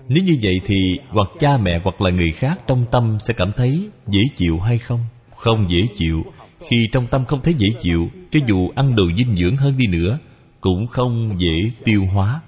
nếu 0.07 0.23
như 0.23 0.33
vậy 0.41 0.61
thì 0.65 0.99
hoặc 1.09 1.27
cha 1.39 1.57
mẹ 1.57 1.79
hoặc 1.83 2.01
là 2.01 2.09
người 2.09 2.31
khác 2.31 2.59
trong 2.67 2.85
tâm 2.91 3.17
sẽ 3.19 3.33
cảm 3.38 3.51
thấy 3.57 3.89
dễ 4.07 4.21
chịu 4.35 4.59
hay 4.59 4.77
không? 4.77 4.99
Không 5.35 5.65
dễ 5.69 5.81
chịu. 5.95 6.23
Khi 6.59 6.88
trong 6.91 7.07
tâm 7.07 7.25
không 7.25 7.41
thấy 7.43 7.53
dễ 7.53 7.67
chịu, 7.81 8.07
cho 8.31 8.39
dù 8.47 8.69
ăn 8.75 8.95
đồ 8.95 9.03
dinh 9.17 9.35
dưỡng 9.35 9.55
hơn 9.55 9.77
đi 9.77 9.88
nữa, 9.88 10.19
cũng 10.61 10.88
không 10.88 11.35
dễ 11.38 11.71
tiêu 11.83 12.05
hóa. 12.13 12.41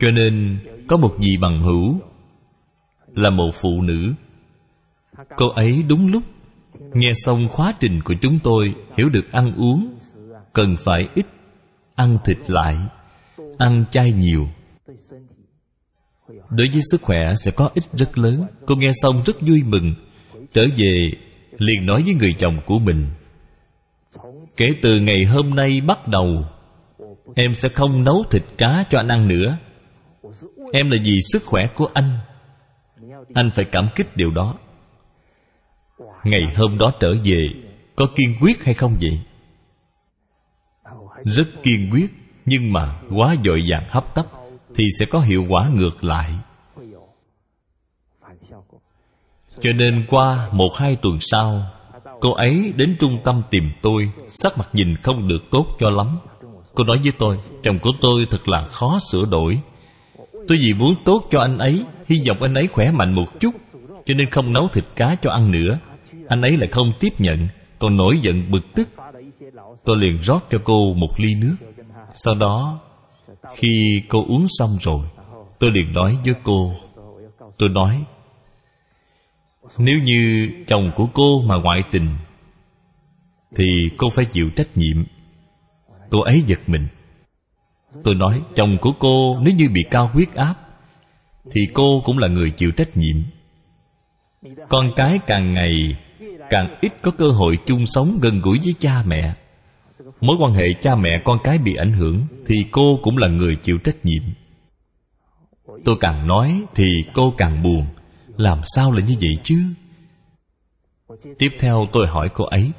Cho 0.00 0.10
nên, 0.10 0.58
có 0.88 0.96
một 0.96 1.14
vị 1.18 1.36
bằng 1.40 1.60
hữu 1.60 2.00
là 3.14 3.30
một 3.30 3.50
phụ 3.62 3.82
nữ. 3.82 4.14
Cô 5.36 5.48
ấy 5.48 5.84
đúng 5.88 6.06
lúc 6.06 6.22
nghe 6.94 7.12
xong 7.12 7.48
khóa 7.48 7.74
trình 7.80 8.00
của 8.04 8.14
chúng 8.20 8.38
tôi, 8.42 8.74
hiểu 8.96 9.08
được 9.08 9.32
ăn 9.32 9.54
uống, 9.56 9.94
cần 10.52 10.76
phải 10.84 11.08
ít 11.14 11.26
ăn 11.94 12.18
thịt 12.24 12.38
lại, 12.46 12.76
ăn 13.58 13.84
chay 13.90 14.12
nhiều 14.12 14.48
đối 16.28 16.68
với 16.68 16.80
sức 16.90 17.02
khỏe 17.02 17.34
sẽ 17.44 17.50
có 17.50 17.70
ích 17.74 17.84
rất 17.92 18.18
lớn. 18.18 18.46
Cô 18.66 18.74
nghe 18.76 18.90
xong 19.02 19.22
rất 19.26 19.40
vui 19.40 19.62
mừng. 19.66 19.94
Trở 20.52 20.66
về, 20.76 21.10
liền 21.58 21.86
nói 21.86 22.02
với 22.02 22.14
người 22.14 22.34
chồng 22.38 22.60
của 22.66 22.78
mình. 22.78 23.06
Kể 24.56 24.66
từ 24.82 25.00
ngày 25.00 25.24
hôm 25.24 25.50
nay 25.50 25.80
bắt 25.80 26.08
đầu, 26.08 26.44
em 27.34 27.54
sẽ 27.54 27.68
không 27.68 28.04
nấu 28.04 28.24
thịt 28.30 28.42
cá 28.58 28.84
cho 28.90 28.98
anh 28.98 29.08
ăn 29.08 29.28
nữa. 29.28 29.58
Em 30.72 30.90
là 30.90 30.96
vì 31.04 31.18
sức 31.32 31.42
khỏe 31.46 31.62
của 31.74 31.88
anh. 31.94 32.18
Anh 33.34 33.50
phải 33.50 33.64
cảm 33.64 33.88
kích 33.94 34.16
điều 34.16 34.30
đó. 34.30 34.58
Ngày 36.24 36.42
hôm 36.56 36.78
đó 36.78 36.92
trở 37.00 37.14
về, 37.24 37.48
có 37.96 38.06
kiên 38.16 38.36
quyết 38.40 38.64
hay 38.64 38.74
không 38.74 38.96
vậy? 39.00 39.20
Rất 41.24 41.48
kiên 41.62 41.90
quyết, 41.92 42.10
nhưng 42.44 42.72
mà 42.72 42.94
quá 43.10 43.34
dội 43.44 43.62
vàng 43.68 43.84
hấp 43.88 44.14
tấp 44.14 44.26
thì 44.74 44.84
sẽ 44.98 45.06
có 45.06 45.20
hiệu 45.20 45.44
quả 45.48 45.68
ngược 45.74 46.04
lại. 46.04 46.32
Cho 49.60 49.72
nên 49.72 50.04
qua 50.08 50.48
một 50.52 50.70
hai 50.76 50.96
tuần 50.96 51.16
sau, 51.20 51.62
cô 52.20 52.32
ấy 52.32 52.72
đến 52.76 52.96
trung 53.00 53.18
tâm 53.24 53.42
tìm 53.50 53.62
tôi, 53.82 54.10
sắc 54.28 54.58
mặt 54.58 54.68
nhìn 54.72 54.96
không 55.02 55.28
được 55.28 55.42
tốt 55.50 55.66
cho 55.78 55.90
lắm. 55.90 56.18
Cô 56.74 56.84
nói 56.84 56.96
với 57.02 57.12
tôi, 57.18 57.38
chồng 57.62 57.78
của 57.78 57.90
tôi 58.00 58.26
thật 58.30 58.48
là 58.48 58.62
khó 58.62 58.98
sửa 59.12 59.24
đổi. 59.24 59.58
Tôi 60.48 60.58
vì 60.60 60.72
muốn 60.72 60.94
tốt 61.04 61.22
cho 61.30 61.40
anh 61.40 61.58
ấy, 61.58 61.84
hy 62.08 62.22
vọng 62.28 62.42
anh 62.42 62.54
ấy 62.54 62.66
khỏe 62.72 62.90
mạnh 62.90 63.14
một 63.14 63.40
chút, 63.40 63.54
cho 64.06 64.14
nên 64.14 64.30
không 64.30 64.52
nấu 64.52 64.68
thịt 64.72 64.84
cá 64.96 65.16
cho 65.22 65.30
ăn 65.30 65.50
nữa. 65.50 65.78
Anh 66.28 66.42
ấy 66.42 66.56
lại 66.56 66.68
không 66.68 66.92
tiếp 67.00 67.12
nhận, 67.18 67.48
còn 67.78 67.96
nổi 67.96 68.18
giận 68.22 68.50
bực 68.50 68.74
tức. 68.74 68.88
Tôi 69.84 69.96
liền 69.96 70.18
rót 70.22 70.40
cho 70.50 70.58
cô 70.64 70.94
một 70.94 71.10
ly 71.16 71.34
nước. 71.34 71.56
Sau 72.14 72.34
đó 72.34 72.80
khi 73.56 74.02
cô 74.08 74.24
uống 74.28 74.46
xong 74.48 74.76
rồi, 74.80 75.06
tôi 75.58 75.70
liền 75.70 75.92
nói 75.92 76.18
với 76.24 76.34
cô, 76.42 76.74
tôi 77.58 77.68
nói, 77.68 78.04
nếu 79.78 79.98
như 79.98 80.50
chồng 80.66 80.90
của 80.96 81.06
cô 81.14 81.42
mà 81.42 81.54
ngoại 81.56 81.80
tình, 81.90 82.16
thì 83.56 83.64
cô 83.96 84.08
phải 84.16 84.24
chịu 84.24 84.50
trách 84.56 84.68
nhiệm. 84.74 85.04
Cô 86.10 86.20
ấy 86.20 86.42
giật 86.46 86.60
mình. 86.66 86.88
Tôi 88.04 88.14
nói, 88.14 88.42
chồng 88.56 88.78
của 88.80 88.92
cô 88.98 89.38
nếu 89.42 89.54
như 89.54 89.68
bị 89.74 89.84
cao 89.90 90.10
huyết 90.12 90.34
áp, 90.34 90.54
thì 91.50 91.60
cô 91.74 92.02
cũng 92.04 92.18
là 92.18 92.28
người 92.28 92.50
chịu 92.50 92.70
trách 92.76 92.96
nhiệm. 92.96 93.16
Con 94.68 94.86
cái 94.96 95.18
càng 95.26 95.54
ngày 95.54 95.96
càng 96.50 96.76
ít 96.80 96.92
có 97.02 97.10
cơ 97.10 97.30
hội 97.30 97.58
chung 97.66 97.86
sống 97.86 98.18
gần 98.22 98.40
gũi 98.40 98.58
với 98.64 98.74
cha 98.78 99.02
mẹ 99.06 99.34
mối 100.20 100.36
quan 100.40 100.52
hệ 100.54 100.64
cha 100.82 100.94
mẹ 100.94 101.22
con 101.24 101.38
cái 101.44 101.58
bị 101.58 101.74
ảnh 101.76 101.92
hưởng 101.92 102.26
thì 102.46 102.54
cô 102.72 102.98
cũng 103.02 103.18
là 103.18 103.28
người 103.28 103.56
chịu 103.56 103.78
trách 103.84 103.96
nhiệm. 104.02 104.22
Tôi 105.84 105.96
càng 106.00 106.26
nói 106.26 106.62
thì 106.74 106.84
cô 107.14 107.34
càng 107.38 107.62
buồn. 107.62 107.86
Làm 108.36 108.60
sao 108.76 108.92
là 108.92 109.00
như 109.00 109.14
vậy 109.20 109.38
chứ? 109.42 109.56
Tiếp 111.38 111.48
theo 111.60 111.86
tôi 111.92 112.06
hỏi 112.06 112.28
cô 112.34 112.44
ấy. 112.44 112.72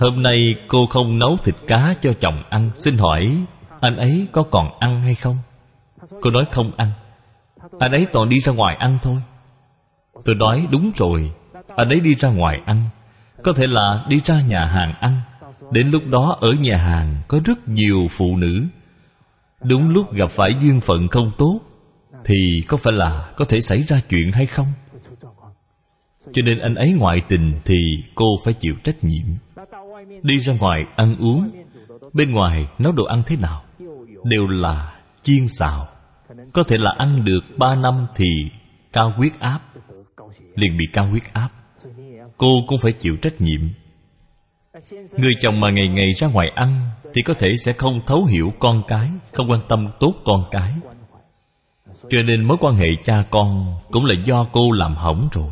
Hôm 0.00 0.22
nay 0.22 0.54
cô 0.68 0.86
không 0.86 1.18
nấu 1.18 1.36
thịt 1.44 1.54
cá 1.66 1.94
cho 2.00 2.12
chồng 2.20 2.42
ăn. 2.50 2.70
Xin 2.74 2.96
hỏi, 2.98 3.36
anh 3.80 3.96
ấy 3.96 4.26
có 4.32 4.42
còn 4.50 4.70
ăn 4.80 5.02
hay 5.02 5.14
không? 5.14 5.38
Cô 6.20 6.30
nói 6.30 6.44
không 6.52 6.70
ăn. 6.76 6.90
Anh 7.78 7.92
ấy 7.92 8.06
toàn 8.12 8.28
đi 8.28 8.40
ra 8.40 8.52
ngoài 8.52 8.76
ăn 8.78 8.98
thôi. 9.02 9.16
Tôi 10.24 10.34
nói 10.34 10.66
đúng 10.70 10.90
rồi, 10.96 11.32
anh 11.76 11.88
ấy 11.88 12.00
đi 12.00 12.14
ra 12.14 12.30
ngoài 12.30 12.60
ăn. 12.66 12.84
Có 13.42 13.52
thể 13.52 13.66
là 13.66 14.04
đi 14.08 14.20
ra 14.24 14.40
nhà 14.40 14.64
hàng 14.64 14.94
ăn 15.00 15.20
đến 15.70 15.90
lúc 15.90 16.02
đó 16.06 16.36
ở 16.40 16.52
nhà 16.52 16.76
hàng 16.76 17.14
có 17.28 17.40
rất 17.44 17.68
nhiều 17.68 18.06
phụ 18.10 18.36
nữ. 18.36 18.64
Đúng 19.62 19.88
lúc 19.88 20.12
gặp 20.12 20.30
phải 20.30 20.50
duyên 20.62 20.80
phận 20.80 21.08
không 21.08 21.30
tốt, 21.38 21.60
thì 22.24 22.62
có 22.68 22.76
phải 22.76 22.92
là 22.92 23.32
có 23.36 23.44
thể 23.44 23.60
xảy 23.60 23.78
ra 23.78 24.00
chuyện 24.08 24.32
hay 24.32 24.46
không? 24.46 24.66
Cho 26.32 26.42
nên 26.44 26.58
anh 26.58 26.74
ấy 26.74 26.92
ngoại 26.92 27.22
tình 27.28 27.60
thì 27.64 27.74
cô 28.14 28.26
phải 28.44 28.54
chịu 28.54 28.74
trách 28.82 29.04
nhiệm. 29.04 29.26
Đi 30.22 30.40
ra 30.40 30.54
ngoài 30.54 30.84
ăn 30.96 31.16
uống. 31.18 31.50
Bên 32.12 32.30
ngoài 32.30 32.68
nấu 32.78 32.92
đồ 32.92 33.04
ăn 33.04 33.22
thế 33.26 33.36
nào? 33.36 33.62
Đều 34.24 34.46
là 34.46 34.94
chiên 35.22 35.48
xào. 35.48 35.88
Có 36.52 36.62
thể 36.62 36.78
là 36.78 36.94
ăn 36.98 37.24
được 37.24 37.44
ba 37.58 37.74
năm 37.74 38.06
thì 38.14 38.50
cao 38.92 39.12
huyết 39.16 39.32
áp. 39.38 39.60
Liền 40.54 40.76
bị 40.78 40.84
cao 40.92 41.06
huyết 41.06 41.22
áp. 41.32 41.48
Cô 42.38 42.48
cũng 42.66 42.78
phải 42.82 42.92
chịu 42.92 43.16
trách 43.16 43.40
nhiệm 43.40 43.60
người 45.16 45.32
chồng 45.40 45.60
mà 45.60 45.70
ngày 45.70 45.88
ngày 45.88 46.12
ra 46.12 46.28
ngoài 46.28 46.48
ăn 46.54 46.90
thì 47.14 47.22
có 47.22 47.34
thể 47.34 47.48
sẽ 47.56 47.72
không 47.72 48.00
thấu 48.06 48.24
hiểu 48.24 48.52
con 48.58 48.82
cái, 48.88 49.08
không 49.32 49.50
quan 49.50 49.60
tâm 49.68 49.88
tốt 50.00 50.14
con 50.24 50.44
cái. 50.50 50.72
Cho 52.10 52.22
nên 52.22 52.44
mối 52.44 52.56
quan 52.60 52.76
hệ 52.76 52.88
cha 53.04 53.24
con 53.30 53.74
cũng 53.90 54.04
là 54.04 54.14
do 54.24 54.46
cô 54.52 54.70
làm 54.70 54.94
hỏng 54.94 55.28
rồi. 55.32 55.50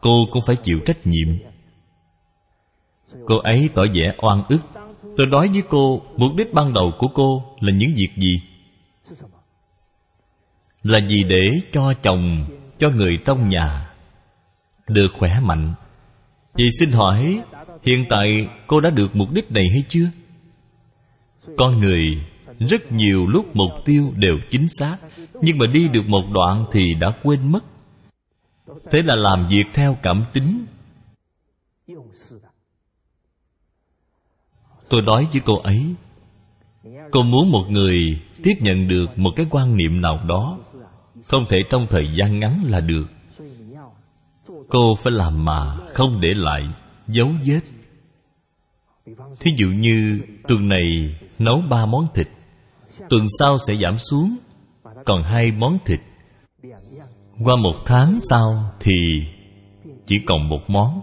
Cô 0.00 0.26
cũng 0.30 0.42
phải 0.46 0.56
chịu 0.56 0.80
trách 0.86 1.06
nhiệm. 1.06 1.28
Cô 3.26 3.38
ấy 3.38 3.68
tỏ 3.74 3.82
vẻ 3.94 4.14
oan 4.18 4.42
ức. 4.48 4.60
Tôi 5.16 5.26
nói 5.26 5.48
với 5.48 5.62
cô, 5.68 6.02
mục 6.16 6.32
đích 6.36 6.52
ban 6.52 6.72
đầu 6.72 6.92
của 6.98 7.08
cô 7.14 7.44
là 7.60 7.72
những 7.72 7.90
việc 7.96 8.10
gì? 8.16 8.42
Là 10.82 10.98
gì 10.98 11.24
để 11.24 11.50
cho 11.72 11.94
chồng, 12.02 12.46
cho 12.78 12.90
người 12.90 13.18
trong 13.24 13.48
nhà 13.48 13.90
được 14.88 15.08
khỏe 15.12 15.40
mạnh? 15.40 15.74
Vậy 16.54 16.66
xin 16.80 16.90
hỏi 16.92 17.40
hiện 17.84 18.04
tại 18.10 18.48
cô 18.66 18.80
đã 18.80 18.90
được 18.90 19.16
mục 19.16 19.28
đích 19.32 19.52
này 19.52 19.64
hay 19.72 19.84
chưa? 19.88 20.10
Con 21.56 21.78
người 21.78 22.24
rất 22.58 22.92
nhiều 22.92 23.26
lúc 23.26 23.56
mục 23.56 23.70
tiêu 23.84 24.12
đều 24.16 24.38
chính 24.50 24.68
xác, 24.68 24.96
nhưng 25.42 25.58
mà 25.58 25.66
đi 25.66 25.88
được 25.88 26.08
một 26.08 26.22
đoạn 26.34 26.64
thì 26.72 26.94
đã 27.00 27.08
quên 27.22 27.52
mất. 27.52 27.64
Thế 28.90 29.02
là 29.02 29.14
làm 29.14 29.46
việc 29.50 29.64
theo 29.74 29.96
cảm 30.02 30.24
tính. 30.32 30.66
Tôi 34.88 35.02
nói 35.02 35.26
với 35.32 35.42
cô 35.44 35.58
ấy, 35.58 35.94
cô 37.10 37.22
muốn 37.22 37.50
một 37.50 37.64
người 37.68 38.20
tiếp 38.42 38.54
nhận 38.60 38.88
được 38.88 39.18
một 39.18 39.30
cái 39.36 39.46
quan 39.50 39.76
niệm 39.76 40.00
nào 40.00 40.24
đó, 40.28 40.58
không 41.24 41.44
thể 41.48 41.58
trong 41.70 41.86
thời 41.90 42.08
gian 42.18 42.38
ngắn 42.38 42.62
là 42.64 42.80
được. 42.80 43.06
Cô 44.68 44.94
phải 44.98 45.12
làm 45.12 45.44
mà 45.44 45.76
không 45.94 46.20
để 46.20 46.28
lại 46.34 46.68
dấu 47.06 47.30
vết 47.46 47.60
thí 49.40 49.50
dụ 49.56 49.68
như 49.68 50.20
tuần 50.48 50.68
này 50.68 51.16
nấu 51.38 51.62
ba 51.70 51.86
món 51.86 52.06
thịt, 52.14 52.28
tuần 53.10 53.24
sau 53.38 53.58
sẽ 53.58 53.74
giảm 53.74 53.98
xuống, 53.98 54.36
còn 55.04 55.22
hai 55.22 55.50
món 55.50 55.78
thịt. 55.84 56.00
Qua 57.44 57.56
một 57.56 57.74
tháng 57.86 58.18
sau 58.20 58.72
thì 58.80 59.26
chỉ 60.06 60.16
còn 60.26 60.48
một 60.48 60.70
món. 60.70 61.00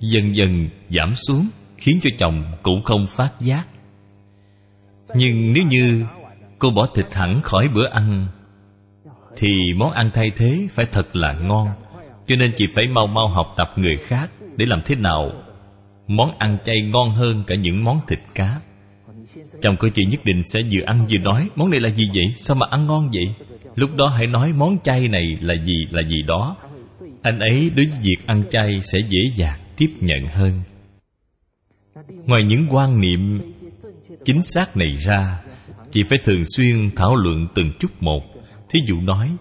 Dần 0.00 0.36
dần 0.36 0.68
giảm 0.90 1.14
xuống, 1.14 1.48
khiến 1.76 1.98
cho 2.02 2.10
chồng 2.18 2.44
cũng 2.62 2.82
không 2.82 3.06
phát 3.10 3.32
giác. 3.40 3.68
Nhưng 5.14 5.52
nếu 5.52 5.64
như 5.68 6.04
cô 6.58 6.70
bỏ 6.70 6.86
thịt 6.94 7.06
hẳn 7.12 7.42
khỏi 7.42 7.68
bữa 7.74 7.88
ăn, 7.88 8.26
thì 9.36 9.58
món 9.76 9.92
ăn 9.92 10.10
thay 10.14 10.30
thế 10.36 10.66
phải 10.70 10.86
thật 10.92 11.16
là 11.16 11.32
ngon, 11.32 11.68
cho 12.26 12.36
nên 12.36 12.52
chị 12.56 12.68
phải 12.74 12.84
mau 12.86 13.06
mau 13.06 13.28
học 13.28 13.46
tập 13.56 13.68
người 13.76 13.96
khác 13.96 14.30
để 14.56 14.66
làm 14.66 14.82
thế 14.84 14.94
nào 14.94 15.32
món 16.16 16.38
ăn 16.38 16.58
chay 16.64 16.82
ngon 16.82 17.10
hơn 17.10 17.44
cả 17.46 17.54
những 17.56 17.84
món 17.84 18.00
thịt 18.08 18.18
cá. 18.34 18.60
Chồng 19.62 19.76
của 19.78 19.88
chị 19.94 20.04
nhất 20.04 20.20
định 20.24 20.42
sẽ 20.44 20.60
vừa 20.72 20.84
ăn 20.86 21.06
vừa 21.10 21.18
nói, 21.18 21.48
món 21.56 21.70
này 21.70 21.80
là 21.80 21.90
gì 21.90 22.08
vậy? 22.14 22.24
Sao 22.36 22.56
mà 22.56 22.66
ăn 22.70 22.86
ngon 22.86 23.10
vậy? 23.12 23.48
Lúc 23.74 23.96
đó 23.96 24.08
hãy 24.08 24.26
nói, 24.26 24.52
món 24.52 24.78
chay 24.84 25.08
này 25.08 25.36
là 25.40 25.54
gì 25.64 25.76
là 25.90 26.02
gì 26.02 26.22
đó. 26.22 26.56
Anh 27.22 27.38
ấy 27.38 27.70
đối 27.76 27.86
với 27.86 27.98
việc 28.02 28.26
ăn 28.26 28.42
chay 28.50 28.80
sẽ 28.80 28.98
dễ 29.08 29.20
dàng 29.36 29.60
tiếp 29.76 29.88
nhận 30.00 30.26
hơn. 30.26 30.60
Ngoài 32.26 32.44
những 32.44 32.66
quan 32.70 33.00
niệm 33.00 33.40
chính 34.24 34.42
xác 34.42 34.76
này 34.76 34.92
ra, 34.92 35.42
chị 35.90 36.02
phải 36.08 36.18
thường 36.24 36.42
xuyên 36.56 36.90
thảo 36.96 37.16
luận 37.16 37.48
từng 37.54 37.72
chút 37.80 37.90
một. 38.00 38.22
Thí 38.70 38.80
dụ 38.86 39.00
nói, 39.00 39.36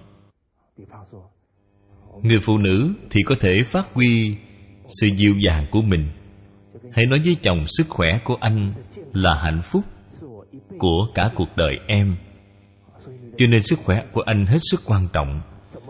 người 2.23 2.39
phụ 2.39 2.57
nữ 2.57 2.93
thì 3.09 3.21
có 3.25 3.35
thể 3.39 3.51
phát 3.65 3.87
huy 3.93 4.35
sự 4.87 5.07
dịu 5.07 5.33
dàng 5.37 5.65
của 5.71 5.81
mình 5.81 6.07
hãy 6.93 7.05
nói 7.05 7.19
với 7.25 7.35
chồng 7.41 7.63
sức 7.65 7.89
khỏe 7.89 8.19
của 8.23 8.35
anh 8.39 8.73
là 9.13 9.33
hạnh 9.33 9.61
phúc 9.63 9.83
của 10.77 11.07
cả 11.15 11.29
cuộc 11.35 11.49
đời 11.55 11.75
em. 11.87 12.15
Cho 13.37 13.47
nên 13.47 13.61
sức 13.61 13.79
khỏe 13.83 14.03
của 14.11 14.21
anh 14.21 14.45
hết 14.45 14.59
sức 14.71 14.81
quan 14.85 15.07
trọng. 15.13 15.41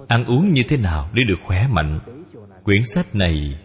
Ăn 0.07 0.25
uống 0.25 0.53
như 0.53 0.61
thế 0.69 0.77
nào 0.77 1.09
để 1.13 1.23
được 1.27 1.39
khỏe 1.43 1.67
mạnh? 1.67 1.99
Quyển 2.63 2.83
sách 2.83 3.15
này 3.15 3.59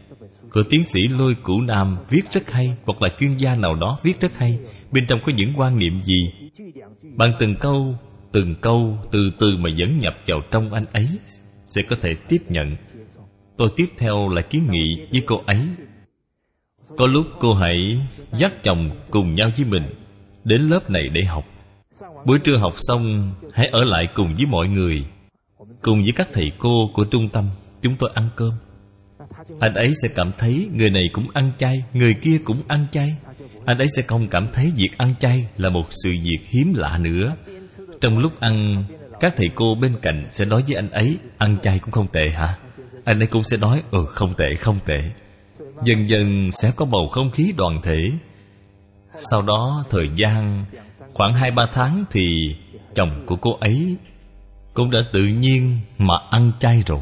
của 0.53 0.62
tiến 0.70 0.84
sĩ 0.84 1.09
lôi 1.09 1.37
cửu 1.45 1.61
nam 1.61 1.99
viết 2.11 2.22
rất 2.30 2.51
hay, 2.51 2.76
hoặc 2.84 3.03
là 3.03 3.09
chuyên 3.20 3.37
gia 3.37 3.55
nào 3.55 3.74
đó 3.74 3.99
viết 4.03 4.20
rất 4.20 4.39
hay. 4.39 4.59
Bên 4.93 5.07
trong 5.09 5.18
có 5.26 5.32
những 5.37 5.53
quan 5.57 5.78
niệm 5.78 6.03
gì? 6.03 6.32
Bằng 7.16 7.32
từng 7.39 7.55
câu 7.55 7.97
từng 8.37 8.55
câu, 8.61 8.99
từ 9.11 9.30
từ 9.39 9.57
mà 9.59 9.70
dẫn 9.76 9.99
nhập 9.99 10.14
vào 10.26 10.41
trong 10.51 10.72
anh 10.72 10.84
ấy 10.93 11.09
sẽ 11.66 11.82
có 11.82 11.97
thể 12.01 12.11
tiếp 12.28 12.39
nhận. 12.49 12.76
Tôi 13.57 13.68
tiếp 13.76 13.87
theo 13.99 14.28
là 14.28 14.43
kiến 14.43 14.66
nghị 14.70 15.07
với 15.12 15.22
cô 15.26 15.43
ấy 15.47 15.68
có 16.97 17.07
lúc 17.07 17.26
cô 17.40 17.55
hãy 17.55 18.01
dắt 18.32 18.53
chồng 18.62 18.90
cùng 19.11 19.34
nhau 19.34 19.49
với 19.57 19.66
mình 19.66 19.94
đến 20.44 20.61
lớp 20.61 20.90
này 20.90 21.09
để 21.12 21.22
học. 21.24 21.44
Buổi 22.26 22.38
trưa 22.44 22.57
học 22.57 22.72
xong, 22.76 23.34
hãy 23.53 23.66
ở 23.72 23.84
lại 23.84 24.05
cùng 24.14 24.34
với 24.36 24.47
mọi 24.47 24.68
người, 24.68 25.05
cùng 25.82 26.03
với 26.03 26.12
các 26.16 26.28
thầy 26.32 26.44
cô 26.59 26.90
của 26.94 27.05
trung 27.05 27.28
tâm 27.28 27.49
chúng 27.82 27.97
tôi 27.99 28.11
ăn 28.14 28.28
cơm. 28.36 28.53
Anh 29.61 29.74
ấy 29.74 29.92
sẽ 30.03 30.09
cảm 30.14 30.32
thấy 30.38 30.68
người 30.72 30.90
này 30.90 31.03
cũng 31.12 31.26
ăn 31.34 31.53
chay, 31.59 31.84
người 31.92 32.14
kia 32.22 32.38
cũng 32.44 32.59
ăn 32.68 32.86
chay. 32.92 33.16
Anh 33.64 33.78
ấy 33.78 33.86
sẽ 33.97 34.03
không 34.03 34.28
cảm 34.28 34.49
thấy 34.53 34.72
việc 34.76 34.90
ăn 34.99 35.14
chay 35.20 35.49
là 35.57 35.68
một 35.68 35.86
sự 35.90 36.11
việc 36.11 36.38
hiếm 36.49 36.74
lạ 36.76 36.99
nữa. 36.99 37.36
Trong 38.01 38.18
lúc 38.18 38.40
ăn, 38.40 38.84
các 39.20 39.34
thầy 39.36 39.49
cô 39.55 39.74
bên 39.80 39.97
cạnh 40.03 40.26
sẽ 40.30 40.44
nói 40.44 40.62
với 40.68 40.76
anh 40.76 40.90
ấy, 40.90 41.18
ăn 41.38 41.59
chay 41.62 41.78
cũng 41.78 41.90
không 41.90 42.09
tệ 42.12 42.28
hả? 42.34 42.57
Anh 43.05 43.18
ấy 43.20 43.26
cũng 43.26 43.42
sẽ 43.42 43.57
nói 43.57 43.82
ừ 43.90 44.07
không 44.09 44.34
tệ 44.36 44.55
không 44.61 44.78
tệ 44.86 45.11
dần 45.85 46.09
dần 46.09 46.51
sẽ 46.51 46.72
có 46.77 46.85
bầu 46.85 47.09
không 47.09 47.31
khí 47.31 47.53
đoàn 47.57 47.81
thể. 47.83 48.11
Sau 49.18 49.43
đó 49.43 49.85
thời 49.91 50.09
gian, 50.16 50.64
khoảng 51.14 51.35
hai 51.35 51.51
ba 51.51 51.66
tháng 51.72 52.05
thì 52.11 52.57
chồng 52.95 53.11
của 53.27 53.37
cô 53.37 53.57
ấy 53.61 53.97
cũng 54.74 54.91
đã 54.91 54.99
tự 55.12 55.24
nhiên 55.24 55.79
mà 55.99 56.14
ăn 56.31 56.53
chay 56.61 56.83
rồi. 56.87 57.01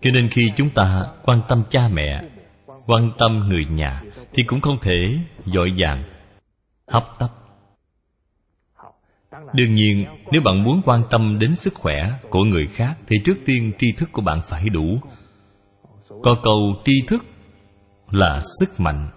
Cho 0.00 0.10
nên 0.14 0.28
khi 0.28 0.52
chúng 0.56 0.70
ta 0.70 1.02
quan 1.24 1.42
tâm 1.48 1.62
cha 1.70 1.88
mẹ, 1.88 2.22
quan 2.86 3.10
tâm 3.18 3.38
người 3.48 3.64
nhà 3.64 4.02
thì 4.34 4.42
cũng 4.42 4.60
không 4.60 4.78
thể 4.80 5.18
dội 5.46 5.72
vàng 5.78 6.02
hấp 6.86 7.04
tấp. 7.18 7.28
Đương 9.52 9.74
nhiên, 9.74 10.06
nếu 10.32 10.42
bạn 10.44 10.64
muốn 10.64 10.82
quan 10.84 11.02
tâm 11.10 11.38
đến 11.38 11.54
sức 11.54 11.74
khỏe 11.74 12.12
của 12.30 12.44
người 12.44 12.66
khác 12.66 12.94
thì 13.06 13.16
trước 13.24 13.36
tiên 13.46 13.72
tri 13.78 13.92
thức 13.92 14.08
của 14.12 14.22
bạn 14.22 14.40
phải 14.48 14.68
đủ. 14.68 14.98
Có 16.22 16.36
câu 16.42 16.74
tri 16.84 16.92
thức 17.08 17.24
là 18.10 18.40
sức 18.60 18.80
mạnh. 18.80 19.08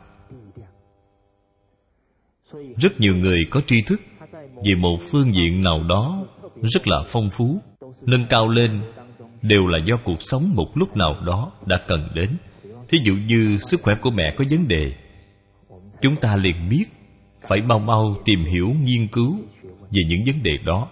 Rất 2.77 2.99
nhiều 2.99 3.15
người 3.15 3.39
có 3.49 3.61
tri 3.67 3.81
thức 3.81 4.01
về 4.65 4.75
một 4.75 4.97
phương 5.11 5.35
diện 5.35 5.63
nào 5.63 5.83
đó 5.89 6.25
rất 6.61 6.87
là 6.87 7.03
phong 7.07 7.29
phú, 7.29 7.61
nâng 8.01 8.25
cao 8.29 8.47
lên 8.47 8.81
đều 9.41 9.67
là 9.67 9.77
do 9.85 9.95
cuộc 10.03 10.21
sống 10.21 10.51
một 10.55 10.67
lúc 10.75 10.97
nào 10.97 11.21
đó 11.25 11.51
đã 11.65 11.79
cần 11.87 12.09
đến. 12.15 12.37
Thí 12.89 12.97
dụ 13.03 13.13
như 13.13 13.57
sức 13.57 13.81
khỏe 13.81 13.95
của 14.01 14.11
mẹ 14.11 14.35
có 14.37 14.45
vấn 14.51 14.67
đề, 14.67 14.93
chúng 16.01 16.15
ta 16.15 16.35
liền 16.35 16.69
biết 16.69 16.85
phải 17.47 17.61
mau 17.61 17.79
mau 17.79 18.15
tìm 18.25 18.45
hiểu 18.45 18.67
nghiên 18.83 19.07
cứu 19.07 19.37
về 19.91 20.01
những 20.07 20.21
vấn 20.25 20.43
đề 20.43 20.51
đó. 20.65 20.87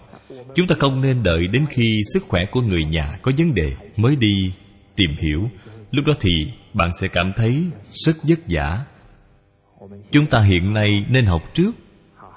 Chúng 0.54 0.66
ta 0.66 0.76
không 0.78 1.00
nên 1.00 1.22
đợi 1.22 1.46
đến 1.46 1.66
khi 1.70 2.00
sức 2.14 2.24
khỏe 2.28 2.40
của 2.50 2.60
người 2.60 2.84
nhà 2.84 3.18
có 3.22 3.32
vấn 3.38 3.54
đề 3.54 3.72
mới 3.96 4.16
đi 4.16 4.52
tìm 4.96 5.10
hiểu. 5.20 5.48
Lúc 5.90 6.04
đó 6.06 6.12
thì 6.20 6.30
bạn 6.74 6.90
sẽ 7.00 7.08
cảm 7.12 7.32
thấy 7.36 7.66
rất 7.92 8.16
vất 8.22 8.38
vả. 8.48 8.84
Chúng 10.10 10.26
ta 10.26 10.42
hiện 10.42 10.74
nay 10.74 11.06
nên 11.08 11.26
học 11.26 11.42
trước, 11.54 11.72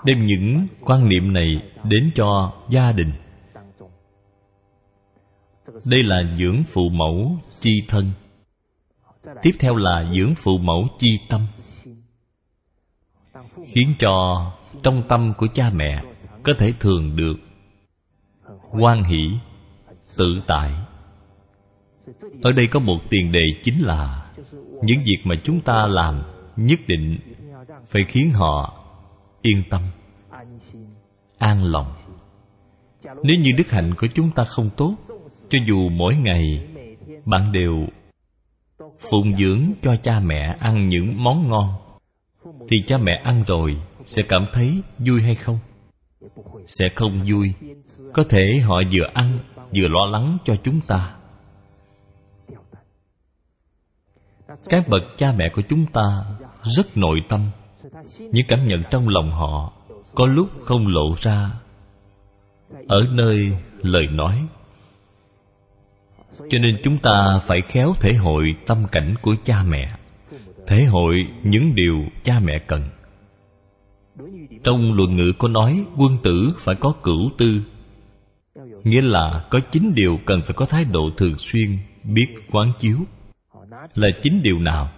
đem 0.06 0.26
những 0.26 0.68
quan 0.82 1.10
niệm 1.10 1.34
này 1.34 1.48
đến 1.84 2.12
cho 2.16 2.54
gia 2.70 2.92
đình. 2.92 3.12
Đây 5.86 6.04
là 6.04 6.36
dưỡng 6.36 6.64
phụ 6.64 6.90
mẫu 6.90 7.38
chi 7.60 7.84
thân. 7.88 8.12
Tiếp 9.42 9.52
theo 9.60 9.76
là 9.76 10.12
dưỡng 10.14 10.36
phụ 10.36 10.58
mẫu 10.58 10.88
chi 11.00 11.20
tâm. 11.30 11.48
Khiến 13.66 13.94
cho 14.00 14.46
trong 14.84 15.04
tâm 15.10 15.34
của 15.38 15.48
cha 15.54 15.70
mẹ 15.70 16.04
có 16.44 16.54
thể 16.58 16.74
thường 16.80 17.16
được 17.16 17.36
hoan 18.70 19.04
hỷ, 19.04 19.32
tự 20.18 20.42
tại. 20.48 20.72
Ở 22.42 22.52
đây 22.52 22.68
có 22.72 22.80
một 22.80 23.00
tiền 23.10 23.32
đề 23.32 23.44
chính 23.64 23.82
là 23.82 24.23
những 24.84 25.00
việc 25.06 25.20
mà 25.24 25.36
chúng 25.44 25.62
ta 25.62 25.86
làm 25.88 26.22
nhất 26.56 26.80
định 26.88 27.18
phải 27.88 28.02
khiến 28.08 28.32
họ 28.32 28.84
yên 29.42 29.64
tâm, 29.70 29.82
an 31.38 31.64
lòng. 31.64 31.88
Nếu 33.24 33.38
như 33.40 33.52
đức 33.58 33.70
hạnh 33.70 33.94
của 33.98 34.08
chúng 34.16 34.32
ta 34.32 34.44
không 34.44 34.70
tốt, 34.78 34.96
cho 35.50 35.60
dù 35.68 35.90
mỗi 35.90 36.16
ngày 36.16 36.68
bạn 37.26 37.52
đều 37.52 37.88
phụng 39.00 39.38
dưỡng 39.38 39.72
cho 39.82 39.96
cha 39.96 40.20
mẹ 40.20 40.58
ăn 40.60 40.90
những 40.90 41.24
món 41.24 41.50
ngon, 41.50 41.70
thì 42.70 42.82
cha 42.88 42.98
mẹ 42.98 43.22
ăn 43.24 43.44
rồi 43.48 43.78
sẽ 44.06 44.24
cảm 44.30 44.46
thấy 44.54 44.82
vui 45.00 45.22
hay 45.22 45.36
không? 45.36 45.60
Sẽ 46.68 46.90
không 46.96 47.26
vui. 47.32 47.54
Có 48.14 48.24
thể 48.30 48.60
họ 48.64 48.82
vừa 48.92 49.06
ăn 49.14 49.40
vừa 49.76 49.88
lo 49.88 50.06
lắng 50.06 50.38
cho 50.46 50.56
chúng 50.64 50.82
ta. 50.88 51.16
Các 54.70 54.88
bậc 54.88 55.04
cha 55.18 55.34
mẹ 55.38 55.46
của 55.56 55.62
chúng 55.70 55.86
ta 55.86 56.26
rất 56.64 56.98
nội 56.98 57.20
tâm. 57.30 57.50
Những 58.20 58.46
cảm 58.48 58.68
nhận 58.68 58.84
trong 58.92 59.08
lòng 59.08 59.32
họ 59.32 59.74
có 60.16 60.26
lúc 60.26 60.50
không 60.66 60.88
lộ 60.88 61.16
ra. 61.22 61.52
Ở 62.88 63.08
nơi 63.12 63.52
lời 63.82 64.08
nói. 64.08 64.48
Cho 66.50 66.60
nên 66.60 66.82
chúng 66.84 66.98
ta 66.98 67.40
phải 67.48 67.62
khéo 67.68 67.94
thể 68.00 68.14
hội 68.14 68.56
tâm 68.66 68.86
cảnh 68.92 69.16
của 69.22 69.36
cha 69.44 69.64
mẹ. 69.64 69.96
Thể 70.68 70.84
hội 70.86 71.28
những 71.44 71.76
điều 71.76 72.06
cha 72.24 72.40
mẹ 72.40 72.60
cần. 72.68 72.82
Trong 74.64 74.94
luận 74.94 75.16
ngữ 75.16 75.34
có 75.40 75.48
nói, 75.48 75.86
quân 75.98 76.18
tử 76.24 76.54
phải 76.58 76.76
có 76.76 76.94
cửu 77.04 77.30
tư. 77.38 77.62
Nghĩa 78.84 79.02
là 79.02 79.46
có 79.50 79.60
chín 79.72 79.94
điều 79.96 80.20
cần 80.26 80.42
phải 80.46 80.54
có 80.54 80.66
thái 80.66 80.86
độ 80.86 81.10
thường 81.18 81.38
xuyên, 81.38 81.78
biết 82.04 82.28
quán 82.52 82.72
chiếu 82.80 82.98
là 83.96 84.08
chính 84.22 84.42
điều 84.44 84.60
nào? 84.60 84.92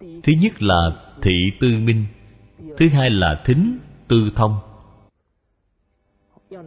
Thứ 0.00 0.32
nhất 0.40 0.62
là 0.62 0.90
thị 1.22 1.32
tư 1.60 1.78
minh, 1.78 2.06
thứ 2.76 2.88
hai 2.88 3.10
là 3.10 3.42
thính 3.44 3.78
tư 4.08 4.30
thông. 4.36 4.58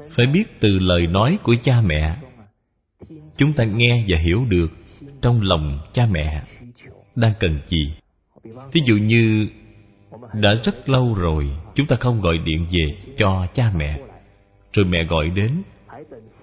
Phải 0.10 0.26
biết 0.26 0.60
từ 0.60 0.80
lời 0.80 1.08
nói 1.08 1.38
của 1.44 1.56
cha 1.64 1.82
mẹ, 1.82 2.18
chúng 3.38 3.54
ta 3.54 3.64
nghe 3.64 4.06
và 4.08 4.18
hiểu 4.20 4.46
được 4.50 4.72
trong 5.22 5.42
lòng 5.42 5.80
cha 5.94 6.06
mẹ 6.12 6.44
đang 7.16 7.34
cần 7.40 7.60
gì. 7.68 7.94
Thí 8.72 8.82
dụ 8.86 8.96
như, 8.96 9.48
đã 10.34 10.54
rất 10.64 10.90
lâu 10.90 11.14
rồi 11.14 11.50
chúng 11.76 11.88
ta 11.88 11.96
không 11.96 12.22
gọi 12.22 12.38
điện 12.38 12.66
về 12.72 13.14
cho 13.18 13.48
cha 13.54 13.72
mẹ. 13.76 14.00
Rồi 14.74 14.86
mẹ 14.86 15.04
gọi 15.04 15.30
đến, 15.30 15.62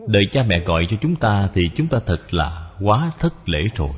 đợi 0.09 0.22
cha 0.30 0.42
mẹ 0.42 0.59
gọi 0.59 0.86
cho 0.88 0.97
chúng 1.01 1.16
ta 1.16 1.49
thì 1.55 1.62
chúng 1.74 1.86
ta 1.86 1.99
thật 2.07 2.34
là 2.34 2.70
quá 2.80 3.12
thất 3.18 3.49
lễ 3.49 3.59
rồi 3.74 3.90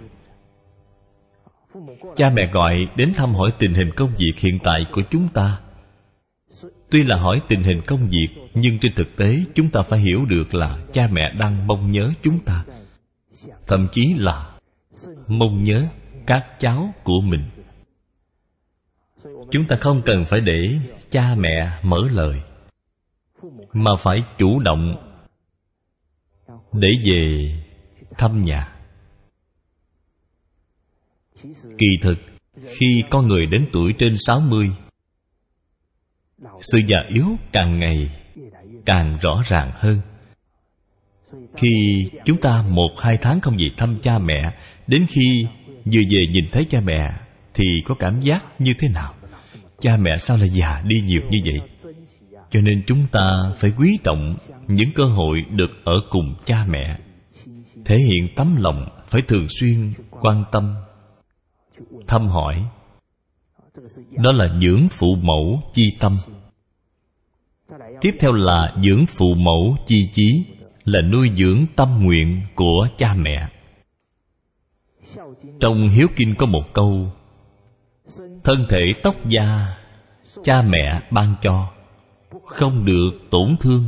cha 2.17 2.31
mẹ 2.35 2.43
gọi 2.53 2.89
đến 2.97 3.13
thăm 3.17 3.35
hỏi 3.35 3.53
tình 3.59 3.75
hình 3.75 3.91
công 3.97 4.13
việc 4.19 4.33
hiện 4.37 4.59
tại 4.65 4.87
của 4.93 5.03
chúng 5.11 5.29
ta. 5.29 5.61
Tuy 6.91 7.03
là 7.03 7.17
hỏi 7.17 7.41
tình 7.49 7.63
hình 7.63 7.83
công 7.87 8.09
việc, 8.09 8.29
nhưng 8.55 8.79
trên 8.79 8.93
thực 8.95 9.17
tế 9.17 9.37
chúng 9.55 9.71
ta 9.71 9.83
phải 9.83 9.99
hiểu 9.99 10.25
được 10.25 10.55
là 10.55 10.79
cha 10.93 11.09
mẹ 11.13 11.35
đang 11.39 11.67
mong 11.67 11.93
nhớ 11.93 12.11
chúng 12.23 12.39
ta. 12.39 12.65
Thậm 13.67 13.89
chí 13.93 14.15
là 14.17 14.51
mong 15.29 15.65
nhớ 15.65 15.87
các 16.27 16.47
cháu 16.59 16.95
của 17.05 17.21
mình. 17.21 17.43
Chúng 19.51 19.65
ta 19.65 19.77
không 19.81 20.03
cần 20.05 20.25
phải 20.25 20.41
để 20.41 20.79
cha 21.11 21.35
mẹ 21.39 21.79
mở 21.83 22.09
lời, 22.13 22.43
mà 23.73 23.91
phải 24.01 24.19
chủ 24.39 24.59
động 24.59 24.97
để 26.73 26.89
về 27.05 27.53
thăm 28.19 28.45
nhà 28.45 28.76
kỳ 31.79 31.87
thực, 32.03 32.19
khi 32.67 33.03
con 33.11 33.29
người 33.29 33.47
đến 33.47 33.67
tuổi 33.73 33.93
trên 33.99 34.15
60 34.17 34.71
sự 36.61 36.79
già 36.87 36.99
yếu 37.09 37.27
càng 37.53 37.79
ngày 37.79 38.11
càng 38.87 39.19
rõ 39.23 39.43
ràng 39.47 39.71
hơn. 39.75 40.01
Khi 41.57 41.71
chúng 42.25 42.41
ta 42.41 42.63
một 42.63 42.91
hai 43.01 43.19
tháng 43.23 43.41
không 43.41 43.57
về 43.57 43.67
thăm 43.77 43.99
cha 44.03 44.19
mẹ, 44.19 44.55
đến 44.87 45.07
khi 45.09 45.47
vừa 45.85 46.03
về 46.11 46.27
nhìn 46.33 46.45
thấy 46.53 46.67
cha 46.71 46.81
mẹ 46.81 47.13
thì 47.55 47.65
có 47.85 47.95
cảm 47.95 48.21
giác 48.21 48.45
như 48.59 48.73
thế 48.79 48.89
nào? 48.89 49.15
Cha 49.81 49.97
mẹ 49.97 50.17
sao 50.19 50.37
lại 50.37 50.49
già 50.49 50.83
đi 50.87 51.01
nhiều 51.01 51.21
như 51.31 51.39
vậy? 51.45 51.61
Cho 52.51 52.61
nên 52.61 52.83
chúng 52.87 53.07
ta 53.13 53.21
phải 53.57 53.73
quý 53.79 53.99
trọng 54.05 54.37
những 54.67 54.93
cơ 54.95 55.05
hội 55.05 55.43
được 55.51 55.71
ở 55.85 56.01
cùng 56.11 56.35
cha 56.45 56.65
mẹ. 56.71 56.99
Thể 57.85 57.97
hiện 57.97 58.29
tấm 58.37 58.57
lòng 58.57 58.89
phải 59.07 59.23
thường 59.23 59.47
xuyên 59.49 59.93
quan 60.11 60.45
tâm 60.53 60.75
thăm 62.07 62.29
hỏi. 62.29 62.65
Đó 64.11 64.33
là 64.33 64.59
dưỡng 64.63 64.89
phụ 64.91 65.17
mẫu 65.23 65.63
chi 65.73 65.97
tâm. 66.01 66.13
Tiếp 68.01 68.11
theo 68.21 68.33
là 68.33 68.75
dưỡng 68.83 69.07
phụ 69.07 69.35
mẫu 69.35 69.77
chi 69.87 70.09
chí, 70.13 70.45
là 70.85 71.01
nuôi 71.01 71.31
dưỡng 71.37 71.67
tâm 71.77 71.89
nguyện 72.03 72.43
của 72.55 72.89
cha 72.97 73.15
mẹ. 73.15 73.49
Trong 75.61 75.89
hiếu 75.89 76.07
kinh 76.17 76.35
có 76.39 76.47
một 76.47 76.65
câu, 76.73 77.13
thân 78.45 78.67
thể 78.69 78.81
tóc 79.03 79.15
da, 79.29 79.77
cha 80.43 80.63
mẹ 80.63 81.01
ban 81.11 81.35
cho, 81.43 81.73
không 82.45 82.85
được 82.85 83.11
tổn 83.31 83.57
thương, 83.61 83.85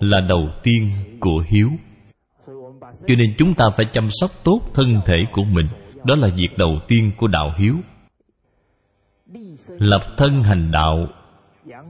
là 0.00 0.20
đầu 0.20 0.48
tiên 0.62 0.88
của 1.20 1.44
hiếu. 1.46 1.68
Cho 3.06 3.14
nên 3.18 3.34
chúng 3.38 3.54
ta 3.54 3.64
phải 3.76 3.86
chăm 3.92 4.08
sóc 4.10 4.30
tốt 4.44 4.60
thân 4.74 5.00
thể 5.06 5.16
của 5.32 5.44
mình 5.44 5.66
đó 6.06 6.14
là 6.14 6.28
việc 6.36 6.58
đầu 6.58 6.78
tiên 6.88 7.12
của 7.16 7.28
đạo 7.28 7.54
hiếu. 7.58 7.76
Lập 9.68 10.02
thân 10.16 10.42
hành 10.42 10.70
đạo, 10.72 11.08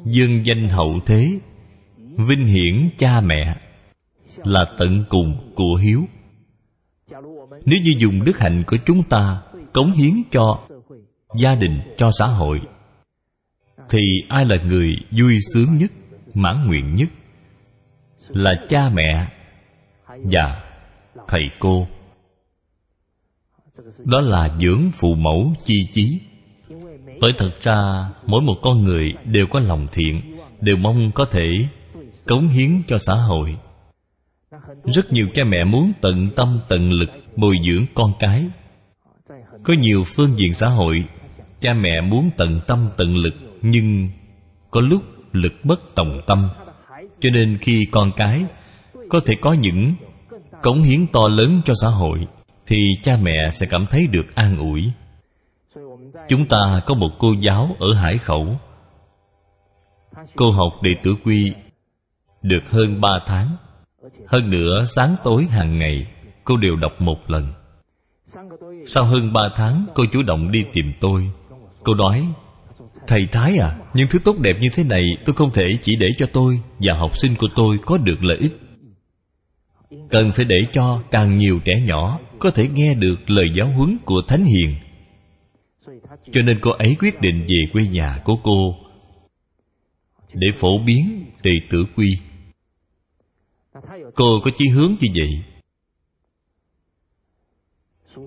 dương 0.05 0.47
danh 0.47 0.69
hậu 0.69 1.01
thế, 1.07 1.39
vinh 2.29 2.47
hiển 2.47 2.91
cha 2.99 3.21
mẹ 3.21 3.57
là 4.37 4.64
tận 4.79 5.05
cùng 5.09 5.53
của 5.55 5.75
hiếu. 5.75 6.01
Nếu 7.64 7.81
như 7.85 7.91
dùng 7.99 8.25
đức 8.25 8.39
hạnh 8.39 8.64
của 8.67 8.77
chúng 8.87 9.03
ta 9.03 9.43
cống 9.73 9.93
hiến 9.93 10.12
cho 10.31 10.61
gia 11.37 11.55
đình, 11.55 11.81
cho 11.97 12.11
xã 12.19 12.27
hội, 12.27 12.61
thì 13.89 14.01
ai 14.29 14.45
là 14.45 14.57
người 14.64 14.97
vui 15.11 15.37
sướng 15.55 15.75
nhất, 15.79 15.93
mãn 16.35 16.67
nguyện 16.67 16.95
nhất? 16.95 17.09
Là 18.29 18.55
cha 18.69 18.91
mẹ 18.95 19.29
và 20.07 20.62
thầy 21.29 21.43
cô 21.59 21.87
đó 24.05 24.20
là 24.20 24.57
dưỡng 24.61 24.90
phụ 25.01 25.14
mẫu 25.14 25.53
chi 25.64 25.86
chí. 25.92 26.20
Bởi 27.20 27.32
thật 27.38 27.51
ra, 27.61 28.09
mỗi 28.26 28.42
một 28.42 28.57
con 28.62 28.84
người 28.84 29.12
đều 29.24 29.47
có 29.51 29.61
lòng 29.61 29.86
thiện, 29.92 30.20
đều 30.61 30.76
mong 30.76 31.11
có 31.14 31.24
thể 31.24 31.44
cống 32.26 32.49
hiến 32.49 32.82
cho 32.86 32.99
xã 32.99 33.14
hội. 33.14 33.57
Rất 34.84 35.12
nhiều 35.12 35.26
cha 35.34 35.42
mẹ 35.44 35.64
muốn 35.64 35.92
tận 36.01 36.30
tâm, 36.36 36.61
tận 36.68 36.90
lực 36.90 37.11
bồi 37.36 37.57
dưỡng 37.66 37.84
con 37.94 38.12
cái. 38.20 38.44
Có 39.64 39.74
nhiều 39.80 40.03
phương 40.05 40.38
diện 40.38 40.55
xã 40.55 40.68
hội, 40.68 41.05
cha 41.61 41.72
mẹ 41.72 42.01
muốn 42.01 42.30
tận 42.36 42.61
tâm, 42.66 42.88
tận 42.97 43.16
lực, 43.16 43.34
nhưng 43.62 44.09
có 44.70 44.80
lúc 44.80 45.03
lực 45.32 45.53
bất 45.64 45.80
tòng 45.94 46.20
tâm. 46.26 46.49
Cho 47.20 47.30
nên 47.30 47.59
khi 47.61 47.86
con 47.92 48.11
cái 48.16 48.44
có 49.09 49.20
thể 49.26 49.34
có 49.40 49.53
những 49.53 49.94
cống 50.62 50.82
hiến 50.82 51.07
to 51.12 51.28
lớn 51.28 51.61
cho 51.64 51.74
xã 51.82 51.88
hội 51.88 52.26
thì 52.67 52.77
cha 53.03 53.17
mẹ 53.23 53.49
sẽ 53.51 53.67
cảm 53.71 53.87
thấy 53.91 54.07
được 54.07 54.35
an 54.35 54.59
ủi. 54.59 54.93
Chúng 56.29 56.47
ta 56.47 56.81
có 56.87 56.95
một 56.95 57.11
cô 57.19 57.35
giáo 57.41 57.77
ở 57.79 57.95
hải 57.95 58.19
khẩu. 58.19 58.57
Cô 60.37 60.51
học 60.51 60.83
đệ 60.83 60.91
tử 61.03 61.14
quy 61.25 61.53
được 62.43 62.71
hơn 62.71 63.01
ba 63.01 63.19
tháng. 63.27 63.57
Hơn 64.27 64.51
nữa, 64.51 64.85
sáng 64.87 65.17
tối 65.25 65.47
hàng 65.51 65.79
ngày, 65.79 66.07
cô 66.45 66.57
đều 66.57 66.77
đọc 66.77 66.93
một 67.01 67.31
lần. 67.31 67.53
Sau 68.87 69.05
hơn 69.05 69.33
ba 69.33 69.43
tháng, 69.57 69.87
cô 69.95 70.05
chủ 70.12 70.23
động 70.23 70.51
đi 70.51 70.64
tìm 70.73 70.93
tôi. 71.01 71.31
Cô 71.85 71.95
nói, 71.95 72.27
thầy 73.07 73.27
thái 73.33 73.59
à 73.59 73.77
những 73.95 74.09
thứ 74.11 74.19
tốt 74.25 74.37
đẹp 74.41 74.57
như 74.61 74.69
thế 74.75 74.85
này 74.85 75.03
tôi 75.25 75.37
không 75.37 75.51
thể 75.51 75.64
chỉ 75.83 75.97
để 75.97 76.07
cho 76.19 76.27
tôi 76.33 76.61
và 76.79 76.95
học 76.95 77.17
sinh 77.17 77.37
của 77.37 77.49
tôi 77.57 77.79
có 77.87 77.99
được 77.99 78.25
lợi 78.25 78.37
ích 78.37 78.66
cần 79.91 80.32
phải 80.32 80.45
để 80.45 80.57
cho 80.72 81.03
càng 81.11 81.37
nhiều 81.39 81.61
trẻ 81.64 81.72
nhỏ 81.84 82.20
có 82.39 82.51
thể 82.51 82.68
nghe 82.68 82.95
được 82.95 83.30
lời 83.30 83.51
giáo 83.55 83.68
huấn 83.68 83.99
của 84.05 84.22
thánh 84.28 84.45
hiền. 84.45 84.74
Cho 86.32 86.43
nên 86.43 86.59
cô 86.62 86.70
ấy 86.70 86.97
quyết 87.01 87.20
định 87.20 87.45
về 87.49 87.72
quê 87.72 87.87
nhà 87.87 88.20
của 88.24 88.37
cô 88.43 88.74
để 90.32 90.49
phổ 90.57 90.78
biến 90.78 91.24
đệ 91.43 91.53
tử 91.70 91.84
quy. 91.97 92.18
Cô 94.14 94.41
có 94.45 94.51
chí 94.59 94.68
hướng 94.68 94.95
như 95.01 95.09
vậy? 95.14 95.43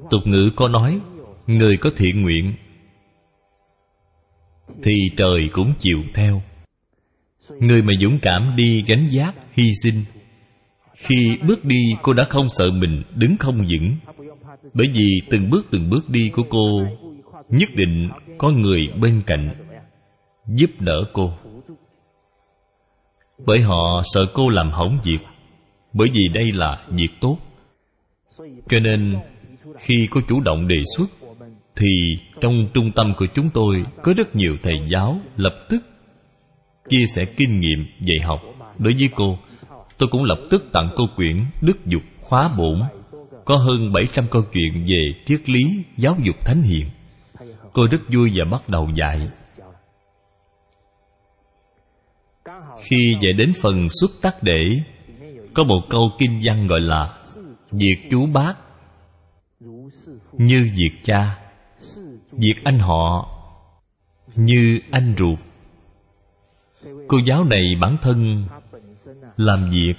Tục 0.09 0.21
ngữ 0.25 0.51
có 0.55 0.67
nói, 0.67 0.99
người 1.47 1.77
có 1.77 1.89
thiện 1.97 2.21
nguyện 2.21 2.53
thì 4.83 4.93
trời 5.17 5.49
cũng 5.53 5.73
chịu 5.79 5.99
theo. 6.13 6.41
Người 7.49 7.81
mà 7.81 7.93
dũng 8.01 8.19
cảm 8.21 8.55
đi 8.55 8.83
gánh 8.87 9.07
giác 9.09 9.33
hy 9.51 9.69
sinh 9.83 10.03
khi 10.99 11.37
bước 11.47 11.65
đi, 11.65 11.95
cô 12.01 12.13
đã 12.13 12.25
không 12.29 12.49
sợ 12.49 12.71
mình 12.71 13.03
đứng 13.15 13.37
không 13.37 13.65
vững. 13.69 13.95
Bởi 14.73 14.87
vì 14.93 15.21
từng 15.29 15.49
bước 15.49 15.67
từng 15.71 15.89
bước 15.89 16.09
đi 16.09 16.29
của 16.29 16.43
cô, 16.49 16.81
nhất 17.49 17.69
định 17.75 18.09
có 18.37 18.49
người 18.49 18.87
bên 19.01 19.21
cạnh 19.27 19.55
giúp 20.47 20.69
đỡ 20.79 21.03
cô. 21.13 21.33
Bởi 23.45 23.61
họ 23.61 24.01
sợ 24.13 24.25
cô 24.33 24.49
làm 24.49 24.71
hỏng 24.71 24.97
việc, 25.03 25.19
bởi 25.93 26.07
vì 26.13 26.27
đây 26.33 26.51
là 26.53 26.77
việc 26.89 27.09
tốt. 27.21 27.37
Cho 28.69 28.79
nên, 28.79 29.15
khi 29.77 30.07
cô 30.11 30.21
chủ 30.29 30.41
động 30.41 30.67
đề 30.67 30.77
xuất, 30.97 31.09
thì 31.75 31.89
trong 32.41 32.67
trung 32.73 32.91
tâm 32.95 33.13
của 33.17 33.27
chúng 33.33 33.49
tôi 33.53 33.83
có 34.03 34.13
rất 34.17 34.35
nhiều 34.35 34.57
thầy 34.63 34.75
giáo 34.87 35.19
lập 35.37 35.55
tức 35.69 35.83
chia 36.89 37.05
sẻ 37.15 37.21
kinh 37.37 37.59
nghiệm 37.59 37.85
dạy 37.99 38.17
học 38.23 38.41
đối 38.77 38.93
với 38.93 39.09
cô 39.15 39.37
tôi 39.99 40.09
cũng 40.11 40.23
lập 40.23 40.39
tức 40.49 40.65
tặng 40.73 40.89
câu 40.97 41.07
quyển 41.15 41.45
đức 41.61 41.85
dục 41.85 42.01
khóa 42.21 42.49
bổn. 42.57 42.81
Có 43.45 43.55
hơn 43.55 43.93
700 43.93 44.25
câu 44.31 44.41
chuyện 44.53 44.83
về 44.87 45.13
triết 45.25 45.49
lý, 45.49 45.61
giáo 45.97 46.15
dục 46.23 46.35
thánh 46.45 46.61
hiền. 46.61 46.89
Cô 47.73 47.87
rất 47.91 48.01
vui 48.13 48.31
và 48.35 48.45
bắt 48.51 48.69
đầu 48.69 48.89
dạy. 48.95 49.29
Khi 52.83 53.17
dạy 53.21 53.33
đến 53.33 53.53
phần 53.61 53.89
xuất 53.89 54.11
tác 54.21 54.43
để, 54.43 54.61
có 55.53 55.63
một 55.63 55.81
câu 55.89 56.11
kinh 56.19 56.39
văn 56.43 56.67
gọi 56.67 56.79
là 56.79 57.17
việc 57.71 57.97
chú 58.11 58.25
bác. 58.25 58.53
Như 60.33 60.71
việc 60.75 60.91
cha, 61.03 61.37
việc 62.31 62.55
anh 62.63 62.79
họ, 62.79 63.29
như 64.35 64.79
anh 64.91 65.15
ruột. 65.17 65.39
Cô 67.07 67.17
giáo 67.25 67.43
này 67.43 67.61
bản 67.81 67.97
thân 68.01 68.45
làm 69.39 69.69
việc 69.69 69.93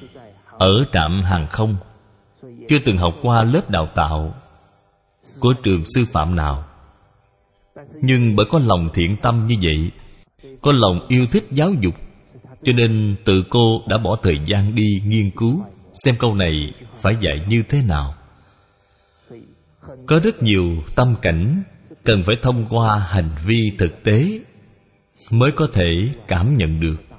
ở 0.58 0.84
trạm 0.92 1.22
hàng 1.22 1.46
không. 1.50 1.76
Chưa 2.68 2.78
từng 2.84 2.96
học 2.96 3.14
qua 3.22 3.44
lớp 3.44 3.70
đào 3.70 3.88
tạo 3.94 4.34
của 5.40 5.52
trường 5.62 5.84
sư 5.84 6.04
phạm 6.12 6.36
nào. 6.36 6.64
Nhưng 8.02 8.36
bởi 8.36 8.46
có 8.50 8.58
lòng 8.58 8.88
thiện 8.94 9.16
tâm 9.22 9.46
như 9.46 9.54
vậy, 9.62 9.90
có 10.62 10.72
lòng 10.72 11.06
yêu 11.08 11.26
thích 11.30 11.44
giáo 11.50 11.72
dục, 11.80 11.94
cho 12.62 12.72
nên 12.72 13.16
tự 13.24 13.44
cô 13.50 13.82
đã 13.88 13.98
bỏ 13.98 14.16
thời 14.22 14.38
gian 14.46 14.74
đi 14.74 15.02
nghiên 15.04 15.30
cứu 15.30 15.62
xem 15.92 16.14
câu 16.18 16.34
này 16.34 16.52
phải 16.96 17.16
dạy 17.20 17.46
như 17.48 17.62
thế 17.68 17.82
nào. 17.82 18.14
Có 20.06 20.20
rất 20.24 20.42
nhiều 20.42 20.64
tâm 20.96 21.14
cảnh 21.22 21.62
cần 22.04 22.22
phải 22.26 22.36
thông 22.42 22.66
qua 22.70 22.98
hành 22.98 23.30
vi 23.46 23.72
thực 23.78 24.02
tế 24.04 24.40
mới 25.30 25.50
có 25.56 25.68
thể 25.72 26.08
cảm 26.28 26.56
nhận 26.56 26.80
được 26.80 27.09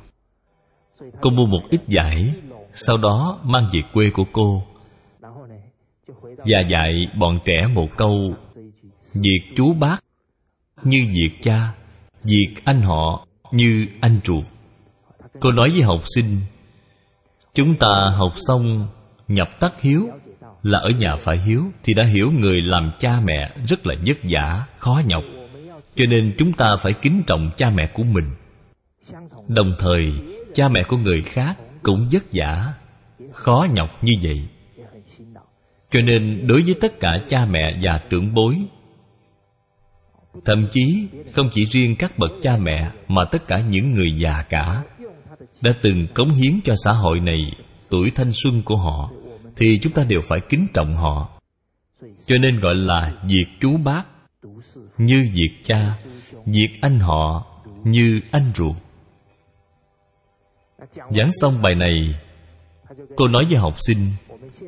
cô 1.21 1.29
mua 1.29 1.45
một 1.45 1.61
ít 1.69 1.81
giải, 1.87 2.33
sau 2.73 2.97
đó 2.97 3.39
mang 3.43 3.69
về 3.73 3.81
quê 3.93 4.09
của 4.09 4.25
cô. 4.31 4.63
Và 6.21 6.59
dạy 6.69 7.07
bọn 7.19 7.39
trẻ 7.45 7.67
một 7.73 7.87
câu, 7.97 8.35
việc 9.21 9.41
chú 9.55 9.73
bác 9.73 9.97
như 10.83 10.97
việc 11.13 11.31
cha, 11.41 11.73
việc 12.23 12.55
anh 12.65 12.81
họ 12.81 13.27
như 13.51 13.87
anh 14.01 14.19
ruột. 14.23 14.45
Cô 15.39 15.51
nói 15.51 15.69
với 15.69 15.81
học 15.81 16.01
sinh, 16.15 16.39
chúng 17.53 17.75
ta 17.75 18.09
học 18.15 18.31
xong, 18.35 18.87
nhập 19.27 19.47
tắc 19.59 19.81
hiếu 19.81 20.07
là 20.63 20.79
ở 20.79 20.89
nhà 20.89 21.15
phải 21.19 21.37
hiếu 21.37 21.63
thì 21.83 21.93
đã 21.93 22.03
hiểu 22.03 22.31
người 22.39 22.61
làm 22.61 22.91
cha 22.99 23.19
mẹ 23.25 23.55
rất 23.67 23.87
là 23.87 23.95
vất 24.07 24.17
vả, 24.23 24.65
khó 24.77 25.01
nhọc. 25.05 25.23
Cho 25.95 26.05
nên 26.09 26.35
chúng 26.37 26.53
ta 26.53 26.75
phải 26.79 26.93
kính 26.93 27.23
trọng 27.27 27.51
cha 27.57 27.69
mẹ 27.69 27.91
của 27.93 28.03
mình. 28.03 28.25
Đồng 29.47 29.75
thời 29.79 30.13
cha 30.53 30.69
mẹ 30.69 30.83
của 30.87 30.97
người 30.97 31.21
khác 31.21 31.55
cũng 31.83 32.09
vất 32.11 32.23
vả, 32.33 32.73
khó 33.31 33.67
nhọc 33.73 33.89
như 34.01 34.13
vậy. 34.23 34.47
Cho 35.89 36.01
nên 36.01 36.47
đối 36.47 36.63
với 36.63 36.75
tất 36.81 36.99
cả 36.99 37.09
cha 37.29 37.45
mẹ 37.45 37.77
và 37.81 38.01
trưởng 38.09 38.33
bối, 38.33 38.55
thậm 40.45 40.67
chí 40.71 41.07
không 41.33 41.49
chỉ 41.53 41.65
riêng 41.65 41.95
các 41.99 42.17
bậc 42.17 42.31
cha 42.41 42.57
mẹ 42.57 42.91
mà 43.07 43.21
tất 43.31 43.47
cả 43.47 43.59
những 43.59 43.91
người 43.91 44.11
già 44.11 44.43
cả 44.49 44.83
đã 45.61 45.71
từng 45.81 46.07
cống 46.13 46.31
hiến 46.31 46.59
cho 46.63 46.73
xã 46.83 46.91
hội 46.91 47.19
này 47.19 47.51
tuổi 47.89 48.11
thanh 48.15 48.31
xuân 48.31 48.61
của 48.65 48.77
họ, 48.77 49.11
thì 49.55 49.79
chúng 49.81 49.93
ta 49.93 50.03
đều 50.03 50.21
phải 50.27 50.39
kính 50.49 50.67
trọng 50.73 50.95
họ. 50.95 51.29
Cho 52.25 52.37
nên 52.37 52.59
gọi 52.59 52.75
là 52.75 53.13
việc 53.29 53.45
chú 53.59 53.77
bác, 53.77 54.03
như 54.97 55.29
việc 55.33 55.51
cha, 55.63 55.97
việc 56.45 56.69
anh 56.81 56.99
họ, 56.99 57.45
như 57.83 58.21
anh 58.31 58.51
ruột 58.55 58.75
giảng 60.91 61.29
xong 61.31 61.61
bài 61.61 61.75
này, 61.75 62.15
cô 63.15 63.27
nói 63.27 63.45
với 63.49 63.59
học 63.59 63.73
sinh, 63.77 63.97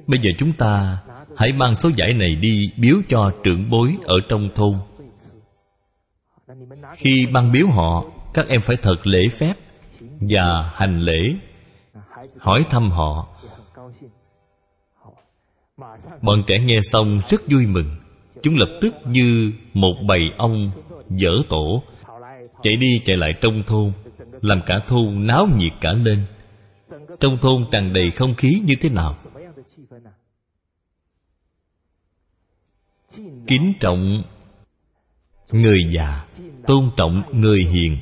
bây 0.07 0.19
giờ 0.19 0.31
chúng 0.37 0.53
ta 0.53 0.97
hãy 1.37 1.51
mang 1.51 1.75
số 1.75 1.89
giải 1.95 2.13
này 2.13 2.35
đi 2.35 2.59
biếu 2.77 2.95
cho 3.09 3.31
trưởng 3.43 3.69
bối 3.69 3.95
ở 4.03 4.15
trong 4.29 4.49
thôn. 4.55 4.73
Khi 6.95 7.27
mang 7.31 7.51
biếu 7.51 7.67
họ, 7.67 8.03
các 8.33 8.47
em 8.47 8.61
phải 8.61 8.75
thật 8.81 9.07
lễ 9.07 9.27
phép 9.29 9.53
và 10.01 10.71
hành 10.75 10.99
lễ, 10.99 11.35
hỏi 12.39 12.65
thăm 12.69 12.91
họ. 12.91 13.27
Bọn 16.21 16.43
trẻ 16.47 16.55
nghe 16.59 16.79
xong 16.81 17.21
rất 17.29 17.41
vui 17.51 17.65
mừng. 17.67 17.95
Chúng 18.43 18.55
lập 18.55 18.79
tức 18.81 18.95
như 19.05 19.53
một 19.73 19.95
bầy 20.07 20.19
ong 20.37 20.71
dở 21.09 21.31
tổ, 21.49 21.83
chạy 22.61 22.75
đi 22.75 22.87
chạy 23.05 23.17
lại 23.17 23.33
trong 23.41 23.63
thôn 23.63 23.91
làm 24.43 24.61
cả 24.65 24.79
thôn 24.87 25.27
náo 25.27 25.47
nhiệt 25.57 25.71
cả 25.81 25.91
lên. 25.91 26.25
Trong 27.19 27.37
thôn 27.41 27.65
tràn 27.71 27.93
đầy 27.93 28.11
không 28.11 28.35
khí 28.35 28.61
như 28.63 28.73
thế 28.81 28.89
nào? 28.89 29.15
Kính 33.47 33.73
trọng 33.79 34.23
người 35.51 35.79
già, 35.91 36.25
tôn 36.67 36.89
trọng 36.97 37.23
người 37.31 37.63
hiền. 37.63 37.97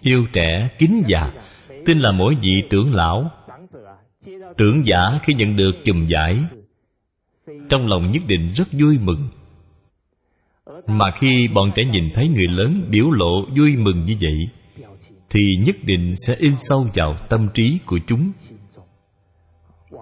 Yêu 0.00 0.26
trẻ, 0.32 0.68
kính 0.78 1.02
già, 1.06 1.32
tin 1.86 1.98
là 1.98 2.12
mỗi 2.12 2.34
vị 2.42 2.62
trưởng 2.70 2.94
lão. 2.94 3.30
Trưởng 4.56 4.86
giả 4.86 5.18
khi 5.22 5.34
nhận 5.34 5.56
được 5.56 5.72
chùm 5.84 6.06
giải, 6.06 6.40
trong 7.68 7.86
lòng 7.86 8.10
nhất 8.10 8.22
định 8.26 8.50
rất 8.54 8.68
vui 8.72 8.98
mừng. 8.98 9.28
Mà 10.86 11.10
khi 11.10 11.48
bọn 11.48 11.70
trẻ 11.74 11.82
nhìn 11.92 12.08
thấy 12.14 12.28
người 12.28 12.48
lớn 12.48 12.88
biểu 12.90 13.10
lộ 13.10 13.42
vui 13.56 13.76
mừng 13.76 14.04
như 14.04 14.16
vậy 14.20 14.48
thì 15.30 15.40
nhất 15.66 15.76
định 15.82 16.14
sẽ 16.26 16.34
in 16.34 16.56
sâu 16.56 16.86
vào 16.94 17.14
tâm 17.28 17.48
trí 17.54 17.78
của 17.86 17.98
chúng. 18.06 18.32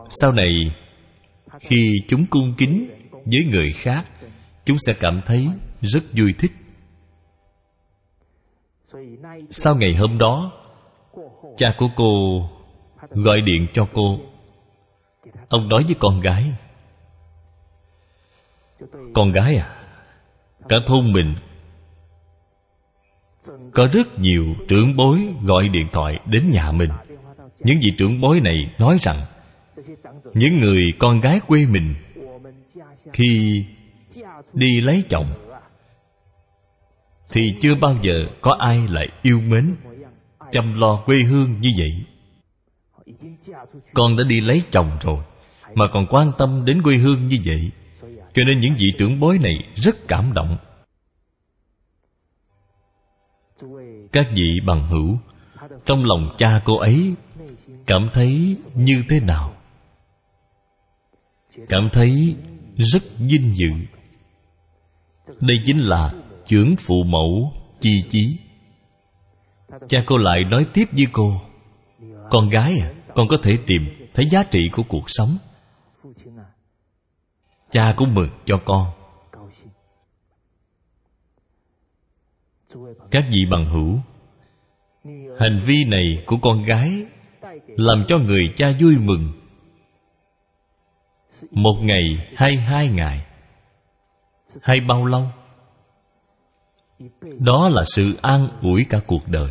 Sau 0.08 0.32
này, 0.32 0.50
khi 1.60 1.92
chúng 2.08 2.26
cung 2.26 2.54
kính 2.58 2.90
với 3.12 3.44
người 3.50 3.72
khác, 3.72 4.04
chúng 4.64 4.76
sẽ 4.86 4.94
cảm 5.00 5.20
thấy 5.26 5.48
rất 5.80 6.04
vui 6.12 6.34
thích. 6.38 6.52
Sau 9.50 9.74
ngày 9.74 9.94
hôm 9.98 10.18
đó, 10.18 10.52
cha 11.56 11.74
của 11.78 11.88
cô 11.96 12.42
gọi 13.10 13.40
điện 13.40 13.66
cho 13.74 13.88
cô. 13.92 14.18
Ông 15.48 15.68
nói 15.68 15.84
với 15.84 15.94
con 16.00 16.20
gái 16.20 16.52
con 19.14 19.32
gái 19.32 19.56
à 19.56 19.68
cả 20.68 20.76
thôn 20.86 21.12
mình 21.12 21.34
có 23.74 23.88
rất 23.92 24.18
nhiều 24.18 24.44
trưởng 24.68 24.96
bối 24.96 25.28
gọi 25.44 25.68
điện 25.68 25.86
thoại 25.92 26.20
đến 26.26 26.50
nhà 26.50 26.72
mình. 26.72 26.90
Những 27.58 27.78
vị 27.82 27.92
trưởng 27.98 28.20
bối 28.20 28.40
này 28.40 28.56
nói 28.78 28.96
rằng, 29.00 29.24
những 30.34 30.58
người 30.60 30.80
con 30.98 31.20
gái 31.20 31.40
quê 31.46 31.66
mình 31.66 31.94
khi 33.12 33.64
đi 34.52 34.80
lấy 34.80 35.04
chồng 35.08 35.26
thì 37.32 37.40
chưa 37.60 37.74
bao 37.74 37.96
giờ 38.02 38.26
có 38.40 38.56
ai 38.58 38.88
lại 38.88 39.08
yêu 39.22 39.40
mến, 39.40 39.74
chăm 40.52 40.80
lo 40.80 41.02
quê 41.06 41.16
hương 41.28 41.60
như 41.60 41.70
vậy. 41.78 42.04
Con 43.94 44.16
đã 44.16 44.24
đi 44.28 44.40
lấy 44.40 44.62
chồng 44.70 44.90
rồi 45.00 45.18
mà 45.74 45.84
còn 45.92 46.06
quan 46.06 46.32
tâm 46.38 46.64
đến 46.64 46.82
quê 46.82 46.96
hương 46.96 47.28
như 47.28 47.38
vậy, 47.44 47.70
cho 48.34 48.42
nên 48.44 48.60
những 48.60 48.74
vị 48.78 48.92
trưởng 48.98 49.20
bối 49.20 49.38
này 49.38 49.54
rất 49.74 50.08
cảm 50.08 50.32
động. 50.34 50.56
Các 54.14 54.26
vị 54.34 54.60
bằng 54.66 54.86
hữu. 54.90 55.18
Trong 55.86 56.04
lòng 56.04 56.34
cha 56.38 56.60
cô 56.64 56.78
ấy, 56.78 57.14
cảm 57.86 58.08
thấy 58.12 58.56
như 58.74 59.04
thế 59.08 59.20
nào? 59.20 59.54
Cảm 61.68 61.88
thấy 61.92 62.36
rất 62.76 63.02
vinh 63.18 63.54
dự. 63.54 63.70
Đây 65.40 65.56
chính 65.66 65.78
là 65.78 66.12
trưởng 66.46 66.74
phụ 66.78 67.02
mẫu 67.02 67.52
chi 67.80 68.02
chí. 68.08 68.38
Cha 69.88 69.98
cô 70.06 70.16
lại 70.16 70.44
nói 70.50 70.66
tiếp 70.74 70.84
với 70.92 71.06
cô, 71.12 71.40
con 72.30 72.48
gái 72.48 72.74
à 72.80 72.94
con 73.14 73.28
có 73.28 73.36
thể 73.42 73.58
tìm 73.66 73.82
thấy 74.14 74.28
giá 74.30 74.42
trị 74.42 74.68
của 74.72 74.82
cuộc 74.88 75.04
sống. 75.06 75.38
Cha 77.70 77.94
cũng 77.96 78.14
mừng 78.14 78.30
cho 78.46 78.56
con. 78.64 78.86
Các 83.10 83.24
vị 83.30 83.46
bằng 83.50 83.64
hữu, 83.64 83.98
hành 85.38 85.60
vi 85.66 85.84
này 85.88 86.22
của 86.26 86.36
con 86.42 86.62
gái 86.64 87.04
làm 87.66 88.04
cho 88.08 88.18
người 88.18 88.42
cha 88.56 88.68
vui 88.80 88.96
mừng. 88.96 89.32
Một 91.50 91.74
ngày 91.80 92.02
hay 92.36 92.56
hai 92.56 92.88
ngày, 92.88 93.26
hay 94.62 94.80
bao 94.88 95.06
lâu, 95.06 95.26
đó 97.38 97.68
là 97.68 97.82
sự 97.84 98.18
an 98.22 98.48
ủi 98.62 98.86
cả 98.90 99.00
cuộc 99.06 99.28
đời. 99.28 99.50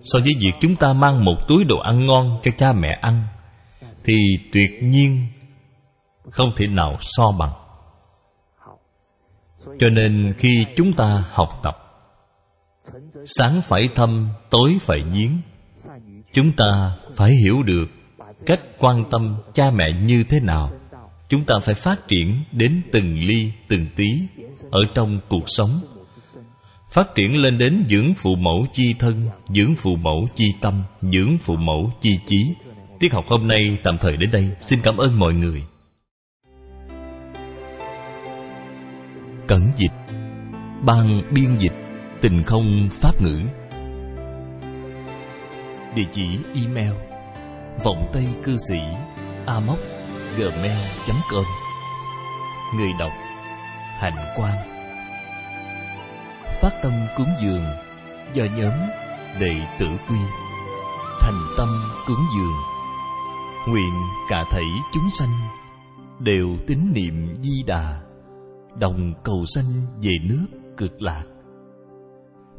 So 0.00 0.18
với 0.18 0.32
việc 0.40 0.52
chúng 0.60 0.76
ta 0.76 0.92
mang 0.92 1.24
một 1.24 1.36
túi 1.48 1.64
đồ 1.64 1.78
ăn 1.78 2.06
ngon 2.06 2.40
cho 2.42 2.50
cha 2.56 2.72
mẹ 2.72 2.98
ăn, 3.00 3.26
thì 4.04 4.14
tuyệt 4.52 4.70
nhiên 4.82 5.26
không 6.30 6.52
thể 6.56 6.66
nào 6.66 6.96
so 7.00 7.32
bằng. 7.38 7.52
Cho 9.78 9.88
nên 9.88 10.34
khi 10.38 10.66
chúng 10.76 10.92
ta 10.92 11.24
học 11.30 11.60
tập 11.62 11.79
sáng 13.24 13.60
phải 13.62 13.88
thâm, 13.94 14.28
tối 14.50 14.78
phải 14.80 15.02
nhiến. 15.02 15.40
Chúng 16.32 16.52
ta 16.52 16.96
phải 17.14 17.30
hiểu 17.44 17.62
được 17.62 17.86
cách 18.46 18.60
quan 18.78 19.04
tâm 19.10 19.36
cha 19.54 19.70
mẹ 19.70 19.84
như 20.02 20.24
thế 20.24 20.40
nào. 20.40 20.70
Chúng 21.28 21.44
ta 21.44 21.54
phải 21.62 21.74
phát 21.74 22.08
triển 22.08 22.44
đến 22.52 22.82
từng 22.92 23.18
ly, 23.18 23.52
từng 23.68 23.86
tí 23.96 24.06
ở 24.70 24.80
trong 24.94 25.20
cuộc 25.28 25.44
sống. 25.46 25.80
Phát 26.90 27.14
triển 27.14 27.36
lên 27.36 27.58
đến 27.58 27.84
dưỡng 27.90 28.14
phụ 28.14 28.34
mẫu 28.34 28.66
chi 28.72 28.94
thân, 28.98 29.28
dưỡng 29.48 29.74
phụ 29.78 29.96
mẫu 29.96 30.28
chi 30.34 30.46
tâm, 30.60 30.82
dưỡng 31.02 31.38
phụ 31.38 31.56
mẫu 31.56 31.92
chi 32.00 32.10
chí. 32.26 32.54
Tiết 33.00 33.12
học 33.12 33.24
hôm 33.28 33.48
nay 33.48 33.78
tạm 33.84 33.98
thời 33.98 34.16
đến 34.16 34.30
đây. 34.30 34.50
Xin 34.60 34.80
cảm 34.82 34.96
ơn 34.96 35.18
mọi 35.18 35.34
người. 35.34 35.62
Cẩn 39.46 39.70
dịch, 39.76 39.92
ban 40.86 41.22
biên 41.34 41.56
dịch 41.58 41.89
tình 42.20 42.42
không 42.42 42.88
pháp 42.92 43.22
ngữ. 43.22 43.40
Địa 45.94 46.04
chỉ 46.12 46.38
email 46.54 46.92
vọng 47.84 48.10
tây 48.12 48.26
cư 48.44 48.56
sĩ 48.68 48.80
amoc 49.46 49.78
gmail 50.36 50.78
com. 51.30 51.44
Người 52.76 52.90
đọc 52.98 53.10
hạnh 53.98 54.34
quang. 54.36 54.56
Phát 56.60 56.72
tâm 56.82 56.92
cúng 57.16 57.28
dường 57.42 57.64
do 58.34 58.44
nhóm 58.44 58.72
đệ 59.40 59.54
tử 59.78 59.86
quy. 60.08 60.18
Thành 61.20 61.40
tâm 61.58 61.68
cúng 62.06 62.24
dường, 62.36 62.56
nguyện 63.68 63.92
cả 64.30 64.44
thảy 64.50 64.66
chúng 64.94 65.10
sanh 65.18 65.32
đều 66.18 66.46
tín 66.66 66.78
niệm 66.94 67.34
di 67.42 67.62
đà, 67.66 68.00
đồng 68.76 69.14
cầu 69.24 69.44
sanh 69.54 69.86
về 70.02 70.12
nước 70.22 70.46
cực 70.76 71.02
lạc 71.02 71.22